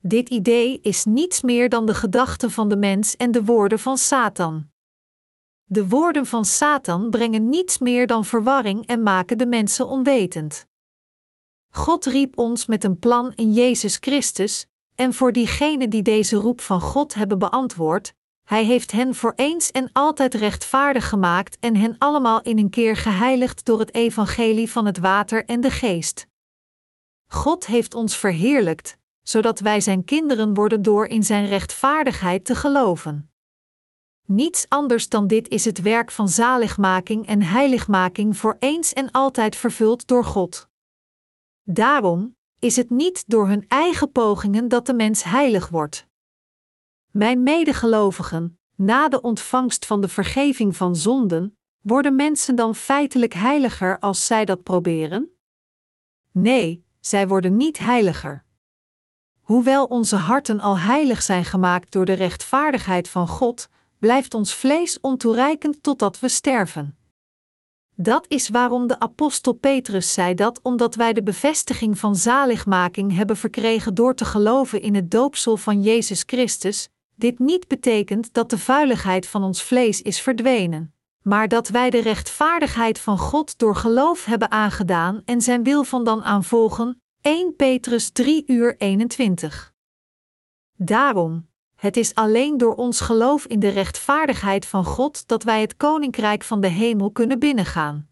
Dit 0.00 0.28
idee 0.28 0.80
is 0.80 1.04
niets 1.04 1.42
meer 1.42 1.68
dan 1.68 1.86
de 1.86 1.94
gedachten 1.94 2.50
van 2.50 2.68
de 2.68 2.76
mens 2.76 3.16
en 3.16 3.30
de 3.30 3.44
woorden 3.44 3.78
van 3.78 3.98
Satan. 3.98 4.70
De 5.64 5.88
woorden 5.88 6.26
van 6.26 6.44
Satan 6.44 7.10
brengen 7.10 7.48
niets 7.48 7.78
meer 7.78 8.06
dan 8.06 8.24
verwarring 8.24 8.86
en 8.86 9.02
maken 9.02 9.38
de 9.38 9.46
mensen 9.46 9.86
onwetend. 9.86 10.66
God 11.70 12.04
riep 12.04 12.38
ons 12.38 12.66
met 12.66 12.84
een 12.84 12.98
plan 12.98 13.32
in 13.34 13.52
Jezus 13.52 13.96
Christus, 14.00 14.66
en 14.94 15.14
voor 15.14 15.32
diegenen 15.32 15.90
die 15.90 16.02
deze 16.02 16.36
roep 16.36 16.60
van 16.60 16.80
God 16.80 17.14
hebben 17.14 17.38
beantwoord, 17.38 18.14
Hij 18.48 18.64
heeft 18.64 18.92
hen 18.92 19.14
voor 19.14 19.32
eens 19.36 19.70
en 19.70 19.90
altijd 19.92 20.34
rechtvaardig 20.34 21.08
gemaakt 21.08 21.58
en 21.60 21.76
hen 21.76 21.94
allemaal 21.98 22.42
in 22.42 22.58
een 22.58 22.70
keer 22.70 22.96
geheiligd 22.96 23.64
door 23.64 23.78
het 23.78 23.94
evangelie 23.94 24.70
van 24.70 24.86
het 24.86 24.98
water 24.98 25.44
en 25.44 25.60
de 25.60 25.70
geest. 25.70 26.26
God 27.26 27.66
heeft 27.66 27.94
ons 27.94 28.16
verheerlijkt, 28.16 28.98
zodat 29.22 29.60
wij 29.60 29.80
Zijn 29.80 30.04
kinderen 30.04 30.54
worden 30.54 30.82
door 30.82 31.06
in 31.06 31.22
Zijn 31.22 31.46
rechtvaardigheid 31.46 32.44
te 32.44 32.54
geloven. 32.54 33.30
Niets 34.26 34.68
anders 34.68 35.08
dan 35.08 35.26
dit 35.26 35.48
is 35.48 35.64
het 35.64 35.80
werk 35.82 36.10
van 36.10 36.28
zaligmaking 36.28 37.26
en 37.26 37.42
heiligmaking 37.42 38.36
voor 38.36 38.56
eens 38.58 38.92
en 38.92 39.10
altijd 39.10 39.56
vervuld 39.56 40.06
door 40.06 40.24
God. 40.24 40.68
Daarom 41.62 42.36
is 42.58 42.76
het 42.76 42.90
niet 42.90 43.24
door 43.26 43.48
hun 43.48 43.64
eigen 43.68 44.12
pogingen 44.12 44.68
dat 44.68 44.86
de 44.86 44.94
mens 44.94 45.22
heilig 45.22 45.68
wordt. 45.68 46.07
Mijn 47.10 47.42
medegelovigen, 47.42 48.58
na 48.74 49.08
de 49.08 49.20
ontvangst 49.20 49.86
van 49.86 50.00
de 50.00 50.08
vergeving 50.08 50.76
van 50.76 50.96
zonden, 50.96 51.58
worden 51.80 52.14
mensen 52.14 52.56
dan 52.56 52.74
feitelijk 52.74 53.34
heiliger 53.34 53.98
als 53.98 54.26
zij 54.26 54.44
dat 54.44 54.62
proberen? 54.62 55.30
Nee, 56.32 56.84
zij 57.00 57.28
worden 57.28 57.56
niet 57.56 57.78
heiliger. 57.78 58.44
Hoewel 59.40 59.84
onze 59.84 60.16
harten 60.16 60.60
al 60.60 60.78
heilig 60.78 61.22
zijn 61.22 61.44
gemaakt 61.44 61.92
door 61.92 62.04
de 62.04 62.12
rechtvaardigheid 62.12 63.08
van 63.08 63.28
God, 63.28 63.68
blijft 63.98 64.34
ons 64.34 64.54
vlees 64.54 65.00
ontoereikend 65.00 65.82
totdat 65.82 66.20
we 66.20 66.28
sterven. 66.28 66.98
Dat 67.94 68.24
is 68.28 68.48
waarom 68.48 68.86
de 68.86 68.98
apostel 69.00 69.52
Petrus 69.52 70.12
zei 70.12 70.34
dat 70.34 70.60
omdat 70.62 70.94
wij 70.94 71.12
de 71.12 71.22
bevestiging 71.22 71.98
van 71.98 72.16
zaligmaking 72.16 73.16
hebben 73.16 73.36
verkregen 73.36 73.94
door 73.94 74.14
te 74.14 74.24
geloven 74.24 74.80
in 74.80 74.94
het 74.94 75.10
doopsel 75.10 75.56
van 75.56 75.82
Jezus 75.82 76.22
Christus, 76.26 76.88
dit 77.18 77.38
niet 77.38 77.68
betekent 77.68 78.32
dat 78.34 78.50
de 78.50 78.58
vuiligheid 78.58 79.26
van 79.26 79.42
ons 79.42 79.62
vlees 79.62 80.02
is 80.02 80.20
verdwenen, 80.20 80.94
maar 81.22 81.48
dat 81.48 81.68
wij 81.68 81.90
de 81.90 82.00
rechtvaardigheid 82.00 82.98
van 82.98 83.18
God 83.18 83.58
door 83.58 83.76
geloof 83.76 84.24
hebben 84.24 84.50
aangedaan 84.50 85.22
en 85.24 85.40
zijn 85.40 85.62
wil 85.62 85.84
van 85.84 86.04
dan 86.04 86.22
aanvolgen. 86.22 87.02
1 87.20 87.56
Petrus 87.56 88.10
3 88.10 88.44
uur 88.46 88.76
21. 88.76 89.74
Daarom, 90.74 91.48
het 91.74 91.96
is 91.96 92.14
alleen 92.14 92.56
door 92.56 92.74
ons 92.74 93.00
geloof 93.00 93.46
in 93.46 93.60
de 93.60 93.68
rechtvaardigheid 93.68 94.66
van 94.66 94.84
God 94.84 95.28
dat 95.28 95.42
wij 95.42 95.60
het 95.60 95.76
koninkrijk 95.76 96.42
van 96.42 96.60
de 96.60 96.68
hemel 96.68 97.10
kunnen 97.10 97.38
binnengaan. 97.38 98.08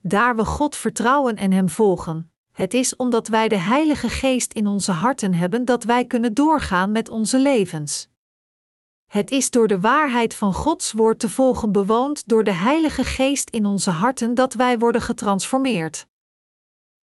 Daar 0.00 0.36
we 0.36 0.44
God 0.44 0.76
vertrouwen 0.76 1.36
en 1.36 1.52
Hem 1.52 1.68
volgen, 1.68 2.32
het 2.52 2.74
is 2.74 2.96
omdat 2.96 3.28
wij 3.28 3.48
de 3.48 3.58
Heilige 3.58 4.08
Geest 4.08 4.52
in 4.52 4.66
onze 4.66 4.92
harten 4.92 5.34
hebben 5.34 5.64
dat 5.64 5.84
wij 5.84 6.04
kunnen 6.04 6.34
doorgaan 6.34 6.92
met 6.92 7.08
onze 7.08 7.38
levens. 7.38 8.11
Het 9.12 9.30
is 9.30 9.50
door 9.50 9.68
de 9.68 9.80
waarheid 9.80 10.34
van 10.34 10.54
Gods 10.54 10.92
woord 10.92 11.18
te 11.18 11.28
volgen 11.28 11.72
bewoond 11.72 12.28
door 12.28 12.44
de 12.44 12.52
Heilige 12.52 13.04
Geest 13.04 13.50
in 13.50 13.66
onze 13.66 13.90
harten 13.90 14.34
dat 14.34 14.54
wij 14.54 14.78
worden 14.78 15.00
getransformeerd. 15.00 16.06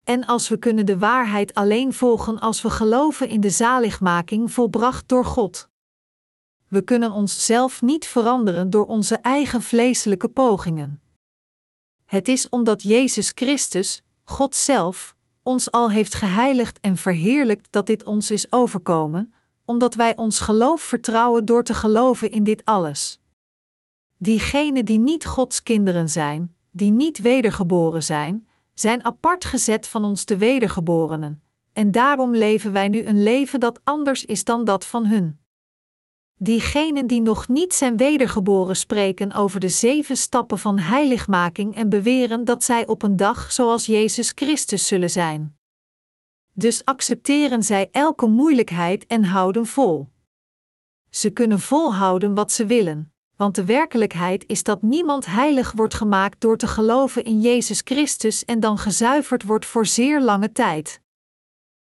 En 0.04 0.26
als 0.26 0.50
we 0.50 0.58
kunnen 0.58 0.86
de 0.86 0.98
waarheid 0.98 1.54
alleen 1.54 1.94
volgen 1.94 2.40
als 2.40 2.62
we 2.62 2.70
geloven 2.70 3.30
in 3.30 3.42
de 3.42 3.50
zaligmaking 3.50 4.52
volbracht 4.52 5.08
door 5.08 5.26
God. 5.26 5.70
We 6.68 6.82
kunnen 6.82 7.12
onszelf 7.12 7.82
niet 7.82 8.08
veranderen 8.08 8.70
door 8.70 8.86
onze 8.86 9.16
eigen 9.16 9.62
vleeselijke 9.62 10.30
pogingen. 10.30 11.02
Het 12.06 12.28
is 12.28 12.50
omdat 12.50 12.84
Jezus 12.84 13.32
Christus, 13.36 14.04
God 14.24 14.56
zelf, 14.56 15.16
ons 15.44 15.72
al 15.72 15.92
heeft 15.92 16.14
geheiligd 16.14 16.80
en 16.80 16.98
verheerlijkt 16.98 17.68
dat 17.70 17.86
dit 17.86 18.04
ons 18.04 18.32
is 18.32 18.52
overkomen, 18.52 19.34
omdat 19.70 19.96
wij 19.96 20.18
ons 20.18 20.40
geloof 20.40 20.82
vertrouwen 20.82 21.46
door 21.46 21.64
te 21.64 21.74
geloven 21.74 22.32
in 22.32 22.44
dit 22.44 22.66
alles. 22.66 23.20
Diegenen 24.18 24.86
die 24.86 25.00
niet 25.00 25.26
Gods 25.26 25.64
kinderen 25.64 26.10
zijn, 26.10 26.56
die 26.72 26.92
niet 26.92 27.18
wedergeboren 27.18 28.04
zijn, 28.04 28.48
zijn 28.74 29.04
apart 29.04 29.46
gezet 29.46 29.88
van 29.88 30.04
ons 30.04 30.26
de 30.26 30.38
wedergeborenen, 30.38 31.42
en 31.74 31.92
daarom 31.92 32.36
leven 32.36 32.72
wij 32.72 32.88
nu 32.88 33.06
een 33.06 33.24
leven 33.24 33.60
dat 33.60 33.80
anders 33.84 34.26
is 34.26 34.44
dan 34.44 34.64
dat 34.64 34.86
van 34.86 35.06
hun. 35.06 35.40
Diegenen 36.36 37.08
die 37.08 37.22
nog 37.22 37.48
niet 37.48 37.74
zijn 37.74 37.98
wedergeboren 37.98 38.76
spreken 38.76 39.34
over 39.34 39.60
de 39.60 39.70
zeven 39.70 40.18
stappen 40.18 40.60
van 40.60 40.80
heiligmaking 40.80 41.76
en 41.76 41.90
beweren 41.90 42.46
dat 42.46 42.64
zij 42.64 42.88
op 42.88 43.04
een 43.04 43.16
dag 43.16 43.52
zoals 43.52 43.86
Jezus 43.86 44.32
Christus 44.36 44.88
zullen 44.88 45.10
zijn. 45.10 45.59
Dus 46.60 46.86
accepteren 46.86 47.64
zij 47.64 47.90
elke 47.92 48.28
moeilijkheid 48.28 49.08
en 49.08 49.24
houden 49.24 49.66
vol. 49.66 50.08
Ze 51.10 51.30
kunnen 51.30 51.60
volhouden 51.60 52.34
wat 52.34 52.52
ze 52.52 52.66
willen, 52.66 53.14
want 53.36 53.56
de 53.56 53.66
werkelijkheid 53.66 54.44
is 54.48 54.64
dat 54.64 54.82
niemand 54.82 55.26
heilig 55.26 55.72
wordt 55.72 55.94
gemaakt 55.94 56.42
door 56.42 56.58
te 56.58 56.68
geloven 56.68 57.24
in 57.24 57.42
Jezus 57.42 57.82
Christus 57.84 58.46
en 58.46 58.60
dan 58.60 58.78
gezuiverd 58.78 59.44
wordt 59.44 59.66
voor 59.66 59.86
zeer 59.86 60.22
lange 60.22 60.52
tijd. 60.52 61.02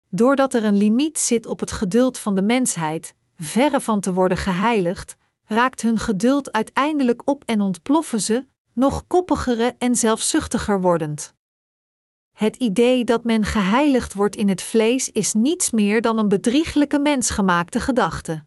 Doordat 0.08 0.54
er 0.54 0.64
een 0.64 0.76
limiet 0.76 1.18
zit 1.18 1.46
op 1.46 1.60
het 1.60 1.72
geduld 1.72 2.18
van 2.18 2.34
de 2.34 2.42
mensheid, 2.42 3.14
verre 3.36 3.80
van 3.80 4.00
te 4.00 4.12
worden 4.12 4.38
geheiligd, 4.38 5.16
raakt 5.44 5.82
hun 5.82 5.98
geduld 5.98 6.52
uiteindelijk 6.52 7.22
op 7.24 7.42
en 7.46 7.60
ontploffen 7.60 8.20
ze, 8.20 8.46
nog 8.72 9.06
koppigere 9.06 9.74
en 9.78 9.96
zelfzuchtiger 9.96 10.80
wordend. 10.80 11.38
Het 12.41 12.57
idee 12.57 13.05
dat 13.05 13.24
men 13.24 13.45
geheiligd 13.45 14.14
wordt 14.14 14.36
in 14.36 14.49
het 14.49 14.62
vlees 14.62 15.11
is 15.11 15.32
niets 15.32 15.70
meer 15.70 16.01
dan 16.01 16.18
een 16.18 16.28
bedrieglijke 16.28 16.99
mensgemaakte 16.99 17.80
gedachte. 17.80 18.45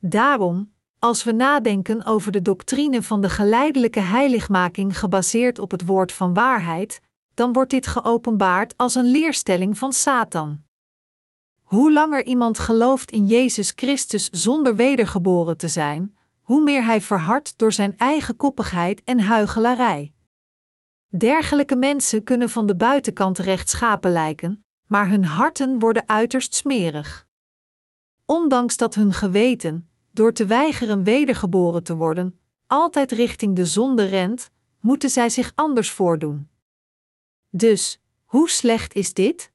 Daarom, 0.00 0.72
als 0.98 1.24
we 1.24 1.32
nadenken 1.32 2.04
over 2.04 2.32
de 2.32 2.42
doctrine 2.42 3.02
van 3.02 3.20
de 3.20 3.28
geleidelijke 3.28 4.00
heiligmaking 4.00 4.98
gebaseerd 4.98 5.58
op 5.58 5.70
het 5.70 5.86
woord 5.86 6.12
van 6.12 6.34
waarheid, 6.34 7.00
dan 7.34 7.52
wordt 7.52 7.70
dit 7.70 7.86
geopenbaard 7.86 8.76
als 8.76 8.94
een 8.94 9.10
leerstelling 9.10 9.78
van 9.78 9.92
Satan. 9.92 10.62
Hoe 11.62 11.92
langer 11.92 12.24
iemand 12.24 12.58
gelooft 12.58 13.10
in 13.10 13.26
Jezus 13.26 13.72
Christus 13.76 14.28
zonder 14.30 14.76
wedergeboren 14.76 15.56
te 15.56 15.68
zijn, 15.68 16.16
hoe 16.40 16.62
meer 16.62 16.84
hij 16.84 17.00
verhardt 17.00 17.58
door 17.58 17.72
zijn 17.72 17.96
eigen 17.96 18.36
koppigheid 18.36 19.02
en 19.04 19.20
huichelarij. 19.20 20.12
Dergelijke 21.16 21.76
mensen 21.76 22.24
kunnen 22.24 22.50
van 22.50 22.66
de 22.66 22.76
buitenkant 22.76 23.38
rechtschapen 23.38 24.12
lijken, 24.12 24.64
maar 24.86 25.08
hun 25.08 25.24
harten 25.24 25.78
worden 25.78 26.08
uiterst 26.08 26.54
smerig. 26.54 27.26
Ondanks 28.24 28.76
dat 28.76 28.94
hun 28.94 29.12
geweten, 29.12 29.88
door 30.10 30.32
te 30.32 30.46
weigeren 30.46 31.04
wedergeboren 31.04 31.82
te 31.82 31.96
worden, 31.96 32.38
altijd 32.66 33.12
richting 33.12 33.56
de 33.56 33.66
zonde 33.66 34.04
rent, 34.04 34.50
moeten 34.80 35.10
zij 35.10 35.28
zich 35.28 35.52
anders 35.54 35.90
voordoen. 35.90 36.48
Dus, 37.48 38.00
hoe 38.24 38.48
slecht 38.48 38.94
is 38.94 39.14
dit? 39.14 39.52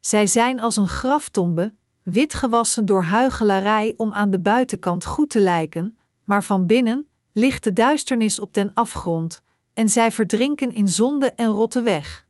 Zij 0.00 0.26
zijn 0.26 0.60
als 0.60 0.76
een 0.76 0.88
graftombe, 0.88 1.74
wit 2.02 2.34
gewassen 2.34 2.84
door 2.84 3.02
huichelarij 3.02 3.94
om 3.96 4.12
aan 4.12 4.30
de 4.30 4.40
buitenkant 4.40 5.04
goed 5.04 5.30
te 5.30 5.40
lijken, 5.40 5.98
maar 6.24 6.44
van 6.44 6.66
binnen 6.66 7.08
ligt 7.32 7.64
de 7.64 7.72
duisternis 7.72 8.38
op 8.38 8.54
den 8.54 8.74
afgrond, 8.74 9.42
en 9.72 9.88
zij 9.88 10.12
verdrinken 10.12 10.72
in 10.72 10.88
zonde 10.88 11.32
en 11.32 11.48
rotten 11.48 11.84
weg. 11.84 12.26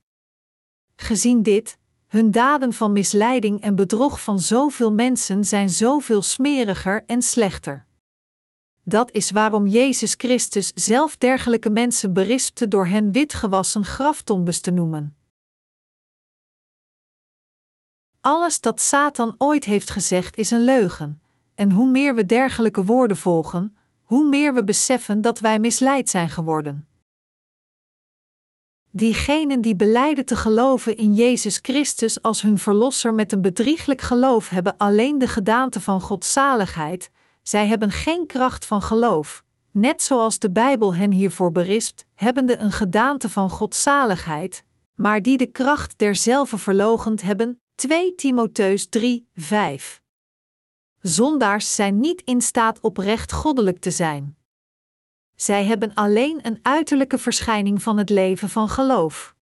Gezien 0.97 1.43
dit, 1.43 1.79
hun 2.07 2.31
daden 2.31 2.73
van 2.73 2.93
misleiding 2.93 3.61
en 3.61 3.75
bedrog 3.75 4.23
van 4.23 4.39
zoveel 4.39 4.93
mensen 4.93 5.45
zijn 5.45 5.71
zoveel 5.71 6.23
smeriger 6.23 7.05
en 7.07 7.23
slechter. 7.23 7.87
Dat 8.83 9.11
is 9.13 9.31
waarom 9.31 9.67
Jezus 9.67 10.15
Christus 10.17 10.73
zelf 10.75 11.17
dergelijke 11.17 11.71
mensen 11.71 12.13
berispte 12.13 12.69
door 12.69 12.87
hen 12.87 13.13
witgewassen 13.13 13.85
graftombes 13.85 14.61
te 14.61 14.71
noemen. 14.71 15.17
Alles 18.21 18.61
dat 18.61 18.81
Satan 18.81 19.35
ooit 19.39 19.65
heeft 19.65 19.91
gezegd 19.91 20.37
is 20.37 20.51
een 20.51 20.65
leugen, 20.65 21.23
en 21.55 21.71
hoe 21.71 21.91
meer 21.91 22.15
we 22.15 22.27
dergelijke 22.27 22.85
woorden 22.85 23.17
volgen, 23.17 23.77
hoe 24.03 24.29
meer 24.29 24.55
we 24.55 24.65
beseffen 24.65 25.21
dat 25.21 25.39
wij 25.39 25.59
misleid 25.59 26.09
zijn 26.09 26.29
geworden. 26.29 26.89
Diegenen 28.93 29.61
die 29.61 29.77
beleiden 29.77 30.25
te 30.25 30.37
geloven 30.37 30.97
in 30.97 31.15
Jezus 31.15 31.59
Christus 31.63 32.23
als 32.23 32.43
hun 32.43 32.59
verlosser 32.59 33.15
met 33.15 33.33
een 33.33 33.43
bedrieglijk 33.43 34.01
geloof 34.01 34.49
hebben 34.49 34.77
alleen 34.77 35.19
de 35.19 35.29
gedaante 35.29 35.81
van 35.81 36.01
godzaligheid, 36.01 37.11
zij 37.43 37.67
hebben 37.67 37.91
geen 37.91 38.27
kracht 38.27 38.67
van 38.67 38.83
geloof, 38.83 39.45
net 39.71 40.03
zoals 40.03 40.39
de 40.39 40.51
Bijbel 40.51 40.95
hen 40.95 41.11
hiervoor 41.11 41.53
berispt, 41.53 42.07
hebbende 42.15 42.59
een 42.59 42.73
gedaante 42.73 43.29
van 43.29 43.51
godzaligheid, 43.51 44.65
maar 44.95 45.23
die 45.23 45.37
de 45.37 45.47
kracht 45.47 45.99
derzelve 45.99 46.59
verlogend 46.59 47.23
hebben. 47.23 47.61
2 47.75 48.15
Timotheus 48.15 48.89
3, 48.89 49.29
5. 49.35 50.03
Zondaars 51.01 51.75
zijn 51.75 52.01
niet 52.01 52.23
in 52.25 52.41
staat 52.41 52.81
oprecht 52.81 53.33
goddelijk 53.33 53.81
te 53.81 53.91
zijn. 53.91 54.37
Zij 55.41 55.65
hebben 55.65 55.95
alleen 55.95 56.39
een 56.43 56.59
uiterlijke 56.63 57.19
verschijning 57.19 57.83
van 57.83 57.99
het 57.99 58.11
leven 58.11 58.49
van 58.49 58.69
geloof. 58.69 59.35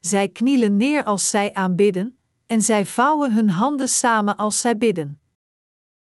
Zij 0.00 0.28
knielen 0.28 0.76
neer 0.76 1.04
als 1.04 1.30
zij 1.30 1.54
aanbidden, 1.54 2.18
en 2.46 2.62
zij 2.62 2.86
vouwen 2.86 3.32
hun 3.32 3.50
handen 3.50 3.88
samen 3.88 4.36
als 4.36 4.60
zij 4.60 4.76
bidden. 4.76 5.20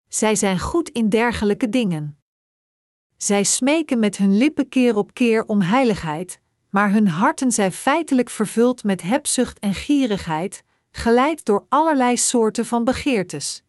Zij 0.08 0.34
zijn 0.34 0.58
goed 0.58 0.88
in 0.88 1.08
dergelijke 1.08 1.68
dingen. 1.68 2.18
Zij 3.16 3.44
smeken 3.44 3.98
met 3.98 4.16
hun 4.16 4.36
lippen 4.36 4.68
keer 4.68 4.96
op 4.96 5.14
keer 5.14 5.44
om 5.46 5.60
heiligheid, 5.60 6.40
maar 6.70 6.92
hun 6.92 7.08
harten 7.08 7.52
zijn 7.52 7.72
feitelijk 7.72 8.30
vervuld 8.30 8.84
met 8.84 9.02
hebzucht 9.02 9.58
en 9.58 9.74
gierigheid, 9.74 10.62
geleid 10.90 11.44
door 11.44 11.66
allerlei 11.68 12.16
soorten 12.16 12.66
van 12.66 12.84
begeertes. 12.84 13.62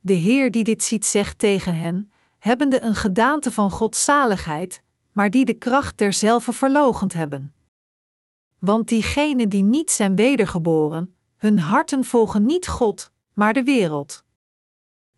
De 0.00 0.14
Heer 0.14 0.50
die 0.50 0.64
dit 0.64 0.82
ziet 0.82 1.06
zegt 1.06 1.38
tegen 1.38 1.74
hen: 1.74 2.12
hebbende 2.38 2.82
een 2.82 2.94
gedaante 2.94 3.52
van 3.52 3.70
godzaligheid, 3.70 4.82
maar 5.12 5.30
die 5.30 5.44
de 5.44 5.54
kracht 5.54 5.98
derzelve 5.98 6.52
verlogend 6.52 7.12
hebben. 7.12 7.54
Want 8.58 8.88
diegenen 8.88 9.48
die 9.48 9.62
niet 9.62 9.90
zijn 9.90 10.16
wedergeboren, 10.16 11.14
hun 11.36 11.58
harten 11.58 12.04
volgen 12.04 12.46
niet 12.46 12.68
God, 12.68 13.12
maar 13.34 13.52
de 13.52 13.62
wereld. 13.62 14.24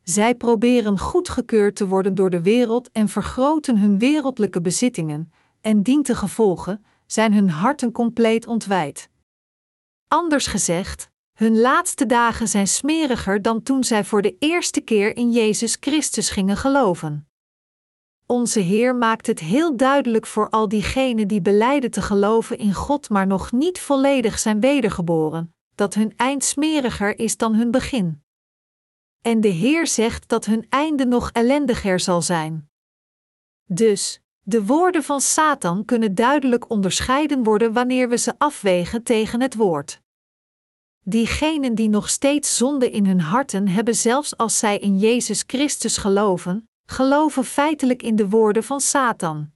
Zij 0.03 0.35
proberen 0.35 0.99
goedgekeurd 0.99 1.77
te 1.77 1.87
worden 1.87 2.15
door 2.15 2.31
de 2.31 2.43
wereld 2.43 2.91
en 2.91 3.09
vergroten 3.09 3.79
hun 3.79 3.99
wereldlijke 3.99 4.61
bezittingen, 4.61 5.33
en 5.61 5.83
dientengevolge 5.83 6.81
zijn 7.07 7.35
hun 7.35 7.51
harten 7.51 7.93
compleet 7.93 8.47
ontwijd. 8.47 9.11
Anders 10.09 10.47
gezegd, 10.47 11.11
hun 11.41 11.61
laatste 11.61 12.07
dagen 12.07 12.49
zijn 12.49 12.69
smeriger 12.69 13.43
dan 13.43 13.63
toen 13.63 13.85
zij 13.85 14.05
voor 14.05 14.23
de 14.23 14.37
eerste 14.39 14.81
keer 14.81 15.17
in 15.17 15.31
Jezus 15.33 15.77
Christus 15.81 16.31
gingen 16.31 16.57
geloven. 16.57 17.29
Onze 18.27 18.61
Heer 18.61 18.97
maakt 18.97 19.27
het 19.27 19.39
heel 19.39 19.77
duidelijk 19.77 20.27
voor 20.27 20.51
al 20.51 20.69
diegenen 20.69 21.29
die 21.29 21.41
beleiden 21.41 21.91
te 21.91 22.03
geloven 22.03 22.59
in 22.59 22.75
God, 22.75 23.09
maar 23.09 23.27
nog 23.27 23.53
niet 23.53 23.81
volledig 23.81 24.39
zijn 24.39 24.61
wedergeboren, 24.61 25.55
dat 25.75 25.95
hun 25.95 26.13
eind 26.17 26.45
smeriger 26.45 27.19
is 27.19 27.37
dan 27.37 27.55
hun 27.55 27.71
begin. 27.71 28.23
En 29.23 29.41
de 29.41 29.49
Heer 29.49 29.87
zegt 29.87 30.29
dat 30.29 30.45
hun 30.45 30.67
einde 30.69 31.05
nog 31.05 31.31
ellendiger 31.31 32.01
zal 32.01 32.23
zijn. 32.23 32.71
Dus, 33.65 34.21
de 34.41 34.65
woorden 34.65 35.03
van 35.03 35.21
Satan 35.21 35.85
kunnen 35.85 36.15
duidelijk 36.15 36.71
onderscheiden 36.71 37.43
worden 37.43 37.73
wanneer 37.73 38.09
we 38.09 38.17
ze 38.17 38.35
afwegen 38.39 39.03
tegen 39.03 39.41
het 39.41 39.55
woord. 39.55 40.01
Diegenen 41.11 41.75
die 41.75 41.89
nog 41.89 42.09
steeds 42.09 42.57
zonde 42.57 42.91
in 42.91 43.07
hun 43.07 43.21
harten 43.21 43.69
hebben, 43.69 43.95
zelfs 43.95 44.37
als 44.37 44.59
zij 44.59 44.79
in 44.79 44.99
Jezus 44.99 45.45
Christus 45.47 45.97
geloven, 45.97 46.69
geloven 46.87 47.45
feitelijk 47.45 48.03
in 48.03 48.17
de 48.17 48.29
woorden 48.29 48.65
van 48.65 48.81
Satan. 48.81 49.51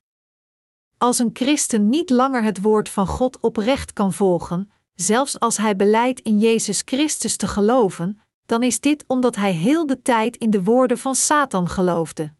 Als 0.98 1.18
een 1.18 1.30
christen 1.32 1.88
niet 1.88 2.10
langer 2.10 2.42
het 2.42 2.60
woord 2.60 2.88
van 2.88 3.06
God 3.06 3.40
oprecht 3.40 3.92
kan 3.92 4.12
volgen, 4.12 4.70
zelfs 4.94 5.40
als 5.40 5.56
hij 5.56 5.76
beleidt 5.76 6.20
in 6.20 6.38
Jezus 6.38 6.82
Christus 6.84 7.36
te 7.36 7.46
geloven, 7.46 8.20
dan 8.46 8.62
is 8.62 8.80
dit 8.80 9.04
omdat 9.06 9.36
hij 9.36 9.52
heel 9.52 9.86
de 9.86 10.02
tijd 10.02 10.36
in 10.36 10.50
de 10.50 10.62
woorden 10.62 10.98
van 10.98 11.14
Satan 11.14 11.68
geloofde. 11.68 12.34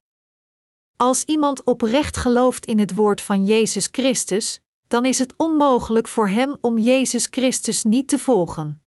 Als 0.97 1.25
iemand 1.25 1.65
oprecht 1.65 2.17
gelooft 2.17 2.67
in 2.67 2.79
het 2.79 2.95
woord 2.95 3.21
van 3.21 3.45
Jezus 3.45 3.89
Christus, 3.91 4.61
dan 4.87 5.05
is 5.05 5.19
het 5.19 5.35
onmogelijk 5.37 6.09
voor 6.09 6.29
hem 6.29 6.57
om 6.61 6.79
Jezus 6.79 7.27
Christus 7.31 7.85
niet 7.85 8.09
te 8.09 8.19
volgen. 8.19 8.84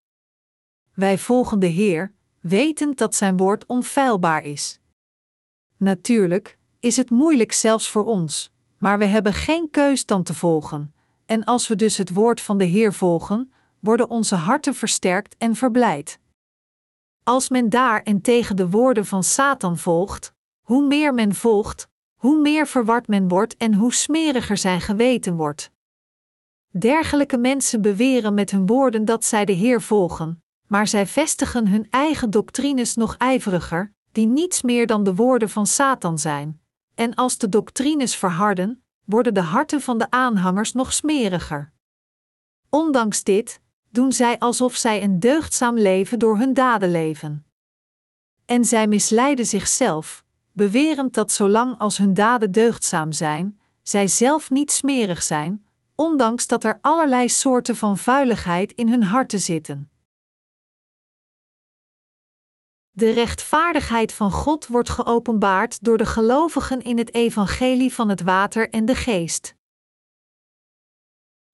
Wij 0.98 1.18
volgen 1.18 1.58
de 1.58 1.66
Heer, 1.66 2.12
wetend 2.40 2.98
dat 2.98 3.14
Zijn 3.14 3.36
woord 3.36 3.66
onfeilbaar 3.66 4.44
is. 4.44 4.80
Natuurlijk 5.76 6.58
is 6.80 6.96
het 6.96 7.10
moeilijk 7.10 7.52
zelfs 7.52 7.90
voor 7.90 8.04
ons, 8.04 8.52
maar 8.78 8.98
we 8.98 9.04
hebben 9.04 9.32
geen 9.32 9.70
keus 9.70 10.06
dan 10.06 10.22
te 10.22 10.34
volgen, 10.34 10.94
en 11.26 11.44
als 11.44 11.68
we 11.68 11.76
dus 11.76 11.96
het 11.96 12.14
woord 12.14 12.40
van 12.40 12.58
de 12.58 12.64
Heer 12.64 12.92
volgen, 12.92 13.52
worden 13.78 14.10
onze 14.10 14.34
harten 14.34 14.74
versterkt 14.74 15.36
en 15.36 15.54
verblijd. 15.54 16.18
Als 17.22 17.48
men 17.48 17.68
daar 17.68 18.02
en 18.02 18.20
tegen 18.20 18.56
de 18.56 18.70
woorden 18.70 19.06
van 19.06 19.24
Satan 19.24 19.78
volgt, 19.78 20.32
hoe 20.60 20.86
meer 20.86 21.14
men 21.14 21.34
volgt, 21.34 21.88
hoe 22.14 22.40
meer 22.40 22.66
verward 22.66 23.08
men 23.08 23.28
wordt 23.28 23.56
en 23.56 23.74
hoe 23.74 23.92
smeriger 23.92 24.56
zijn 24.56 24.80
geweten 24.80 25.36
wordt. 25.36 25.70
Dergelijke 26.70 27.36
mensen 27.36 27.82
beweren 27.82 28.34
met 28.34 28.50
hun 28.50 28.66
woorden 28.66 29.04
dat 29.04 29.24
zij 29.24 29.44
de 29.44 29.52
Heer 29.52 29.82
volgen, 29.82 30.42
maar 30.68 30.88
zij 30.88 31.06
vestigen 31.06 31.68
hun 31.68 31.86
eigen 31.90 32.30
doctrines 32.30 32.94
nog 32.94 33.16
ijveriger, 33.16 33.92
die 34.12 34.26
niets 34.26 34.62
meer 34.62 34.86
dan 34.86 35.04
de 35.04 35.14
woorden 35.14 35.50
van 35.50 35.66
Satan 35.66 36.18
zijn. 36.18 36.60
En 36.94 37.14
als 37.14 37.38
de 37.38 37.48
doctrines 37.48 38.16
verharden, 38.16 38.82
worden 39.04 39.34
de 39.34 39.40
harten 39.40 39.80
van 39.80 39.98
de 39.98 40.10
aanhangers 40.10 40.72
nog 40.72 40.92
smeriger. 40.92 41.72
Ondanks 42.68 43.22
dit, 43.22 43.60
doen 43.90 44.12
zij 44.12 44.38
alsof 44.38 44.76
zij 44.76 45.02
een 45.02 45.20
deugdzaam 45.20 45.78
leven 45.78 46.18
door 46.18 46.38
hun 46.38 46.54
daden 46.54 46.90
leven. 46.90 47.46
En 48.44 48.64
zij 48.64 48.86
misleiden 48.86 49.46
zichzelf, 49.46 50.24
bewerend 50.52 51.14
dat 51.14 51.32
zolang 51.32 51.78
als 51.78 51.98
hun 51.98 52.14
daden 52.14 52.52
deugdzaam 52.52 53.12
zijn, 53.12 53.60
zij 53.82 54.06
zelf 54.06 54.50
niet 54.50 54.72
smerig 54.72 55.22
zijn, 55.22 55.66
ondanks 55.94 56.46
dat 56.46 56.64
er 56.64 56.78
allerlei 56.80 57.28
soorten 57.28 57.76
van 57.76 57.98
vuiligheid 57.98 58.72
in 58.72 58.88
hun 58.88 59.02
harten 59.02 59.40
zitten. 59.40 59.90
De 62.98 63.10
rechtvaardigheid 63.10 64.12
van 64.12 64.30
God 64.30 64.66
wordt 64.66 64.88
geopenbaard 64.88 65.84
door 65.84 65.98
de 65.98 66.06
gelovigen 66.06 66.82
in 66.82 66.98
het 66.98 67.14
evangelie 67.14 67.94
van 67.94 68.08
het 68.08 68.22
water 68.22 68.70
en 68.70 68.84
de 68.84 68.94
geest. 68.94 69.54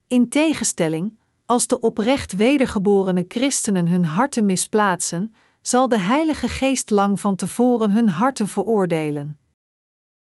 In 0.08 0.28
tegenstelling, 0.28 1.18
als 1.46 1.66
de 1.66 1.80
oprecht 1.80 2.32
wedergeborene 2.32 3.24
christenen 3.28 3.88
hun 3.88 4.04
harten 4.04 4.46
misplaatsen, 4.46 5.34
zal 5.60 5.88
de 5.88 5.98
Heilige 5.98 6.48
Geest 6.48 6.90
lang 6.90 7.20
van 7.20 7.36
tevoren 7.36 7.90
hun 7.90 8.08
harten 8.08 8.48
veroordelen. 8.48 9.38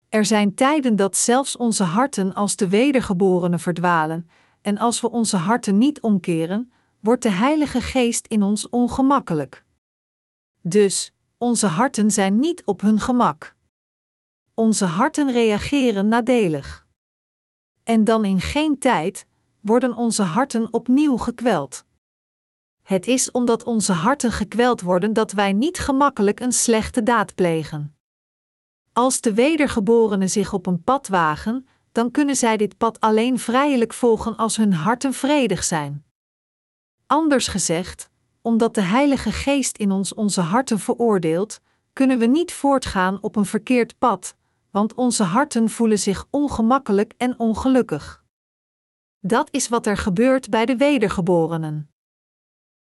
Er 0.09 0.25
zijn 0.25 0.55
tijden 0.55 0.95
dat 0.95 1.17
zelfs 1.17 1.57
onze 1.57 1.83
harten 1.83 2.33
als 2.33 2.55
de 2.55 2.69
wedergeborenen 2.69 3.59
verdwalen, 3.59 4.29
en 4.61 4.77
als 4.77 5.01
we 5.01 5.11
onze 5.11 5.37
harten 5.37 5.77
niet 5.77 6.01
omkeren, 6.01 6.71
wordt 6.99 7.23
de 7.23 7.31
Heilige 7.31 7.81
Geest 7.81 8.27
in 8.27 8.43
ons 8.43 8.69
ongemakkelijk. 8.69 9.64
Dus, 10.67 11.11
onze 11.37 11.67
harten 11.67 12.11
zijn 12.11 12.39
niet 12.39 12.63
op 12.63 12.81
hun 12.81 12.99
gemak. 12.99 13.55
Onze 14.53 14.85
harten 14.85 15.31
reageren 15.31 16.07
nadelig. 16.07 16.87
En 17.83 18.03
dan 18.03 18.25
in 18.25 18.41
geen 18.41 18.77
tijd 18.77 19.27
worden 19.61 19.95
onze 19.95 20.23
harten 20.23 20.73
opnieuw 20.73 21.17
gekweld. 21.17 21.85
Het 22.81 23.07
is 23.07 23.31
omdat 23.31 23.63
onze 23.63 23.93
harten 23.93 24.31
gekweld 24.31 24.81
worden 24.81 25.13
dat 25.13 25.31
wij 25.31 25.53
niet 25.53 25.79
gemakkelijk 25.79 26.39
een 26.39 26.53
slechte 26.53 27.03
daad 27.03 27.35
plegen. 27.35 27.97
Als 28.93 29.21
de 29.21 29.33
wedergeborenen 29.33 30.29
zich 30.29 30.53
op 30.53 30.65
een 30.65 30.83
pad 30.83 31.07
wagen, 31.07 31.67
dan 31.91 32.11
kunnen 32.11 32.35
zij 32.35 32.57
dit 32.57 32.77
pad 32.77 32.99
alleen 32.99 33.39
vrijelijk 33.39 33.93
volgen 33.93 34.37
als 34.37 34.57
hun 34.57 34.73
harten 34.73 35.13
vredig 35.13 35.63
zijn. 35.63 36.05
Anders 37.07 37.47
gezegd, 37.47 38.09
omdat 38.45 38.73
de 38.73 38.81
Heilige 38.81 39.31
Geest 39.31 39.77
in 39.77 39.91
ons 39.91 40.13
onze 40.13 40.41
harten 40.41 40.79
veroordeelt, 40.79 41.61
kunnen 41.93 42.19
we 42.19 42.25
niet 42.25 42.53
voortgaan 42.53 43.17
op 43.21 43.35
een 43.35 43.45
verkeerd 43.45 43.97
pad, 43.97 44.35
want 44.71 44.93
onze 44.93 45.23
harten 45.23 45.69
voelen 45.69 45.99
zich 45.99 46.27
ongemakkelijk 46.29 47.13
en 47.17 47.39
ongelukkig. 47.39 48.23
Dat 49.19 49.47
is 49.51 49.67
wat 49.67 49.85
er 49.85 49.97
gebeurt 49.97 50.49
bij 50.49 50.65
de 50.65 50.75
wedergeborenen. 50.75 51.89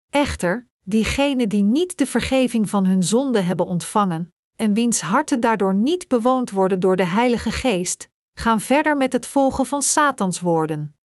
Echter, 0.10 0.68
diegenen 0.84 1.50
die 1.50 1.64
niet 1.64 1.98
de 1.98 2.06
vergeving 2.06 2.70
van 2.70 2.86
hun 2.86 3.04
zonde 3.04 3.42
hebben 3.42 3.66
ontvangen, 3.66 4.34
en 4.56 4.74
wiens 4.74 5.02
harten 5.02 5.40
daardoor 5.40 5.74
niet 5.74 6.08
bewoond 6.08 6.52
worden 6.52 6.80
door 6.80 6.96
de 6.96 7.06
Heilige 7.06 7.52
Geest, 7.52 8.10
gaan 8.34 8.62
verder 8.62 8.98
met 8.98 9.14
het 9.14 9.26
volgen 9.26 9.66
van 9.66 9.82
Satans 9.82 10.40
woorden. 10.40 10.96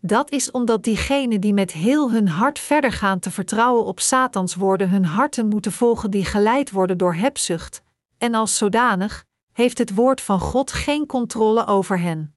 Dat 0.00 0.30
is 0.30 0.50
omdat 0.50 0.84
diegenen 0.84 1.40
die 1.40 1.54
met 1.54 1.72
heel 1.72 2.10
hun 2.10 2.28
hart 2.28 2.58
verder 2.58 2.92
gaan 2.92 3.18
te 3.18 3.30
vertrouwen 3.30 3.84
op 3.84 4.00
Satans 4.00 4.54
woorden 4.54 4.90
hun 4.90 5.04
harten 5.04 5.48
moeten 5.48 5.72
volgen 5.72 6.10
die 6.10 6.24
geleid 6.24 6.70
worden 6.70 6.98
door 6.98 7.14
hebzucht, 7.14 7.82
en 8.18 8.34
als 8.34 8.56
zodanig 8.56 9.24
heeft 9.52 9.78
het 9.78 9.94
woord 9.94 10.20
van 10.20 10.40
God 10.40 10.72
geen 10.72 11.06
controle 11.06 11.66
over 11.66 12.00
hen. 12.00 12.36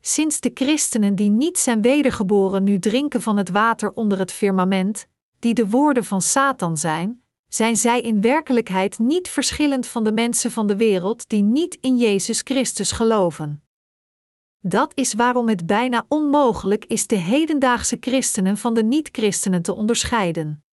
Sinds 0.00 0.40
de 0.40 0.50
christenen 0.54 1.14
die 1.14 1.30
niet 1.30 1.58
zijn 1.58 1.82
wedergeboren 1.82 2.64
nu 2.64 2.78
drinken 2.78 3.22
van 3.22 3.36
het 3.36 3.50
water 3.50 3.92
onder 3.92 4.18
het 4.18 4.32
firmament, 4.32 5.06
die 5.38 5.54
de 5.54 5.68
woorden 5.68 6.04
van 6.04 6.22
Satan 6.22 6.76
zijn, 6.76 7.22
zijn 7.48 7.76
zij 7.76 8.00
in 8.00 8.20
werkelijkheid 8.20 8.98
niet 8.98 9.28
verschillend 9.28 9.86
van 9.86 10.04
de 10.04 10.12
mensen 10.12 10.50
van 10.50 10.66
de 10.66 10.76
wereld 10.76 11.28
die 11.28 11.42
niet 11.42 11.78
in 11.80 11.96
Jezus 11.96 12.40
Christus 12.44 12.92
geloven. 12.92 13.65
Dat 14.60 14.92
is 14.94 15.14
waarom 15.14 15.48
het 15.48 15.66
bijna 15.66 16.04
onmogelijk 16.08 16.84
is 16.84 17.06
de 17.06 17.16
hedendaagse 17.16 17.96
christenen 18.00 18.56
van 18.56 18.74
de 18.74 18.84
niet-christenen 18.84 19.62
te 19.62 19.74
onderscheiden. 19.74 20.64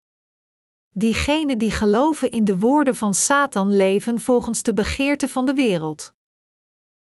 Diegenen 0.90 1.58
die 1.58 1.72
geloven 1.72 2.32
in 2.32 2.44
de 2.44 2.60
woorden 2.60 2.96
van 2.96 3.14
Satan 3.14 3.76
leven 3.76 4.20
volgens 4.20 4.64
de 4.64 4.74
begeerte 4.74 5.28
van 5.28 5.46
de 5.46 5.54
wereld. 5.54 6.14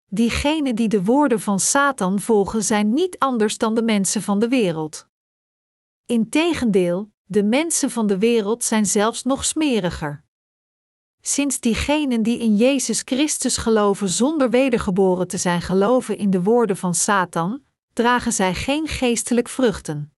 Diegenen 0.06 0.76
die 0.76 0.88
de 0.88 1.04
woorden 1.04 1.40
van 1.40 1.60
Satan 1.60 2.20
volgen 2.20 2.64
zijn 2.64 2.94
niet 2.94 3.20
anders 3.20 3.58
dan 3.58 3.76
de 3.76 3.84
mensen 3.84 4.22
van 4.22 4.40
de 4.40 4.48
wereld. 4.48 5.08
Integendeel, 6.06 7.12
de 7.24 7.44
mensen 7.44 7.92
van 7.92 8.08
de 8.08 8.18
wereld 8.18 8.64
zijn 8.64 8.86
zelfs 8.86 9.24
nog 9.24 9.46
smeriger. 9.46 10.24
Sinds 11.22 11.60
diegenen 11.60 12.24
die 12.24 12.40
in 12.40 12.56
Jezus 12.56 13.02
Christus 13.06 13.58
geloven 13.58 14.10
zonder 14.10 14.50
wedergeboren 14.50 15.28
te 15.28 15.38
zijn 15.38 15.62
geloven 15.62 16.18
in 16.18 16.30
de 16.30 16.44
woorden 16.44 16.78
van 16.78 16.96
Satan, 16.96 17.62
dragen 17.94 18.32
zij 18.32 18.54
geen 18.54 18.88
geestelijk 18.88 19.50
vruchten. 19.50 20.14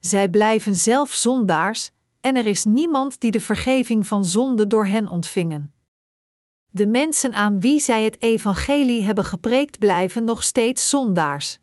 Zij 0.00 0.28
blijven 0.28 0.74
zelf 0.74 1.12
zondaars, 1.12 1.90
en 2.20 2.36
er 2.36 2.46
is 2.46 2.64
niemand 2.64 3.20
die 3.20 3.30
de 3.30 3.40
vergeving 3.40 4.06
van 4.06 4.24
zonde 4.24 4.66
door 4.66 4.86
hen 4.86 5.08
ontvingen. 5.08 5.74
De 6.70 6.86
mensen 6.86 7.32
aan 7.32 7.60
wie 7.60 7.80
zij 7.80 8.04
het 8.04 8.22
evangelie 8.22 9.02
hebben 9.02 9.24
gepreekt 9.24 9.78
blijven 9.78 10.24
nog 10.24 10.42
steeds 10.42 10.88
zondaars. 10.88 11.58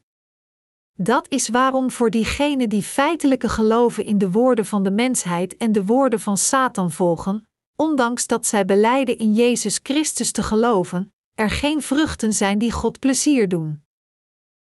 Dat 0.93 1.29
is 1.29 1.49
waarom 1.49 1.91
voor 1.91 2.09
diegenen 2.09 2.69
die 2.69 2.83
feitelijke 2.83 3.49
geloven 3.49 4.05
in 4.05 4.17
de 4.17 4.31
woorden 4.31 4.65
van 4.65 4.83
de 4.83 4.91
mensheid 4.91 5.57
en 5.57 5.71
de 5.71 5.85
woorden 5.85 6.19
van 6.19 6.37
Satan 6.37 6.91
volgen, 6.91 7.47
ondanks 7.77 8.27
dat 8.27 8.45
zij 8.45 8.65
beleiden 8.65 9.17
in 9.17 9.33
Jezus 9.33 9.79
Christus 9.83 10.31
te 10.31 10.43
geloven, 10.43 11.13
er 11.33 11.49
geen 11.49 11.81
vruchten 11.81 12.33
zijn 12.33 12.57
die 12.57 12.71
God 12.71 12.99
plezier 12.99 13.49
doen. 13.49 13.83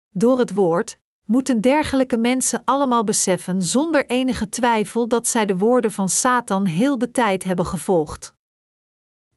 Door 0.09 0.39
het 0.39 0.53
woord 0.53 0.99
moeten 1.23 1.61
dergelijke 1.61 2.17
mensen 2.17 2.61
allemaal 2.65 3.03
beseffen 3.03 3.61
zonder 3.61 4.05
enige 4.05 4.49
twijfel 4.49 5.07
dat 5.07 5.27
zij 5.27 5.45
de 5.45 5.57
woorden 5.57 5.91
van 5.91 6.09
Satan 6.09 6.65
heel 6.65 6.97
de 6.97 7.11
tijd 7.11 7.43
hebben 7.43 7.65
gevolgd. 7.65 8.35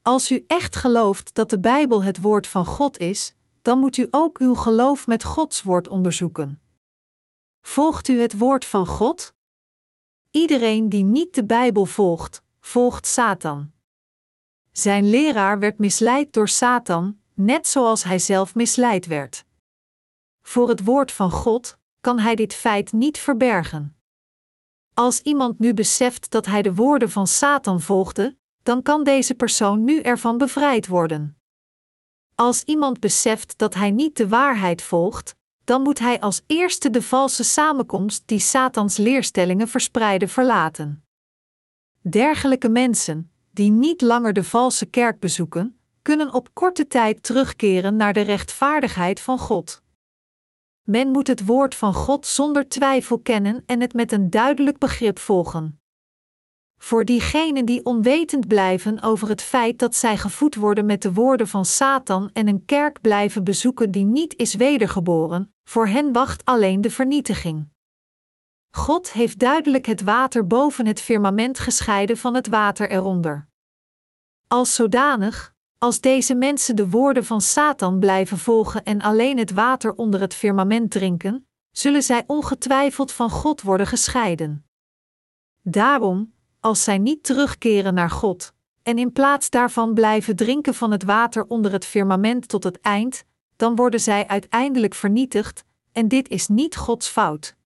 Als 0.02 0.30
u 0.30 0.44
echt 0.46 0.76
gelooft 0.76 1.34
dat 1.34 1.50
de 1.50 1.60
Bijbel 1.60 2.02
het 2.02 2.20
woord 2.20 2.46
van 2.46 2.66
God 2.66 2.98
is, 2.98 3.34
dan 3.62 3.78
moet 3.78 3.96
u 3.96 4.08
ook 4.10 4.38
uw 4.38 4.54
geloof 4.54 5.06
met 5.06 5.24
Gods 5.24 5.62
woord 5.62 5.88
onderzoeken. 5.88 6.62
Volgt 7.60 8.08
u 8.08 8.20
het 8.20 8.38
woord 8.38 8.64
van 8.64 8.86
God? 8.86 9.34
Iedereen 10.30 10.88
die 10.88 11.04
niet 11.04 11.34
de 11.34 11.44
Bijbel 11.44 11.86
volgt, 11.86 12.42
volgt 12.70 13.06
Satan. 13.06 13.72
Zijn 14.72 15.10
leraar 15.10 15.58
werd 15.58 15.78
misleid 15.78 16.32
door 16.32 16.48
Satan, 16.48 17.20
net 17.34 17.66
zoals 17.66 18.04
hij 18.04 18.18
zelf 18.18 18.54
misleid 18.54 19.06
werd. 19.06 19.44
Voor 20.42 20.68
het 20.68 20.84
woord 20.84 21.12
van 21.12 21.30
God 21.30 21.78
kan 22.00 22.18
hij 22.18 22.34
dit 22.34 22.54
feit 22.54 22.92
niet 22.92 23.18
verbergen. 23.18 23.96
Als 24.94 25.20
iemand 25.20 25.58
nu 25.58 25.74
beseft 25.74 26.30
dat 26.30 26.46
hij 26.46 26.62
de 26.62 26.74
woorden 26.74 27.10
van 27.10 27.26
Satan 27.26 27.80
volgde, 27.80 28.36
dan 28.62 28.82
kan 28.82 29.04
deze 29.04 29.34
persoon 29.34 29.84
nu 29.84 30.00
ervan 30.00 30.38
bevrijd 30.38 30.86
worden. 30.86 31.38
Als 32.34 32.62
iemand 32.62 33.00
beseft 33.00 33.58
dat 33.58 33.74
hij 33.74 33.90
niet 33.90 34.16
de 34.16 34.28
waarheid 34.28 34.82
volgt, 34.82 35.34
dan 35.64 35.82
moet 35.82 35.98
hij 35.98 36.20
als 36.20 36.42
eerste 36.46 36.90
de 36.90 37.02
valse 37.02 37.44
samenkomst 37.44 38.22
die 38.26 38.40
Satans 38.40 38.96
leerstellingen 38.96 39.68
verspreiden 39.68 40.28
verlaten. 40.28 41.04
Dergelijke 42.08 42.68
mensen, 42.68 43.30
die 43.50 43.70
niet 43.70 44.00
langer 44.00 44.32
de 44.32 44.44
valse 44.44 44.86
kerk 44.86 45.20
bezoeken, 45.20 45.78
kunnen 46.02 46.34
op 46.34 46.48
korte 46.52 46.86
tijd 46.86 47.22
terugkeren 47.22 47.96
naar 47.96 48.12
de 48.12 48.20
rechtvaardigheid 48.20 49.20
van 49.20 49.38
God. 49.38 49.82
Men 50.82 51.08
moet 51.08 51.26
het 51.26 51.46
woord 51.46 51.74
van 51.74 51.94
God 51.94 52.26
zonder 52.26 52.68
twijfel 52.68 53.18
kennen 53.18 53.62
en 53.66 53.80
het 53.80 53.92
met 53.92 54.12
een 54.12 54.30
duidelijk 54.30 54.78
begrip 54.78 55.18
volgen. 55.18 55.80
Voor 56.78 57.04
diegenen 57.04 57.64
die 57.64 57.84
onwetend 57.84 58.48
blijven 58.48 59.02
over 59.02 59.28
het 59.28 59.42
feit 59.42 59.78
dat 59.78 59.94
zij 59.94 60.16
gevoed 60.16 60.54
worden 60.54 60.86
met 60.86 61.02
de 61.02 61.12
woorden 61.12 61.48
van 61.48 61.64
Satan 61.64 62.30
en 62.32 62.48
een 62.48 62.64
kerk 62.64 63.00
blijven 63.00 63.44
bezoeken 63.44 63.90
die 63.90 64.04
niet 64.04 64.36
is 64.36 64.54
wedergeboren, 64.54 65.54
voor 65.64 65.86
hen 65.86 66.12
wacht 66.12 66.44
alleen 66.44 66.80
de 66.80 66.90
vernietiging. 66.90 67.68
God 68.70 69.12
heeft 69.12 69.38
duidelijk 69.38 69.86
het 69.86 70.02
water 70.02 70.46
boven 70.46 70.86
het 70.86 71.00
firmament 71.00 71.58
gescheiden 71.58 72.16
van 72.16 72.34
het 72.34 72.48
water 72.48 72.90
eronder. 72.90 73.48
Als 74.48 74.74
zodanig, 74.74 75.54
als 75.78 76.00
deze 76.00 76.34
mensen 76.34 76.76
de 76.76 76.88
woorden 76.88 77.24
van 77.24 77.40
Satan 77.40 77.98
blijven 77.98 78.38
volgen 78.38 78.84
en 78.84 79.00
alleen 79.00 79.38
het 79.38 79.52
water 79.52 79.94
onder 79.94 80.20
het 80.20 80.34
firmament 80.34 80.90
drinken, 80.90 81.48
zullen 81.70 82.02
zij 82.02 82.24
ongetwijfeld 82.26 83.12
van 83.12 83.30
God 83.30 83.62
worden 83.62 83.86
gescheiden. 83.86 84.64
Daarom, 85.62 86.34
als 86.60 86.84
zij 86.84 86.98
niet 86.98 87.22
terugkeren 87.22 87.94
naar 87.94 88.10
God, 88.10 88.52
en 88.82 88.98
in 88.98 89.12
plaats 89.12 89.50
daarvan 89.50 89.94
blijven 89.94 90.36
drinken 90.36 90.74
van 90.74 90.90
het 90.90 91.02
water 91.02 91.44
onder 91.46 91.72
het 91.72 91.84
firmament 91.84 92.48
tot 92.48 92.64
het 92.64 92.80
eind, 92.80 93.24
dan 93.56 93.76
worden 93.76 94.00
zij 94.00 94.26
uiteindelijk 94.26 94.94
vernietigd, 94.94 95.64
en 95.92 96.08
dit 96.08 96.28
is 96.28 96.48
niet 96.48 96.76
Gods 96.76 97.08
fout. 97.08 97.58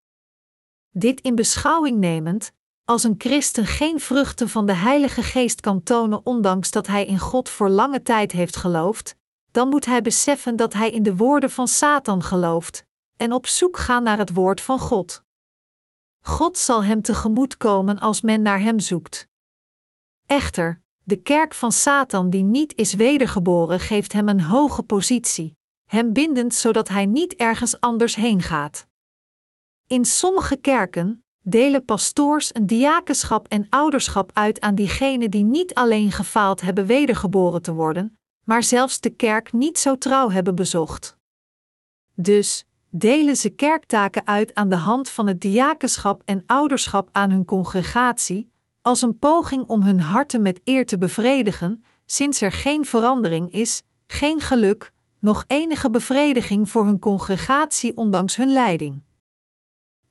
Dit 0.95 1.21
in 1.21 1.35
beschouwing 1.35 1.97
nemend, 1.97 2.51
als 2.85 3.03
een 3.03 3.15
christen 3.17 3.65
geen 3.65 3.99
vruchten 3.99 4.49
van 4.49 4.65
de 4.65 4.73
Heilige 4.73 5.23
Geest 5.23 5.61
kan 5.61 5.83
tonen, 5.83 6.25
ondanks 6.25 6.71
dat 6.71 6.87
hij 6.87 7.05
in 7.05 7.19
God 7.19 7.49
voor 7.49 7.69
lange 7.69 8.01
tijd 8.01 8.31
heeft 8.31 8.55
geloofd, 8.55 9.15
dan 9.51 9.69
moet 9.69 9.85
hij 9.85 10.01
beseffen 10.01 10.55
dat 10.55 10.73
hij 10.73 10.91
in 10.91 11.03
de 11.03 11.15
woorden 11.15 11.51
van 11.51 11.67
Satan 11.67 12.23
gelooft 12.23 12.85
en 13.17 13.33
op 13.33 13.47
zoek 13.47 13.77
gaan 13.77 14.03
naar 14.03 14.17
het 14.17 14.33
woord 14.33 14.61
van 14.61 14.79
God. 14.79 15.23
God 16.21 16.57
zal 16.57 16.83
hem 16.83 17.01
tegemoet 17.01 17.57
komen 17.57 17.99
als 17.99 18.21
men 18.21 18.41
naar 18.41 18.59
hem 18.59 18.79
zoekt. 18.79 19.27
Echter, 20.25 20.81
de 21.03 21.21
kerk 21.21 21.53
van 21.53 21.71
Satan 21.71 22.29
die 22.29 22.43
niet 22.43 22.75
is 22.75 22.93
wedergeboren 22.93 23.79
geeft 23.79 24.13
hem 24.13 24.29
een 24.29 24.41
hoge 24.41 24.83
positie, 24.83 25.57
hem 25.85 26.13
bindend 26.13 26.53
zodat 26.53 26.87
hij 26.87 27.05
niet 27.05 27.35
ergens 27.35 27.79
anders 27.79 28.15
heen 28.15 28.41
gaat. 28.41 28.87
In 29.87 30.05
sommige 30.05 30.55
kerken 30.55 31.23
delen 31.41 31.85
pastoors 31.85 32.55
een 32.55 32.67
diakenschap 32.67 33.47
en 33.47 33.67
ouderschap 33.69 34.31
uit 34.33 34.61
aan 34.61 34.75
diegenen 34.75 35.31
die 35.31 35.43
niet 35.43 35.73
alleen 35.73 36.11
gefaald 36.11 36.61
hebben 36.61 36.85
wedergeboren 36.85 37.61
te 37.61 37.73
worden, 37.73 38.17
maar 38.43 38.63
zelfs 38.63 38.99
de 38.99 39.09
kerk 39.09 39.53
niet 39.53 39.79
zo 39.79 39.97
trouw 39.97 40.29
hebben 40.29 40.55
bezocht. 40.55 41.17
Dus 42.15 42.65
delen 42.89 43.35
ze 43.35 43.49
kerktaken 43.49 44.27
uit 44.27 44.53
aan 44.53 44.69
de 44.69 44.75
hand 44.75 45.09
van 45.09 45.27
het 45.27 45.41
diakenschap 45.41 46.21
en 46.25 46.43
ouderschap 46.45 47.09
aan 47.11 47.31
hun 47.31 47.45
congregatie, 47.45 48.51
als 48.81 49.01
een 49.01 49.19
poging 49.19 49.63
om 49.67 49.81
hun 49.81 49.99
harten 49.99 50.41
met 50.41 50.61
eer 50.63 50.85
te 50.85 50.97
bevredigen, 50.97 51.83
sinds 52.05 52.41
er 52.41 52.51
geen 52.51 52.85
verandering 52.85 53.51
is, 53.51 53.83
geen 54.07 54.39
geluk, 54.39 54.91
nog 55.19 55.43
enige 55.47 55.89
bevrediging 55.89 56.69
voor 56.69 56.85
hun 56.85 56.99
congregatie 56.99 57.97
ondanks 57.97 58.35
hun 58.35 58.53
leiding. 58.53 59.01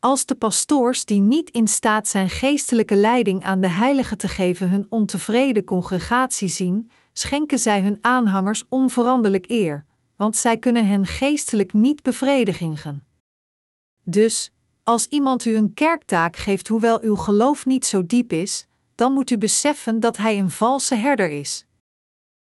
Als 0.05 0.26
de 0.26 0.34
pastoors 0.34 1.05
die 1.05 1.20
niet 1.20 1.50
in 1.50 1.68
staat 1.68 2.09
zijn 2.09 2.30
geestelijke 2.30 2.96
leiding 2.96 3.44
aan 3.44 3.61
de 3.61 3.68
heiligen 3.68 4.18
te 4.18 4.28
geven 4.28 4.70
hun 4.70 4.86
ontevreden 4.88 5.64
congregatie 5.64 6.48
zien, 6.48 6.90
schenken 7.12 7.59
zij 7.59 7.80
hun 7.80 7.98
aanhangers 8.00 8.64
onveranderlijk 8.68 9.44
eer, 9.48 9.84
want 10.16 10.36
zij 10.36 10.59
kunnen 10.59 10.86
hen 10.86 11.07
geestelijk 11.07 11.72
niet 11.72 12.03
bevredigen. 12.03 13.05
Dus, 14.05 14.53
als 14.82 15.07
iemand 15.07 15.44
u 15.44 15.57
een 15.57 15.74
kerktaak 15.74 16.36
geeft 16.36 16.68
hoewel 16.68 17.03
uw 17.03 17.16
geloof 17.16 17.66
niet 17.66 17.86
zo 17.86 18.07
diep 18.07 18.32
is, 18.32 18.66
dan 18.94 19.12
moet 19.12 19.30
u 19.30 19.38
beseffen 19.38 20.00
dat 20.00 20.16
hij 20.16 20.38
een 20.38 20.50
valse 20.50 20.94
herder 20.94 21.30
is. 21.30 21.66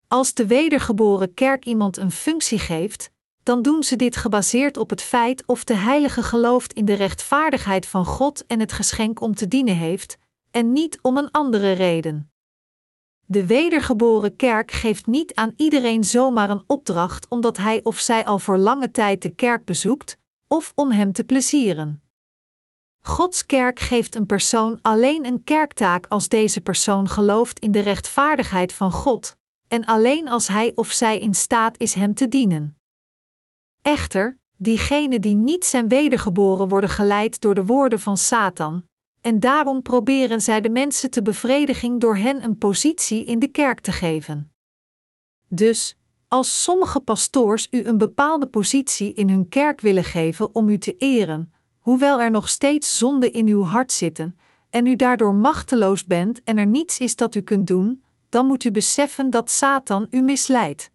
Als 0.08 0.34
de 0.34 0.46
wedergeboren 0.46 1.34
kerk 1.34 1.64
iemand 1.64 1.96
een 1.96 2.12
functie 2.12 2.58
geeft, 2.58 3.10
dan 3.46 3.62
doen 3.62 3.82
ze 3.82 3.96
dit 3.96 4.16
gebaseerd 4.16 4.76
op 4.76 4.90
het 4.90 5.02
feit 5.02 5.46
of 5.46 5.64
de 5.64 5.74
heilige 5.74 6.22
gelooft 6.22 6.72
in 6.72 6.84
de 6.84 6.94
rechtvaardigheid 6.94 7.86
van 7.86 8.04
God 8.04 8.46
en 8.46 8.60
het 8.60 8.72
geschenk 8.72 9.20
om 9.20 9.34
te 9.34 9.48
dienen 9.48 9.76
heeft, 9.76 10.18
en 10.50 10.72
niet 10.72 10.98
om 11.02 11.16
een 11.16 11.30
andere 11.30 11.72
reden. 11.72 12.30
De 13.26 13.46
wedergeboren 13.46 14.36
kerk 14.36 14.70
geeft 14.70 15.06
niet 15.06 15.34
aan 15.34 15.52
iedereen 15.56 16.04
zomaar 16.04 16.50
een 16.50 16.64
opdracht 16.66 17.28
omdat 17.28 17.56
hij 17.56 17.80
of 17.82 17.98
zij 17.98 18.24
al 18.24 18.38
voor 18.38 18.58
lange 18.58 18.90
tijd 18.90 19.22
de 19.22 19.34
kerk 19.34 19.64
bezoekt, 19.64 20.18
of 20.48 20.72
om 20.74 20.90
hem 20.90 21.12
te 21.12 21.24
plezieren. 21.24 22.02
Gods 23.00 23.46
kerk 23.46 23.80
geeft 23.80 24.14
een 24.14 24.26
persoon 24.26 24.78
alleen 24.82 25.26
een 25.26 25.44
kerktaak 25.44 26.06
als 26.06 26.28
deze 26.28 26.60
persoon 26.60 27.08
gelooft 27.08 27.58
in 27.58 27.72
de 27.72 27.80
rechtvaardigheid 27.80 28.72
van 28.72 28.92
God, 28.92 29.36
en 29.68 29.84
alleen 29.84 30.28
als 30.28 30.48
hij 30.48 30.72
of 30.74 30.90
zij 30.90 31.18
in 31.18 31.34
staat 31.34 31.78
is 31.78 31.94
hem 31.94 32.14
te 32.14 32.28
dienen. 32.28 32.75
Echter, 33.86 34.38
diegenen 34.56 35.20
die 35.20 35.34
niet 35.34 35.64
zijn 35.64 35.88
wedergeboren 35.88 36.68
worden 36.68 36.90
geleid 36.90 37.40
door 37.40 37.54
de 37.54 37.64
woorden 37.64 38.00
van 38.00 38.16
Satan, 38.16 38.84
en 39.20 39.40
daarom 39.40 39.82
proberen 39.82 40.40
zij 40.40 40.60
de 40.60 40.68
mensen 40.68 41.10
te 41.10 41.22
bevrediging 41.22 42.00
door 42.00 42.16
hen 42.16 42.44
een 42.44 42.58
positie 42.58 43.24
in 43.24 43.38
de 43.38 43.48
kerk 43.48 43.80
te 43.80 43.92
geven. 43.92 44.52
Dus, 45.48 45.98
als 46.28 46.62
sommige 46.62 47.00
pastoors 47.00 47.68
u 47.70 47.84
een 47.84 47.98
bepaalde 47.98 48.46
positie 48.46 49.14
in 49.14 49.28
hun 49.28 49.48
kerk 49.48 49.80
willen 49.80 50.04
geven 50.04 50.54
om 50.54 50.68
u 50.68 50.78
te 50.78 50.96
eren, 50.96 51.52
hoewel 51.78 52.20
er 52.20 52.30
nog 52.30 52.48
steeds 52.48 52.98
zonde 52.98 53.30
in 53.30 53.46
uw 53.46 53.62
hart 53.62 53.92
zitten, 53.92 54.38
en 54.70 54.86
u 54.86 54.96
daardoor 54.96 55.34
machteloos 55.34 56.04
bent 56.04 56.42
en 56.42 56.58
er 56.58 56.66
niets 56.66 56.98
is 56.98 57.16
dat 57.16 57.34
u 57.34 57.40
kunt 57.40 57.66
doen, 57.66 58.02
dan 58.28 58.46
moet 58.46 58.64
u 58.64 58.70
beseffen 58.70 59.30
dat 59.30 59.50
Satan 59.50 60.06
u 60.10 60.20
misleidt. 60.20 60.90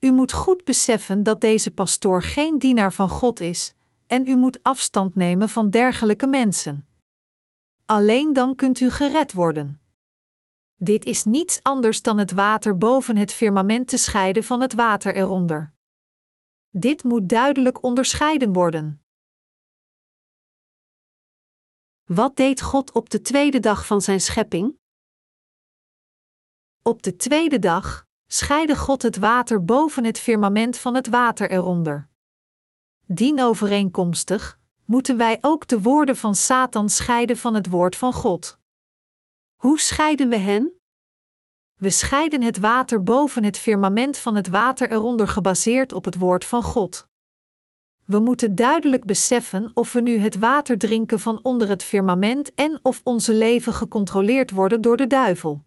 U 0.00 0.12
moet 0.12 0.32
goed 0.32 0.64
beseffen 0.64 1.22
dat 1.22 1.40
deze 1.40 1.70
pastoor 1.70 2.22
geen 2.22 2.58
dienaar 2.58 2.92
van 2.92 3.08
God 3.08 3.40
is, 3.40 3.74
en 4.06 4.26
u 4.26 4.36
moet 4.36 4.62
afstand 4.62 5.14
nemen 5.14 5.48
van 5.48 5.70
dergelijke 5.70 6.26
mensen. 6.26 6.88
Alleen 7.84 8.32
dan 8.32 8.54
kunt 8.54 8.80
u 8.80 8.90
gered 8.90 9.32
worden. 9.32 9.80
Dit 10.74 11.04
is 11.04 11.24
niets 11.24 11.62
anders 11.62 12.02
dan 12.02 12.18
het 12.18 12.32
water 12.32 12.78
boven 12.78 13.16
het 13.16 13.32
firmament 13.32 13.88
te 13.88 13.96
scheiden 13.96 14.44
van 14.44 14.60
het 14.60 14.74
water 14.74 15.14
eronder. 15.14 15.72
Dit 16.70 17.04
moet 17.04 17.28
duidelijk 17.28 17.82
onderscheiden 17.82 18.52
worden. 18.52 19.00
Wat 22.04 22.36
deed 22.36 22.62
God 22.62 22.92
op 22.92 23.10
de 23.10 23.20
tweede 23.20 23.60
dag 23.60 23.86
van 23.86 24.00
zijn 24.00 24.20
schepping? 24.20 24.78
Op 26.82 27.02
de 27.02 27.16
tweede 27.16 27.58
dag 27.58 28.05
scheidde 28.26 28.76
God 28.76 29.02
het 29.02 29.16
water 29.16 29.64
boven 29.64 30.04
het 30.04 30.18
firmament 30.18 30.78
van 30.78 30.94
het 30.94 31.08
water 31.08 31.50
eronder. 31.50 32.08
Dienovereenkomstig 33.06 34.58
moeten 34.84 35.16
wij 35.16 35.38
ook 35.40 35.66
de 35.66 35.82
woorden 35.82 36.16
van 36.16 36.34
Satan 36.34 36.88
scheiden 36.88 37.36
van 37.36 37.54
het 37.54 37.68
woord 37.68 37.96
van 37.96 38.12
God. 38.12 38.58
Hoe 39.56 39.80
scheiden 39.80 40.28
we 40.28 40.36
hen? 40.36 40.72
We 41.74 41.90
scheiden 41.90 42.42
het 42.42 42.58
water 42.58 43.02
boven 43.02 43.44
het 43.44 43.58
firmament 43.58 44.18
van 44.18 44.34
het 44.34 44.48
water 44.48 44.90
eronder 44.90 45.28
gebaseerd 45.28 45.92
op 45.92 46.04
het 46.04 46.18
woord 46.18 46.44
van 46.44 46.62
God. 46.62 47.08
We 48.04 48.18
moeten 48.18 48.54
duidelijk 48.54 49.04
beseffen 49.04 49.70
of 49.74 49.92
we 49.92 50.00
nu 50.00 50.18
het 50.18 50.38
water 50.38 50.78
drinken 50.78 51.20
van 51.20 51.40
onder 51.42 51.68
het 51.68 51.82
firmament 51.82 52.54
en 52.54 52.78
of 52.82 53.00
onze 53.04 53.34
leven 53.34 53.72
gecontroleerd 53.72 54.50
worden 54.50 54.80
door 54.80 54.96
de 54.96 55.06
duivel. 55.06 55.65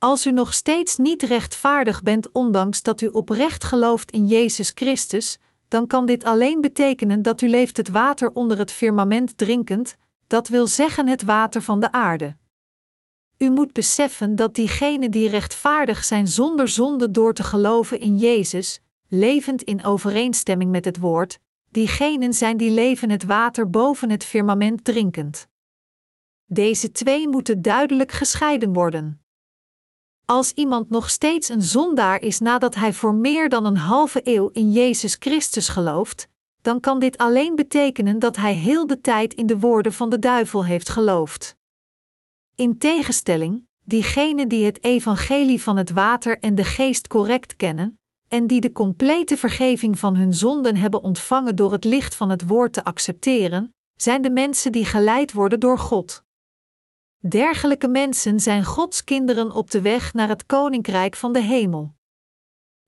Als 0.00 0.26
u 0.26 0.32
nog 0.32 0.54
steeds 0.54 0.96
niet 0.96 1.22
rechtvaardig 1.22 2.02
bent, 2.02 2.32
ondanks 2.32 2.82
dat 2.82 3.00
u 3.00 3.06
oprecht 3.06 3.64
gelooft 3.64 4.10
in 4.10 4.26
Jezus 4.26 4.72
Christus, 4.74 5.38
dan 5.68 5.86
kan 5.86 6.06
dit 6.06 6.24
alleen 6.24 6.60
betekenen 6.60 7.22
dat 7.22 7.40
u 7.40 7.48
leeft 7.48 7.76
het 7.76 7.88
water 7.88 8.30
onder 8.32 8.58
het 8.58 8.70
firmament 8.70 9.38
drinkend, 9.38 9.96
dat 10.26 10.48
wil 10.48 10.66
zeggen 10.66 11.06
het 11.06 11.22
water 11.22 11.62
van 11.62 11.80
de 11.80 11.92
aarde. 11.92 12.36
U 13.38 13.50
moet 13.50 13.72
beseffen 13.72 14.36
dat 14.36 14.54
diegenen 14.54 15.10
die 15.10 15.28
rechtvaardig 15.28 16.04
zijn 16.04 16.28
zonder 16.28 16.68
zonde 16.68 17.10
door 17.10 17.34
te 17.34 17.42
geloven 17.42 18.00
in 18.00 18.16
Jezus, 18.16 18.80
levend 19.08 19.62
in 19.62 19.84
overeenstemming 19.84 20.70
met 20.70 20.84
het 20.84 20.98
woord, 20.98 21.38
diegenen 21.70 22.32
zijn 22.32 22.56
die 22.56 22.70
leven 22.70 23.10
het 23.10 23.24
water 23.24 23.70
boven 23.70 24.10
het 24.10 24.24
firmament 24.24 24.84
drinkend. 24.84 25.48
Deze 26.46 26.92
twee 26.92 27.28
moeten 27.28 27.62
duidelijk 27.62 28.12
gescheiden 28.12 28.72
worden. 28.72 29.20
Als 30.30 30.52
iemand 30.52 30.90
nog 30.90 31.10
steeds 31.10 31.48
een 31.48 31.62
zondaar 31.62 32.22
is 32.22 32.38
nadat 32.38 32.74
hij 32.74 32.92
voor 32.92 33.14
meer 33.14 33.48
dan 33.48 33.64
een 33.64 33.76
halve 33.76 34.20
eeuw 34.24 34.48
in 34.52 34.72
Jezus 34.72 35.16
Christus 35.18 35.68
gelooft, 35.68 36.28
dan 36.62 36.80
kan 36.80 36.98
dit 36.98 37.18
alleen 37.18 37.54
betekenen 37.54 38.18
dat 38.18 38.36
hij 38.36 38.54
heel 38.54 38.86
de 38.86 39.00
tijd 39.00 39.34
in 39.34 39.46
de 39.46 39.58
woorden 39.58 39.92
van 39.92 40.10
de 40.10 40.18
duivel 40.18 40.64
heeft 40.64 40.88
geloofd. 40.88 41.56
In 42.54 42.78
tegenstelling, 42.78 43.66
diegenen 43.84 44.48
die 44.48 44.64
het 44.64 44.84
evangelie 44.84 45.62
van 45.62 45.76
het 45.76 45.90
water 45.90 46.38
en 46.38 46.54
de 46.54 46.64
geest 46.64 47.08
correct 47.08 47.56
kennen, 47.56 47.98
en 48.28 48.46
die 48.46 48.60
de 48.60 48.72
complete 48.72 49.36
vergeving 49.36 49.98
van 49.98 50.16
hun 50.16 50.34
zonden 50.34 50.76
hebben 50.76 51.02
ontvangen 51.02 51.56
door 51.56 51.72
het 51.72 51.84
licht 51.84 52.14
van 52.14 52.30
het 52.30 52.46
woord 52.46 52.72
te 52.72 52.84
accepteren, 52.84 53.74
zijn 53.96 54.22
de 54.22 54.30
mensen 54.30 54.72
die 54.72 54.84
geleid 54.84 55.32
worden 55.32 55.60
door 55.60 55.78
God. 55.78 56.24
Dergelijke 57.28 57.88
mensen 57.88 58.40
zijn 58.40 58.64
Gods 58.64 59.04
kinderen 59.04 59.52
op 59.52 59.70
de 59.70 59.80
weg 59.80 60.14
naar 60.14 60.28
het 60.28 60.46
koninkrijk 60.46 61.16
van 61.16 61.32
de 61.32 61.40
hemel. 61.40 61.94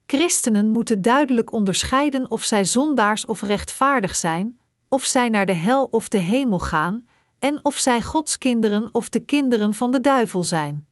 Christenen 0.06 0.68
moeten 0.68 1.02
duidelijk 1.02 1.52
onderscheiden 1.52 2.30
of 2.30 2.42
zij 2.42 2.64
zondaars 2.64 3.24
of 3.24 3.42
rechtvaardig 3.42 4.16
zijn, 4.16 4.60
of 4.88 5.04
zij 5.04 5.28
naar 5.28 5.46
de 5.46 5.52
hel 5.52 5.84
of 5.84 6.08
de 6.08 6.18
hemel 6.18 6.58
gaan, 6.58 7.06
en 7.38 7.64
of 7.64 7.76
zij 7.76 8.02
Gods 8.02 8.38
kinderen 8.38 8.88
of 8.92 9.08
de 9.08 9.20
kinderen 9.20 9.74
van 9.74 9.90
de 9.90 10.00
duivel 10.00 10.44
zijn. 10.44 10.86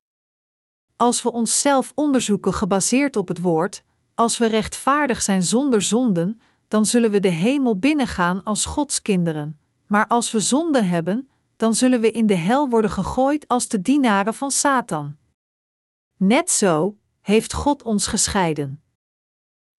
Als 0.96 1.22
we 1.22 1.32
onszelf 1.32 1.92
onderzoeken 1.94 2.54
gebaseerd 2.54 3.16
op 3.16 3.28
het 3.28 3.40
woord, 3.40 3.82
als 4.14 4.38
we 4.38 4.46
rechtvaardig 4.46 5.22
zijn 5.22 5.42
zonder 5.42 5.82
zonden, 5.82 6.40
dan 6.68 6.86
zullen 6.86 7.10
we 7.10 7.20
de 7.20 7.28
hemel 7.28 7.78
binnengaan 7.78 8.42
als 8.44 8.64
Gods 8.64 9.02
kinderen. 9.02 9.60
Maar 9.86 10.06
als 10.06 10.30
we 10.32 10.40
zonde 10.40 10.82
hebben, 10.82 11.28
dan 11.60 11.74
zullen 11.74 12.00
we 12.00 12.10
in 12.10 12.26
de 12.26 12.34
hel 12.34 12.68
worden 12.68 12.90
gegooid 12.90 13.48
als 13.48 13.68
de 13.68 13.82
dienaren 13.82 14.34
van 14.34 14.50
Satan. 14.50 15.16
Net 16.16 16.50
zo 16.50 16.98
heeft 17.20 17.52
God 17.52 17.82
ons 17.82 18.06
gescheiden. 18.06 18.82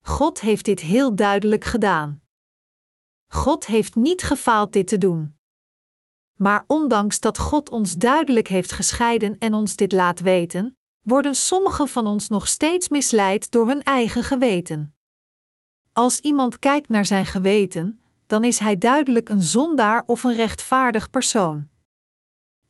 God 0.01 0.39
heeft 0.41 0.65
dit 0.65 0.79
heel 0.79 1.15
duidelijk 1.15 1.63
gedaan. 1.63 2.21
God 3.27 3.65
heeft 3.65 3.95
niet 3.95 4.23
gefaald 4.23 4.73
dit 4.73 4.88
te 4.88 4.97
doen. 4.97 5.38
Maar 6.38 6.63
ondanks 6.67 7.19
dat 7.19 7.38
God 7.38 7.69
ons 7.69 7.95
duidelijk 7.95 8.47
heeft 8.47 8.71
gescheiden 8.71 9.38
en 9.38 9.53
ons 9.53 9.75
dit 9.75 9.91
laat 9.91 10.19
weten, 10.19 10.77
worden 11.01 11.36
sommigen 11.36 11.88
van 11.88 12.07
ons 12.07 12.27
nog 12.27 12.47
steeds 12.47 12.89
misleid 12.89 13.51
door 13.51 13.67
hun 13.67 13.84
eigen 13.84 14.23
geweten. 14.23 14.95
Als 15.93 16.19
iemand 16.19 16.59
kijkt 16.59 16.89
naar 16.89 17.05
zijn 17.05 17.25
geweten, 17.25 18.01
dan 18.27 18.43
is 18.43 18.59
hij 18.59 18.77
duidelijk 18.77 19.29
een 19.29 19.41
zondaar 19.41 20.03
of 20.05 20.23
een 20.23 20.36
rechtvaardig 20.36 21.09
persoon. 21.09 21.69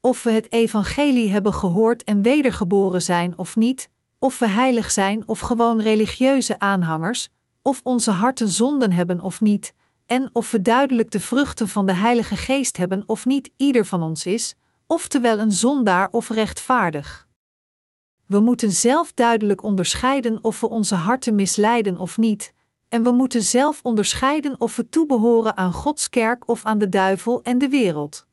Of 0.01 0.23
we 0.23 0.31
het 0.31 0.51
evangelie 0.51 1.31
hebben 1.31 1.53
gehoord 1.53 2.03
en 2.03 2.21
wedergeboren 2.21 3.01
zijn 3.01 3.37
of 3.37 3.55
niet, 3.55 3.89
of 4.19 4.39
we 4.39 4.47
heilig 4.47 4.91
zijn 4.91 5.27
of 5.27 5.39
gewoon 5.39 5.81
religieuze 5.81 6.59
aanhangers, 6.59 7.29
of 7.61 7.81
onze 7.83 8.11
harten 8.11 8.49
zonden 8.49 8.91
hebben 8.91 9.19
of 9.19 9.41
niet, 9.41 9.73
en 10.05 10.29
of 10.33 10.51
we 10.51 10.61
duidelijk 10.61 11.11
de 11.11 11.19
vruchten 11.19 11.67
van 11.67 11.85
de 11.85 11.93
Heilige 11.93 12.35
Geest 12.35 12.77
hebben 12.77 13.03
of 13.05 13.25
niet 13.25 13.51
ieder 13.57 13.85
van 13.85 14.03
ons 14.03 14.25
is, 14.25 14.55
oftewel 14.87 15.39
een 15.39 15.51
zondaar 15.51 16.07
of 16.11 16.29
rechtvaardig. 16.29 17.27
We 18.25 18.39
moeten 18.39 18.71
zelf 18.71 19.13
duidelijk 19.13 19.63
onderscheiden 19.63 20.43
of 20.43 20.59
we 20.59 20.69
onze 20.69 20.95
harten 20.95 21.35
misleiden 21.35 21.97
of 21.97 22.17
niet, 22.17 22.53
en 22.89 23.03
we 23.03 23.11
moeten 23.11 23.41
zelf 23.41 23.79
onderscheiden 23.83 24.55
of 24.61 24.75
we 24.75 24.89
toebehoren 24.89 25.57
aan 25.57 25.73
Gods 25.73 26.09
kerk 26.09 26.47
of 26.47 26.65
aan 26.65 26.77
de 26.77 26.89
duivel 26.89 27.41
en 27.43 27.57
de 27.57 27.69
wereld. 27.69 28.29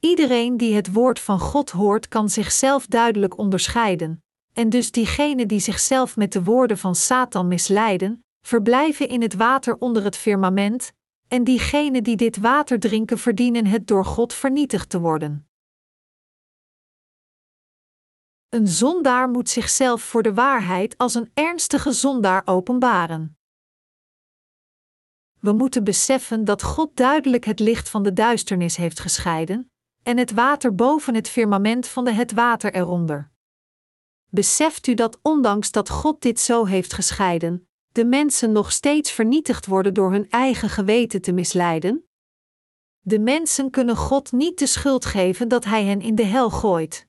Iedereen 0.00 0.56
die 0.56 0.74
het 0.74 0.92
woord 0.92 1.20
van 1.20 1.38
God 1.38 1.70
hoort, 1.70 2.08
kan 2.08 2.28
zichzelf 2.28 2.86
duidelijk 2.86 3.38
onderscheiden, 3.38 4.24
en 4.52 4.68
dus 4.68 4.90
diegenen 4.90 5.48
die 5.48 5.60
zichzelf 5.60 6.16
met 6.16 6.32
de 6.32 6.44
woorden 6.44 6.78
van 6.78 6.94
Satan 6.94 7.48
misleiden, 7.48 8.24
verblijven 8.46 9.08
in 9.08 9.22
het 9.22 9.34
water 9.34 9.76
onder 9.78 10.04
het 10.04 10.16
firmament, 10.16 10.92
en 11.28 11.44
diegenen 11.44 12.02
die 12.02 12.16
dit 12.16 12.36
water 12.36 12.80
drinken 12.80 13.18
verdienen 13.18 13.66
het 13.66 13.86
door 13.86 14.04
God 14.04 14.32
vernietigd 14.32 14.88
te 14.88 15.00
worden. 15.00 15.48
Een 18.48 18.68
zondaar 18.68 19.28
moet 19.28 19.48
zichzelf 19.48 20.02
voor 20.02 20.22
de 20.22 20.34
waarheid 20.34 20.98
als 20.98 21.14
een 21.14 21.30
ernstige 21.34 21.92
zondaar 21.92 22.42
openbaren. 22.44 23.38
We 25.40 25.52
moeten 25.52 25.84
beseffen 25.84 26.44
dat 26.44 26.62
God 26.62 26.96
duidelijk 26.96 27.44
het 27.44 27.60
licht 27.60 27.88
van 27.88 28.02
de 28.02 28.12
duisternis 28.12 28.76
heeft 28.76 29.00
gescheiden, 29.00 29.70
en 30.08 30.16
het 30.16 30.32
water 30.32 30.74
boven 30.74 31.14
het 31.14 31.28
firmament 31.28 31.88
van 31.88 32.04
de 32.04 32.12
het 32.12 32.32
water 32.32 32.74
eronder. 32.74 33.30
Beseft 34.30 34.86
u 34.86 34.94
dat 34.94 35.18
ondanks 35.22 35.70
dat 35.70 35.88
God 35.88 36.22
dit 36.22 36.40
zo 36.40 36.64
heeft 36.64 36.92
gescheiden, 36.92 37.68
de 37.92 38.04
mensen 38.04 38.52
nog 38.52 38.72
steeds 38.72 39.12
vernietigd 39.12 39.66
worden 39.66 39.94
door 39.94 40.12
hun 40.12 40.30
eigen 40.30 40.68
geweten 40.68 41.22
te 41.22 41.32
misleiden? 41.32 42.08
De 43.00 43.18
mensen 43.18 43.70
kunnen 43.70 43.96
God 43.96 44.32
niet 44.32 44.58
de 44.58 44.66
schuld 44.66 45.04
geven 45.04 45.48
dat 45.48 45.64
Hij 45.64 45.84
hen 45.84 46.00
in 46.00 46.14
de 46.14 46.24
hel 46.24 46.50
gooit. 46.50 47.06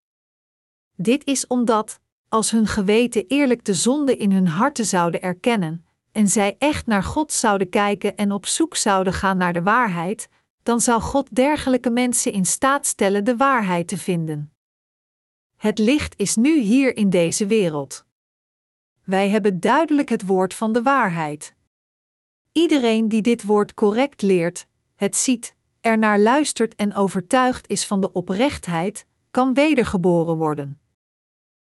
Dit 0.96 1.26
is 1.26 1.48
omdat, 1.48 2.00
als 2.30 2.52
hun 2.52 2.68
geweten 2.68 3.28
eerlijk 3.28 3.66
de 3.66 3.74
zonde 3.74 4.18
in 4.18 4.32
hun 4.32 4.48
harten 4.48 4.86
zouden 4.86 5.22
erkennen, 5.22 5.86
en 6.12 6.28
zij 6.28 6.56
echt 6.58 6.86
naar 6.86 7.04
God 7.04 7.32
zouden 7.32 7.70
kijken 7.70 8.16
en 8.16 8.32
op 8.32 8.46
zoek 8.46 8.76
zouden 8.76 9.14
gaan 9.14 9.38
naar 9.38 9.54
de 9.54 9.64
waarheid, 9.64 10.30
dan 10.64 10.82
zou 10.82 11.02
God 11.02 11.36
dergelijke 11.36 11.90
mensen 11.90 12.32
in 12.32 12.46
staat 12.46 12.86
stellen 12.86 13.24
de 13.24 13.38
waarheid 13.38 13.88
te 13.88 13.98
vinden. 13.98 14.54
Het 15.56 15.78
licht 15.78 16.14
is 16.18 16.36
nu 16.36 16.60
hier 16.60 16.96
in 16.96 17.10
deze 17.10 17.46
wereld. 17.46 18.06
Wij 19.04 19.30
hebben 19.30 19.60
duidelijk 19.60 20.10
het 20.10 20.26
woord 20.26 20.54
van 20.54 20.74
de 20.74 20.82
waarheid. 20.82 21.56
Iedereen 22.52 23.08
die 23.08 23.22
dit 23.22 23.44
woord 23.44 23.74
correct 23.74 24.22
leert, 24.22 24.68
het 24.96 25.16
ziet, 25.16 25.56
ernaar 25.82 26.20
luistert 26.20 26.76
en 26.76 26.94
overtuigd 26.94 27.68
is 27.68 27.86
van 27.86 28.02
de 28.02 28.12
oprechtheid, 28.12 29.06
kan 29.32 29.54
wedergeboren 29.54 30.38
worden. 30.38 30.80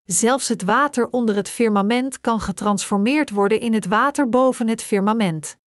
Zelfs 0.05 0.47
het 0.47 0.63
water 0.63 1.09
onder 1.09 1.35
het 1.35 1.49
firmament 1.49 2.21
kan 2.21 2.39
getransformeerd 2.39 3.29
worden 3.29 3.59
in 3.59 3.73
het 3.73 3.85
water 3.85 4.29
boven 4.29 4.67
het 4.67 4.81
firmament. 4.81 5.57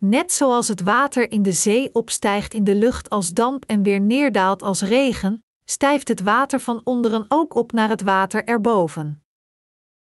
Net 0.00 0.32
zoals 0.32 0.68
het 0.68 0.82
water 0.82 1.30
in 1.30 1.42
de 1.42 1.52
zee 1.52 1.94
opstijgt 1.94 2.54
in 2.54 2.64
de 2.64 2.74
lucht 2.74 3.10
als 3.10 3.32
damp 3.32 3.64
en 3.64 3.82
weer 3.82 4.00
neerdaalt 4.00 4.62
als 4.62 4.82
regen, 4.82 5.44
stijft 5.64 6.08
het 6.08 6.20
water 6.20 6.60
van 6.60 6.80
onderen 6.84 7.24
ook 7.28 7.54
op 7.54 7.72
naar 7.72 7.88
het 7.88 8.02
water 8.02 8.44
erboven. 8.44 9.22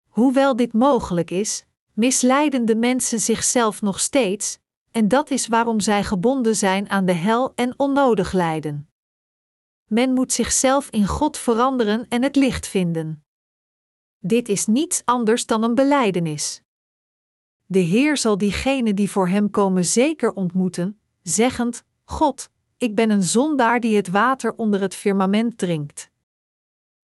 Hoewel 0.07 0.55
dit 0.55 0.73
mogelijk 0.73 1.31
is, 1.31 1.65
misleiden 1.93 2.65
de 2.65 2.75
mensen 2.75 3.19
zichzelf 3.19 3.81
nog 3.81 3.99
steeds, 3.99 4.59
en 4.91 5.07
dat 5.07 5.29
is 5.29 5.47
waarom 5.47 5.79
zij 5.79 6.03
gebonden 6.03 6.55
zijn 6.55 6.89
aan 6.89 7.05
de 7.05 7.13
hel 7.13 7.51
en 7.55 7.73
onnodig 7.77 8.31
lijden. 8.31 8.89
Men 9.87 10.13
moet 10.13 10.33
zichzelf 10.33 10.89
in 10.89 11.07
God 11.07 11.37
veranderen 11.37 12.05
en 12.09 12.23
het 12.23 12.35
licht 12.35 12.67
vinden. 12.67 13.23
Dit 14.19 14.49
is 14.49 14.65
niets 14.65 15.01
anders 15.05 15.45
dan 15.45 15.63
een 15.63 15.75
belijdenis. 15.75 16.61
De 17.71 17.79
Heer 17.79 18.17
zal 18.17 18.37
diegenen 18.37 18.95
die 18.95 19.11
voor 19.11 19.27
Hem 19.27 19.49
komen 19.49 19.85
zeker 19.85 20.33
ontmoeten, 20.33 20.99
zeggend: 21.21 21.83
God, 22.03 22.49
ik 22.77 22.95
ben 22.95 23.09
een 23.09 23.23
zondaar 23.23 23.79
die 23.79 23.95
het 23.95 24.07
water 24.07 24.53
onder 24.55 24.81
het 24.81 24.95
firmament 24.95 25.57
drinkt. 25.57 26.09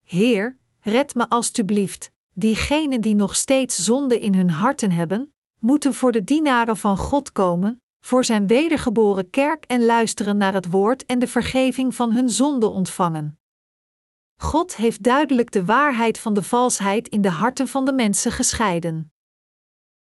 Heer, 0.03 0.57
red 0.79 1.15
me 1.15 1.29
alstublieft. 1.29 2.11
Diegenen 2.33 3.01
die 3.01 3.15
nog 3.15 3.35
steeds 3.35 3.83
zonde 3.83 4.19
in 4.19 4.35
hun 4.35 4.49
harten 4.49 4.91
hebben, 4.91 5.33
moeten 5.59 5.93
voor 5.93 6.11
de 6.11 6.23
dienaren 6.23 6.77
van 6.77 6.97
God 6.97 7.31
komen, 7.31 7.81
voor 7.99 8.25
zijn 8.25 8.47
wedergeboren 8.47 9.29
kerk 9.29 9.65
en 9.65 9.85
luisteren 9.85 10.37
naar 10.37 10.53
het 10.53 10.69
woord 10.69 11.05
en 11.05 11.19
de 11.19 11.27
vergeving 11.27 11.95
van 11.95 12.11
hun 12.11 12.29
zonde 12.29 12.67
ontvangen. 12.67 13.39
God 14.37 14.75
heeft 14.75 15.03
duidelijk 15.03 15.51
de 15.51 15.65
waarheid 15.65 16.19
van 16.19 16.33
de 16.33 16.43
valsheid 16.43 17.07
in 17.07 17.21
de 17.21 17.29
harten 17.29 17.67
van 17.67 17.85
de 17.85 17.93
mensen 17.93 18.31
gescheiden. 18.31 19.09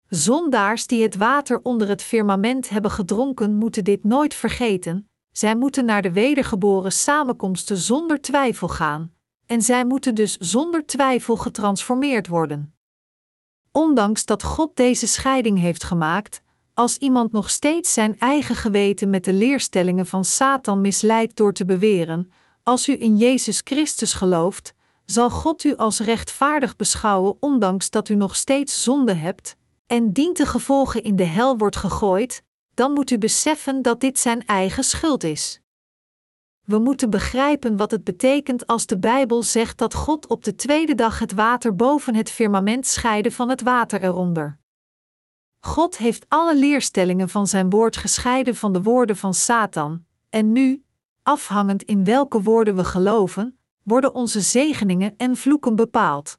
Zondaars 0.08 0.86
die 0.86 1.02
het 1.02 1.16
water 1.16 1.60
onder 1.62 1.88
het 1.88 2.02
firmament 2.02 2.68
hebben 2.68 2.90
gedronken, 2.90 3.54
moeten 3.54 3.84
dit 3.84 4.04
nooit 4.04 4.34
vergeten. 4.34 5.08
Zij 5.32 5.56
moeten 5.56 5.84
naar 5.84 6.02
de 6.02 6.12
wedergeboren 6.12 6.92
samenkomsten 6.92 7.76
zonder 7.76 8.20
twijfel 8.20 8.68
gaan, 8.68 9.12
en 9.46 9.62
zij 9.62 9.84
moeten 9.84 10.14
dus 10.14 10.36
zonder 10.36 10.86
twijfel 10.86 11.36
getransformeerd 11.36 12.28
worden. 12.28 12.74
Ondanks 13.72 14.24
dat 14.24 14.42
God 14.42 14.76
deze 14.76 15.06
scheiding 15.06 15.58
heeft 15.58 15.84
gemaakt, 15.84 16.42
als 16.74 16.96
iemand 16.96 17.32
nog 17.32 17.50
steeds 17.50 17.92
zijn 17.92 18.18
eigen 18.18 18.54
geweten 18.54 19.10
met 19.10 19.24
de 19.24 19.32
leerstellingen 19.32 20.06
van 20.06 20.24
Satan 20.24 20.80
misleidt 20.80 21.36
door 21.36 21.52
te 21.52 21.64
beweren: 21.64 22.32
als 22.62 22.88
u 22.88 23.00
in 23.00 23.16
Jezus 23.16 23.60
Christus 23.64 24.12
gelooft, 24.12 24.74
zal 25.04 25.30
God 25.30 25.64
u 25.64 25.76
als 25.76 26.00
rechtvaardig 26.00 26.76
beschouwen, 26.76 27.36
ondanks 27.40 27.90
dat 27.90 28.08
u 28.08 28.14
nog 28.14 28.36
steeds 28.36 28.82
zonde 28.82 29.14
hebt, 29.14 29.56
en 29.86 30.12
dient 30.12 30.36
de 30.36 30.46
gevolgen 30.46 31.02
in 31.02 31.16
de 31.16 31.24
hel 31.24 31.56
wordt 31.58 31.76
gegooid, 31.76 32.42
dan 32.74 32.92
moet 32.92 33.10
u 33.10 33.18
beseffen 33.18 33.82
dat 33.82 34.00
dit 34.00 34.18
zijn 34.18 34.46
eigen 34.46 34.84
schuld 34.84 35.24
is. 35.24 35.60
We 36.64 36.78
moeten 36.78 37.10
begrijpen 37.10 37.76
wat 37.76 37.90
het 37.90 38.04
betekent 38.04 38.66
als 38.66 38.86
de 38.86 38.98
Bijbel 38.98 39.42
zegt 39.42 39.78
dat 39.78 39.94
God 39.94 40.26
op 40.26 40.44
de 40.44 40.54
tweede 40.54 40.94
dag 40.94 41.18
het 41.18 41.32
water 41.32 41.76
boven 41.76 42.14
het 42.14 42.30
firmament 42.30 42.86
scheidde 42.86 43.30
van 43.30 43.48
het 43.48 43.62
water 43.62 44.02
eronder. 44.02 44.58
God 45.60 45.96
heeft 45.96 46.24
alle 46.28 46.56
leerstellingen 46.56 47.28
van 47.28 47.46
zijn 47.46 47.70
woord 47.70 47.96
gescheiden 47.96 48.56
van 48.56 48.72
de 48.72 48.82
woorden 48.82 49.16
van 49.16 49.34
Satan, 49.34 50.04
en 50.30 50.52
nu, 50.52 50.84
afhangend 51.22 51.82
in 51.82 52.04
welke 52.04 52.42
woorden 52.42 52.76
we 52.76 52.84
geloven, 52.84 53.58
worden 53.82 54.14
onze 54.14 54.40
zegeningen 54.40 55.14
en 55.16 55.36
vloeken 55.36 55.76
bepaald. 55.76 56.38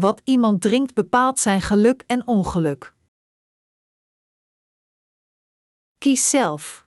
Wat 0.00 0.20
iemand 0.24 0.60
drinkt 0.60 0.94
bepaalt 0.94 1.38
zijn 1.38 1.60
geluk 1.60 2.02
en 2.06 2.26
ongeluk. 2.26 2.94
Kies 5.98 6.30
zelf. 6.30 6.86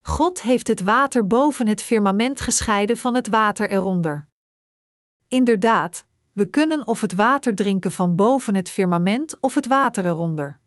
God 0.00 0.42
heeft 0.42 0.66
het 0.66 0.80
water 0.80 1.26
boven 1.26 1.66
het 1.66 1.82
firmament 1.82 2.40
gescheiden 2.40 2.96
van 2.96 3.14
het 3.14 3.28
water 3.28 3.70
eronder. 3.70 4.28
Inderdaad, 5.28 6.06
we 6.32 6.46
kunnen 6.46 6.86
of 6.86 7.00
het 7.00 7.14
water 7.14 7.54
drinken 7.54 7.92
van 7.92 8.16
boven 8.16 8.54
het 8.54 8.70
firmament 8.70 9.40
of 9.40 9.54
het 9.54 9.66
water 9.66 10.06
eronder. 10.06 10.60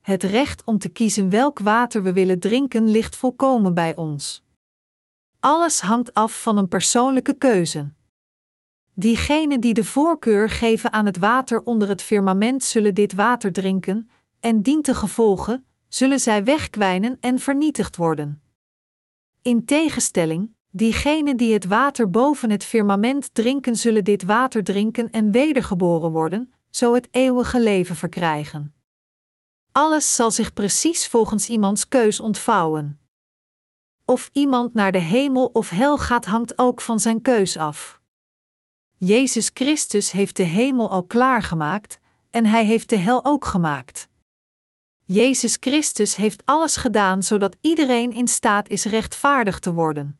Het 0.00 0.22
recht 0.22 0.64
om 0.64 0.78
te 0.78 0.88
kiezen 0.88 1.30
welk 1.30 1.58
water 1.58 2.02
we 2.02 2.12
willen 2.12 2.38
drinken 2.38 2.88
ligt 2.88 3.16
volkomen 3.16 3.74
bij 3.74 3.96
ons. 3.96 4.44
Alles 5.40 5.80
hangt 5.80 6.14
af 6.14 6.42
van 6.42 6.56
een 6.56 6.68
persoonlijke 6.68 7.34
keuze. 7.34 7.92
Diegenen 8.96 9.60
die 9.60 9.74
de 9.74 9.84
voorkeur 9.84 10.50
geven 10.50 10.92
aan 10.92 11.06
het 11.06 11.18
water 11.18 11.62
onder 11.62 11.88
het 11.88 12.02
firmament 12.02 12.64
zullen 12.64 12.94
dit 12.94 13.12
water 13.12 13.52
drinken, 13.52 14.10
en 14.40 14.62
dientengevolge 14.62 15.62
zullen 15.88 16.20
zij 16.20 16.44
wegkwijnen 16.44 17.16
en 17.20 17.38
vernietigd 17.38 17.96
worden. 17.96 18.42
In 19.42 19.64
tegenstelling, 19.64 20.54
diegenen 20.70 21.36
die 21.36 21.52
het 21.52 21.64
water 21.64 22.10
boven 22.10 22.50
het 22.50 22.64
firmament 22.64 23.34
drinken, 23.34 23.76
zullen 23.76 24.04
dit 24.04 24.22
water 24.22 24.64
drinken 24.64 25.10
en 25.10 25.30
wedergeboren 25.30 26.10
worden, 26.10 26.52
zo 26.70 26.94
het 26.94 27.08
eeuwige 27.10 27.60
leven 27.60 27.96
verkrijgen. 27.96 28.74
Alles 29.72 30.14
zal 30.14 30.30
zich 30.30 30.52
precies 30.52 31.08
volgens 31.08 31.48
iemands 31.48 31.88
keus 31.88 32.20
ontvouwen. 32.20 33.00
Of 34.04 34.30
iemand 34.32 34.74
naar 34.74 34.92
de 34.92 34.98
hemel 34.98 35.46
of 35.46 35.68
hel 35.68 35.98
gaat, 35.98 36.24
hangt 36.24 36.58
ook 36.58 36.80
van 36.80 37.00
zijn 37.00 37.22
keus 37.22 37.56
af. 37.56 38.02
Jezus 38.96 39.50
Christus 39.54 40.10
heeft 40.10 40.36
de 40.36 40.42
hemel 40.42 40.90
al 40.90 41.02
klaargemaakt 41.04 41.98
en 42.30 42.46
hij 42.46 42.64
heeft 42.64 42.88
de 42.88 42.96
hel 42.96 43.24
ook 43.24 43.44
gemaakt. 43.44 44.08
Jezus 45.04 45.56
Christus 45.60 46.16
heeft 46.16 46.42
alles 46.44 46.76
gedaan 46.76 47.22
zodat 47.22 47.56
iedereen 47.60 48.12
in 48.12 48.28
staat 48.28 48.68
is 48.68 48.84
rechtvaardig 48.84 49.58
te 49.58 49.72
worden. 49.72 50.18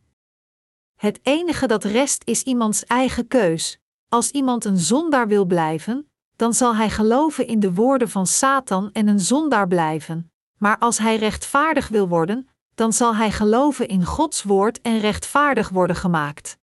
Het 0.95 1.21
enige 1.23 1.67
dat 1.67 1.85
rest 1.85 2.23
is 2.25 2.43
iemands 2.43 2.85
eigen 2.85 3.29
keus. 3.29 3.79
Als 4.09 4.31
iemand 4.31 4.65
een 4.65 4.79
zondaar 4.79 5.29
wil 5.29 5.45
blijven, 5.45 6.11
dan 6.37 6.55
zal 6.55 6.77
hij 6.77 6.91
geloven 6.91 7.47
in 7.47 7.61
de 7.61 7.75
woorden 7.75 8.09
van 8.09 8.27
Satan 8.27 8.93
en 8.93 9.07
een 9.07 9.21
zondaar 9.21 9.69
blijven. 9.69 10.33
Maar 10.59 10.79
als 10.79 10.99
hij 10.99 11.17
rechtvaardig 11.17 11.89
wil 11.89 12.09
worden, 12.09 12.49
dan 12.75 12.93
zal 12.93 13.17
hij 13.17 13.31
geloven 13.31 13.89
in 13.89 14.05
Gods 14.05 14.43
woord 14.43 14.81
en 14.81 14.99
rechtvaardig 14.99 15.69
worden 15.69 15.97
gemaakt. 15.97 16.59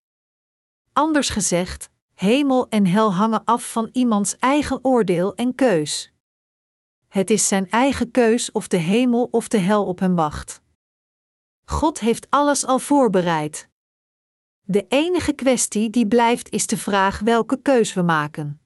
Anders 0.93 1.29
gezegd, 1.29 1.89
hemel 2.21 2.69
en 2.69 2.85
hel 2.85 3.13
hangen 3.13 3.43
af 3.43 3.71
van 3.71 3.89
iemands 3.91 4.37
eigen 4.37 4.79
oordeel 4.85 5.35
en 5.35 5.55
keus. 5.55 6.11
Het 7.07 7.29
is 7.29 7.47
zijn 7.47 7.69
eigen 7.69 8.11
keus 8.11 8.51
of 8.51 8.67
de 8.67 8.77
hemel 8.77 9.27
of 9.31 9.47
de 9.47 9.57
hel 9.57 9.85
op 9.85 9.99
hem 9.99 10.15
wacht. 10.15 10.61
God 11.65 11.99
heeft 11.99 12.29
alles 12.29 12.65
al 12.65 12.79
voorbereid. 12.79 13.69
De 14.61 14.85
enige 14.87 15.33
kwestie 15.33 15.89
die 15.89 16.07
blijft 16.07 16.49
is 16.49 16.67
de 16.67 16.77
vraag 16.77 17.19
welke 17.19 17.61
keus 17.61 17.93
we 17.93 18.01
maken. 18.01 18.61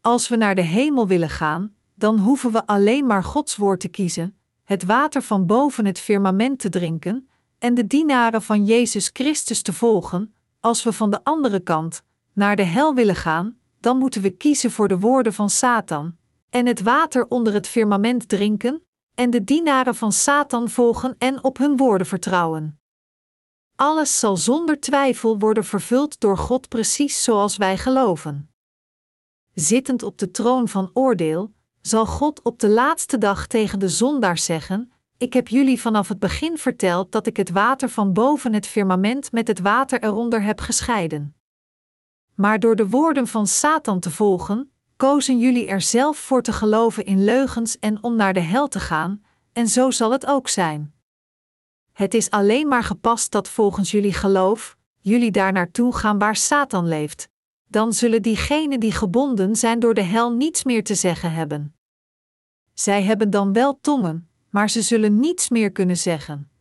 Als 0.00 0.28
we 0.28 0.36
naar 0.36 0.54
de 0.54 0.62
hemel 0.62 1.06
willen 1.06 1.30
gaan, 1.30 1.74
dan 1.94 2.18
hoeven 2.18 2.52
we 2.52 2.66
alleen 2.66 3.06
maar 3.06 3.24
Gods 3.24 3.56
woord 3.56 3.80
te 3.80 3.88
kiezen, 3.88 4.38
het 4.64 4.84
water 4.84 5.22
van 5.22 5.46
boven 5.46 5.86
het 5.86 5.98
firmament 5.98 6.58
te 6.58 6.68
drinken 6.68 7.28
en 7.58 7.74
de 7.74 7.86
dienaren 7.86 8.42
van 8.42 8.64
Jezus 8.64 9.10
Christus 9.12 9.62
te 9.62 9.72
volgen. 9.72 10.34
Als 10.60 10.82
we 10.82 10.92
van 10.92 11.10
de 11.10 11.24
andere 11.24 11.60
kant 11.60 12.04
naar 12.34 12.56
de 12.56 12.64
hel 12.64 12.94
willen 12.94 13.16
gaan, 13.16 13.58
dan 13.80 13.98
moeten 13.98 14.22
we 14.22 14.30
kiezen 14.30 14.70
voor 14.70 14.88
de 14.88 14.98
woorden 14.98 15.32
van 15.32 15.50
Satan 15.50 16.16
en 16.50 16.66
het 16.66 16.82
water 16.82 17.26
onder 17.28 17.52
het 17.52 17.66
firmament 17.66 18.28
drinken 18.28 18.82
en 19.14 19.30
de 19.30 19.44
dienaren 19.44 19.94
van 19.94 20.12
Satan 20.12 20.68
volgen 20.68 21.14
en 21.18 21.44
op 21.44 21.58
hun 21.58 21.76
woorden 21.76 22.06
vertrouwen. 22.06 22.80
Alles 23.76 24.18
zal 24.18 24.36
zonder 24.36 24.80
twijfel 24.80 25.38
worden 25.38 25.64
vervuld 25.64 26.20
door 26.20 26.38
God 26.38 26.68
precies 26.68 27.22
zoals 27.22 27.56
wij 27.56 27.78
geloven. 27.78 28.50
Zittend 29.54 30.02
op 30.02 30.18
de 30.18 30.30
troon 30.30 30.68
van 30.68 30.90
oordeel, 30.92 31.52
zal 31.80 32.06
God 32.06 32.42
op 32.42 32.58
de 32.58 32.68
laatste 32.68 33.18
dag 33.18 33.46
tegen 33.46 33.78
de 33.78 33.88
zondaars 33.88 34.44
zeggen: 34.44 34.92
Ik 35.18 35.32
heb 35.32 35.48
jullie 35.48 35.80
vanaf 35.80 36.08
het 36.08 36.18
begin 36.18 36.58
verteld 36.58 37.12
dat 37.12 37.26
ik 37.26 37.36
het 37.36 37.50
water 37.50 37.88
van 37.88 38.12
boven 38.12 38.52
het 38.52 38.66
firmament 38.66 39.32
met 39.32 39.48
het 39.48 39.60
water 39.60 40.02
eronder 40.02 40.42
heb 40.42 40.60
gescheiden. 40.60 41.34
Maar 42.34 42.58
door 42.58 42.76
de 42.76 42.88
woorden 42.88 43.26
van 43.26 43.46
Satan 43.46 44.00
te 44.00 44.10
volgen, 44.10 44.72
kozen 44.96 45.38
jullie 45.38 45.66
er 45.66 45.80
zelf 45.80 46.16
voor 46.16 46.42
te 46.42 46.52
geloven 46.52 47.04
in 47.04 47.24
leugens 47.24 47.78
en 47.78 48.02
om 48.02 48.16
naar 48.16 48.32
de 48.32 48.40
hel 48.40 48.68
te 48.68 48.80
gaan, 48.80 49.22
en 49.52 49.68
zo 49.68 49.90
zal 49.90 50.10
het 50.12 50.26
ook 50.26 50.48
zijn. 50.48 50.94
Het 51.92 52.14
is 52.14 52.30
alleen 52.30 52.68
maar 52.68 52.84
gepast 52.84 53.30
dat 53.30 53.48
volgens 53.48 53.90
jullie 53.90 54.12
geloof, 54.12 54.76
jullie 55.00 55.30
daar 55.30 55.52
naartoe 55.52 55.94
gaan 55.94 56.18
waar 56.18 56.36
Satan 56.36 56.88
leeft. 56.88 57.28
Dan 57.68 57.92
zullen 57.92 58.22
diegenen 58.22 58.80
die 58.80 58.92
gebonden 58.92 59.56
zijn 59.56 59.80
door 59.80 59.94
de 59.94 60.02
hel 60.02 60.32
niets 60.32 60.64
meer 60.64 60.84
te 60.84 60.94
zeggen 60.94 61.32
hebben. 61.32 61.74
Zij 62.74 63.02
hebben 63.02 63.30
dan 63.30 63.52
wel 63.52 63.78
tongen, 63.80 64.28
maar 64.50 64.70
ze 64.70 64.82
zullen 64.82 65.20
niets 65.20 65.48
meer 65.48 65.72
kunnen 65.72 65.96
zeggen. 65.96 66.51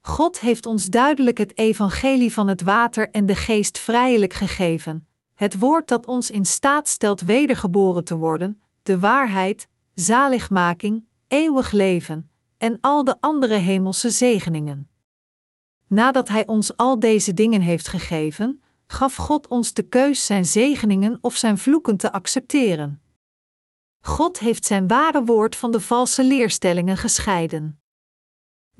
God 0.00 0.40
heeft 0.40 0.66
ons 0.66 0.86
duidelijk 0.86 1.38
het 1.38 1.58
evangelie 1.58 2.32
van 2.32 2.48
het 2.48 2.62
water 2.62 3.10
en 3.10 3.26
de 3.26 3.34
geest 3.34 3.78
vrijelijk 3.78 4.32
gegeven, 4.32 5.08
het 5.34 5.58
woord 5.58 5.88
dat 5.88 6.06
ons 6.06 6.30
in 6.30 6.44
staat 6.44 6.88
stelt 6.88 7.20
wedergeboren 7.20 8.04
te 8.04 8.16
worden, 8.16 8.62
de 8.82 8.98
waarheid, 8.98 9.68
zaligmaking, 9.94 11.04
eeuwig 11.28 11.70
leven, 11.70 12.30
en 12.56 12.78
al 12.80 13.04
de 13.04 13.16
andere 13.20 13.54
hemelse 13.54 14.10
zegeningen. 14.10 14.88
Nadat 15.86 16.28
Hij 16.28 16.46
ons 16.46 16.76
al 16.76 16.98
deze 16.98 17.34
dingen 17.34 17.60
heeft 17.60 17.88
gegeven, 17.88 18.62
gaf 18.86 19.16
God 19.16 19.48
ons 19.48 19.72
de 19.72 19.82
keus 19.82 20.26
Zijn 20.26 20.44
zegeningen 20.44 21.18
of 21.20 21.36
Zijn 21.36 21.58
vloeken 21.58 21.96
te 21.96 22.12
accepteren. 22.12 23.02
God 24.00 24.38
heeft 24.38 24.64
Zijn 24.64 24.86
ware 24.86 25.24
woord 25.24 25.56
van 25.56 25.70
de 25.70 25.80
valse 25.80 26.24
leerstellingen 26.24 26.96
gescheiden. 26.96 27.77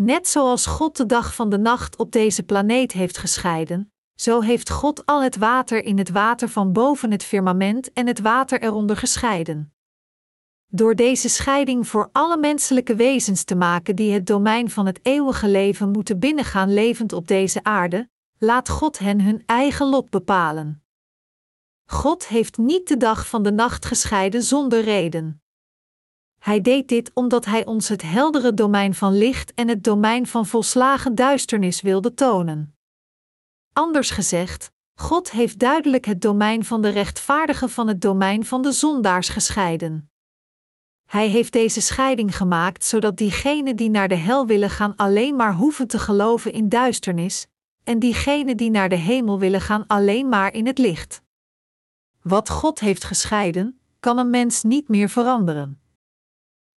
Net 0.01 0.29
zoals 0.29 0.67
God 0.67 0.97
de 0.97 1.07
dag 1.07 1.35
van 1.35 1.51
de 1.51 1.59
nacht 1.59 1.97
op 1.97 2.13
deze 2.13 2.43
planeet 2.43 2.93
heeft 2.93 3.19
gescheiden, 3.19 3.93
zo 4.15 4.41
heeft 4.41 4.71
God 4.71 5.07
al 5.07 5.23
het 5.23 5.37
water 5.37 5.85
in 5.85 5.99
het 5.99 6.11
water 6.11 6.49
van 6.49 6.73
boven 6.73 7.11
het 7.11 7.23
firmament 7.23 7.93
en 7.93 8.07
het 8.07 8.21
water 8.21 8.63
eronder 8.63 8.97
gescheiden. 8.97 9.75
Door 10.67 10.95
deze 10.95 11.29
scheiding 11.29 11.89
voor 11.89 12.09
alle 12.13 12.37
menselijke 12.37 12.95
wezens 12.95 13.45
te 13.45 13.55
maken 13.55 13.97
die 13.97 14.13
het 14.13 14.27
domein 14.27 14.71
van 14.71 14.87
het 14.87 15.01
eeuwige 15.03 15.49
leven 15.49 15.91
moeten 15.91 16.19
binnengaan 16.19 16.73
levend 16.73 17.13
op 17.13 17.29
deze 17.29 17.65
aarde, 17.65 18.09
laat 18.39 18.69
God 18.69 18.99
hen 18.99 19.21
hun 19.21 19.43
eigen 19.47 19.87
lot 19.87 20.11
bepalen. 20.11 20.85
God 21.85 22.27
heeft 22.27 22.57
niet 22.57 22.89
de 22.89 22.97
dag 22.97 23.29
van 23.29 23.43
de 23.43 23.53
nacht 23.53 23.85
gescheiden 23.85 24.43
zonder 24.43 24.81
reden. 24.81 25.43
Hij 26.39 26.61
deed 26.61 26.89
dit 26.89 27.11
omdat 27.15 27.45
hij 27.45 27.67
ons 27.67 27.89
het 27.89 28.03
heldere 28.03 28.55
domein 28.55 28.95
van 28.95 29.19
licht 29.19 29.55
en 29.55 29.69
het 29.69 29.85
domein 29.85 30.27
van 30.27 30.47
volslagen 30.47 31.15
duisternis 31.15 31.81
wilde 31.81 32.15
tonen. 32.15 32.77
Anders 33.73 34.11
gezegd, 34.11 34.71
God 34.95 35.31
heeft 35.31 35.59
duidelijk 35.59 36.05
het 36.05 36.21
domein 36.21 36.65
van 36.65 36.83
de 36.83 36.89
rechtvaardigen 36.89 37.71
van 37.71 37.89
het 37.89 38.01
domein 38.01 38.45
van 38.45 38.63
de 38.63 38.73
zondaars 38.73 39.29
gescheiden. 39.29 40.11
Hij 41.05 41.29
heeft 41.29 41.53
deze 41.53 41.81
scheiding 41.81 42.37
gemaakt 42.37 42.85
zodat 42.85 43.17
diegenen 43.17 43.77
die 43.77 43.91
naar 43.91 44.09
de 44.09 44.15
hel 44.15 44.47
willen 44.47 44.71
gaan 44.71 44.97
alleen 44.97 45.37
maar 45.37 45.55
hoeven 45.55 45.87
te 45.87 45.99
geloven 45.99 46.53
in 46.53 46.69
duisternis, 46.69 47.47
en 47.85 47.99
diegenen 47.99 48.57
die 48.57 48.71
naar 48.71 48.89
de 48.89 48.97
hemel 48.97 49.39
willen 49.39 49.61
gaan 49.61 49.87
alleen 49.87 50.29
maar 50.29 50.55
in 50.55 50.67
het 50.67 50.79
licht. 50.79 51.23
Wat 52.23 52.49
God 52.49 52.81
heeft 52.81 53.05
gescheiden, 53.05 53.81
kan 54.01 54.19
een 54.19 54.31
mens 54.31 54.63
niet 54.63 54.89
meer 54.89 55.09
veranderen. 55.09 55.81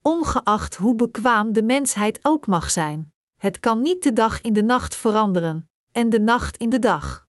Ongeacht 0.02 0.76
hoe 0.76 0.94
bekwaam 0.94 1.52
de 1.52 1.62
mensheid 1.62 2.18
ook 2.22 2.46
mag 2.46 2.70
zijn, 2.70 3.12
het 3.36 3.60
kan 3.60 3.80
niet 3.80 4.02
de 4.02 4.12
dag 4.12 4.40
in 4.40 4.52
de 4.52 4.62
nacht 4.62 4.96
veranderen, 4.96 5.70
en 5.92 6.08
de 6.08 6.20
nacht 6.20 6.56
in 6.56 6.68
de 6.68 6.78
dag. 6.78 7.26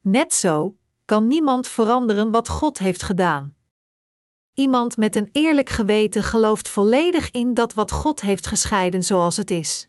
Net 0.00 0.34
zo 0.34 0.76
kan 1.04 1.26
niemand 1.26 1.68
veranderen 1.68 2.30
wat 2.30 2.48
God 2.48 2.78
heeft 2.78 3.02
gedaan. 3.02 3.56
Iemand 4.54 4.96
met 4.96 5.16
een 5.16 5.28
eerlijk 5.32 5.68
geweten 5.68 6.22
gelooft 6.22 6.68
volledig 6.68 7.30
in 7.30 7.54
dat 7.54 7.74
wat 7.74 7.90
God 7.90 8.20
heeft 8.20 8.46
gescheiden 8.46 9.04
zoals 9.04 9.36
het 9.36 9.50
is. 9.50 9.88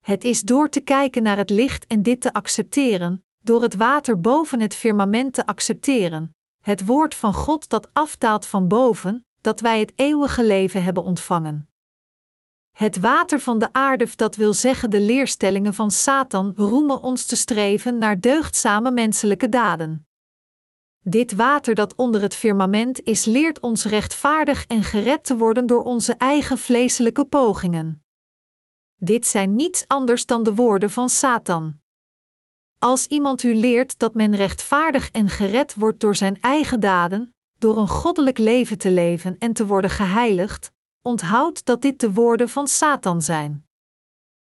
Het 0.00 0.24
is 0.24 0.42
door 0.42 0.68
te 0.68 0.80
kijken 0.80 1.22
naar 1.22 1.36
het 1.36 1.50
licht 1.50 1.86
en 1.86 2.02
dit 2.02 2.20
te 2.20 2.32
accepteren, 2.32 3.24
door 3.40 3.62
het 3.62 3.74
water 3.74 4.20
boven 4.20 4.60
het 4.60 4.74
firmament 4.74 5.34
te 5.34 5.46
accepteren, 5.46 6.36
het 6.60 6.86
woord 6.86 7.14
van 7.14 7.34
God 7.34 7.68
dat 7.68 7.88
afdaalt 7.92 8.46
van 8.46 8.68
boven, 8.68 9.26
dat 9.42 9.60
wij 9.60 9.80
het 9.80 9.92
eeuwige 9.96 10.44
leven 10.44 10.82
hebben 10.82 11.02
ontvangen. 11.02 11.66
Het 12.72 13.00
water 13.00 13.40
van 13.40 13.58
de 13.58 13.72
aarde, 13.72 14.08
dat 14.16 14.36
wil 14.36 14.52
zeggen 14.52 14.90
de 14.90 15.00
leerstellingen 15.00 15.74
van 15.74 15.90
Satan, 15.90 16.52
roemen 16.56 17.02
ons 17.02 17.26
te 17.26 17.36
streven 17.36 17.98
naar 17.98 18.20
deugdzame 18.20 18.90
menselijke 18.90 19.48
daden. 19.48 20.06
Dit 21.04 21.32
water 21.32 21.74
dat 21.74 21.94
onder 21.94 22.20
het 22.20 22.34
firmament 22.34 23.02
is, 23.02 23.24
leert 23.24 23.60
ons 23.60 23.84
rechtvaardig 23.84 24.66
en 24.66 24.82
gered 24.82 25.24
te 25.24 25.36
worden 25.36 25.66
door 25.66 25.82
onze 25.82 26.14
eigen 26.14 26.58
vleeselijke 26.58 27.24
pogingen. 27.24 28.04
Dit 28.96 29.26
zijn 29.26 29.54
niets 29.54 29.84
anders 29.86 30.26
dan 30.26 30.42
de 30.42 30.54
woorden 30.54 30.90
van 30.90 31.08
Satan. 31.08 31.80
Als 32.78 33.06
iemand 33.06 33.42
u 33.42 33.54
leert 33.54 33.98
dat 33.98 34.14
men 34.14 34.36
rechtvaardig 34.36 35.10
en 35.10 35.28
gered 35.28 35.74
wordt 35.74 36.00
door 36.00 36.16
zijn 36.16 36.40
eigen 36.40 36.80
daden, 36.80 37.34
door 37.62 37.76
een 37.76 37.88
goddelijk 37.88 38.38
leven 38.38 38.78
te 38.78 38.90
leven 38.90 39.38
en 39.38 39.52
te 39.52 39.66
worden 39.66 39.90
geheiligd, 39.90 40.72
onthoud 41.02 41.64
dat 41.64 41.82
dit 41.82 42.00
de 42.00 42.12
woorden 42.12 42.48
van 42.48 42.68
Satan 42.68 43.22
zijn. 43.22 43.66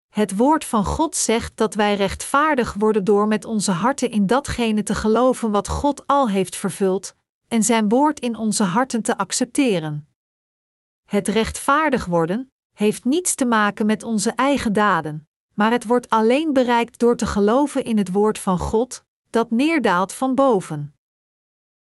Het 0.09 0.37
woord 0.37 0.65
van 0.65 0.85
God 0.85 1.17
zegt 1.17 1.57
dat 1.57 1.75
wij 1.75 1.95
rechtvaardig 1.95 2.75
worden 2.75 3.05
door 3.05 3.27
met 3.27 3.45
onze 3.45 3.71
harten 3.71 4.11
in 4.11 4.27
datgene 4.27 4.83
te 4.83 4.95
geloven 4.95 5.51
wat 5.51 5.69
God 5.69 6.07
al 6.07 6.29
heeft 6.29 6.57
vervuld, 6.57 7.15
en 7.49 7.63
zijn 7.63 7.89
woord 7.89 8.21
in 8.21 8.37
onze 8.37 8.63
harten 8.63 9.03
te 9.03 9.19
accepteren. 9.19 10.09
Het 11.05 11.29
rechtvaardig 11.29 12.05
worden 12.05 12.53
heeft 12.75 13.05
niets 13.05 13.35
te 13.35 13.45
maken 13.45 13.87
met 13.87 14.03
onze 14.03 14.31
eigen 14.31 14.73
daden, 14.73 15.29
maar 15.55 15.71
het 15.71 15.87
wordt 15.87 16.11
alleen 16.11 16.53
bereikt 16.53 16.99
door 16.99 17.17
te 17.17 17.27
geloven 17.27 17.85
in 17.85 17.99
het 17.99 18.13
woord 18.13 18.39
van 18.39 18.59
God, 18.59 19.05
dat 19.31 19.51
neerdaalt 19.51 20.13
van 20.13 20.35
boven. 20.35 20.98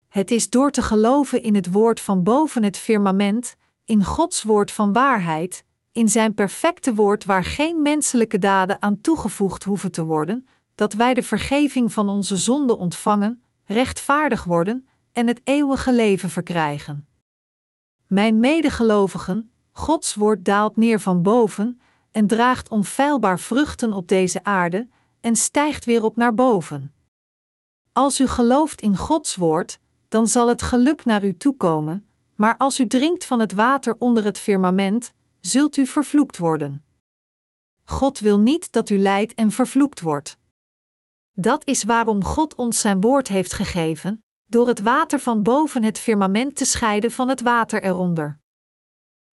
Het 0.09 0.31
is 0.31 0.51
door 0.51 0.71
te 0.71 0.83
geloven 0.83 1.43
in 1.43 1.55
het 1.55 1.71
woord 1.71 2.01
van 2.01 2.23
boven 2.23 2.63
het 2.63 2.77
firmament, 2.77 3.57
in 3.85 4.05
Gods 4.05 4.43
woord 4.43 4.71
van 4.71 4.93
waarheid, 4.93 5.65
in 5.93 6.09
zijn 6.09 6.35
perfecte 6.35 6.95
woord 6.95 7.25
waar 7.25 7.45
geen 7.45 7.83
menselijke 7.83 8.39
daden 8.39 8.83
aan 8.83 9.01
toegevoegd 9.01 9.65
hoeven 9.65 9.91
te 9.91 10.05
worden, 10.05 10.49
dat 10.75 10.93
wij 10.93 11.15
de 11.15 11.23
vergeving 11.23 11.93
van 11.93 12.09
onze 12.09 12.37
zonden 12.37 12.79
ontvangen, 12.79 13.43
rechtvaardig 13.65 14.45
worden 14.45 14.89
en 15.13 15.27
het 15.27 15.41
eeuwige 15.45 15.93
leven 15.93 16.31
verkrijgen. 16.31 17.09
Mijn 18.07 18.41
medegelovigen, 18.41 19.51
Gods 19.73 20.15
woord 20.15 20.45
daalt 20.45 20.77
neer 20.77 21.01
van 21.01 21.23
boven 21.23 21.81
en 22.11 22.27
draagt 22.27 22.69
onfeilbaar 22.69 23.41
vruchten 23.41 23.93
op 23.93 24.09
deze 24.09 24.45
aarde 24.45 24.89
en 25.21 25.37
stijgt 25.37 25.85
weer 25.85 26.05
op 26.05 26.17
naar 26.17 26.35
boven. 26.35 26.95
Als 27.93 28.21
u 28.21 28.27
gelooft 28.27 28.81
in 28.81 28.97
Gods 28.97 29.37
woord, 29.37 29.79
dan 30.09 30.27
zal 30.27 30.49
het 30.49 30.63
geluk 30.63 31.05
naar 31.05 31.25
u 31.25 31.37
toekomen, 31.37 32.09
maar 32.35 32.57
als 32.57 32.81
u 32.81 32.87
drinkt 32.87 33.25
van 33.25 33.41
het 33.41 33.53
water 33.53 33.97
onder 33.99 34.25
het 34.25 34.39
firmament, 34.39 35.13
zult 35.41 35.77
u 35.77 35.87
vervloekt 35.87 36.39
worden. 36.39 36.85
God 37.85 38.19
wil 38.19 38.39
niet 38.39 38.73
dat 38.73 38.91
u 38.91 38.99
lijdt 38.99 39.35
en 39.35 39.51
vervloekt 39.51 40.01
wordt. 40.01 40.39
Dat 41.33 41.67
is 41.67 41.85
waarom 41.85 42.25
God 42.25 42.55
ons 42.55 42.81
zijn 42.81 43.01
woord 43.01 43.29
heeft 43.29 43.53
gegeven, 43.53 44.25
door 44.47 44.69
het 44.69 44.81
water 44.81 45.19
van 45.19 45.43
boven 45.43 45.83
het 45.83 45.99
firmament 45.99 46.57
te 46.57 46.65
scheiden 46.65 47.11
van 47.11 47.29
het 47.29 47.41
water 47.41 47.83
eronder. 47.83 48.41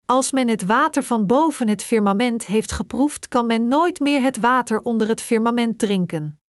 Als 0.06 0.32
men 0.32 0.48
het 0.48 0.66
water 0.66 1.04
van 1.04 1.26
boven 1.26 1.68
het 1.68 1.84
firmament 1.84 2.46
heeft 2.46 2.72
geproefd, 2.72 3.28
kan 3.28 3.46
men 3.46 3.68
nooit 3.68 4.00
meer 4.00 4.22
het 4.22 4.38
water 4.40 4.82
onder 4.82 5.08
het 5.08 5.22
firmament 5.22 5.80
drinken. 5.80 6.40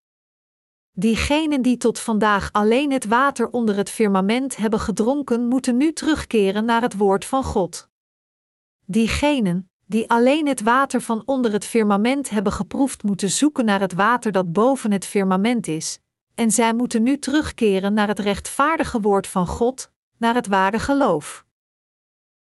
Diegenen 0.99 1.62
die 1.62 1.76
tot 1.76 1.99
vandaag 1.99 2.49
alleen 2.53 2.92
het 2.92 3.07
water 3.07 3.51
onder 3.51 3.76
het 3.76 3.90
firmament 3.90 4.57
hebben 4.57 4.80
gedronken, 4.80 5.49
moeten 5.49 5.76
nu 5.76 5.92
terugkeren 5.92 6.64
naar 6.64 6.82
het 6.82 6.97
woord 6.97 7.24
van 7.24 7.44
God. 7.44 7.88
Diegenen 8.84 9.70
die 9.86 10.11
alleen 10.11 10.47
het 10.47 10.62
water 10.62 11.01
van 11.01 11.22
onder 11.26 11.53
het 11.53 11.64
firmament 11.64 12.30
hebben 12.30 12.53
geproefd, 12.53 13.03
moeten 13.03 13.30
zoeken 13.30 13.64
naar 13.64 13.80
het 13.80 13.92
water 13.92 14.32
dat 14.32 14.53
boven 14.53 14.92
het 14.92 15.05
firmament 15.05 15.66
is, 15.66 15.99
en 16.34 16.51
zij 16.51 16.74
moeten 16.74 17.03
nu 17.03 17.18
terugkeren 17.18 17.94
naar 17.94 18.09
het 18.09 18.18
rechtvaardige 18.18 19.01
woord 19.01 19.26
van 19.26 19.47
God, 19.47 19.90
naar 20.18 20.34
het 20.34 20.47
ware 20.47 20.78
geloof. 20.78 21.45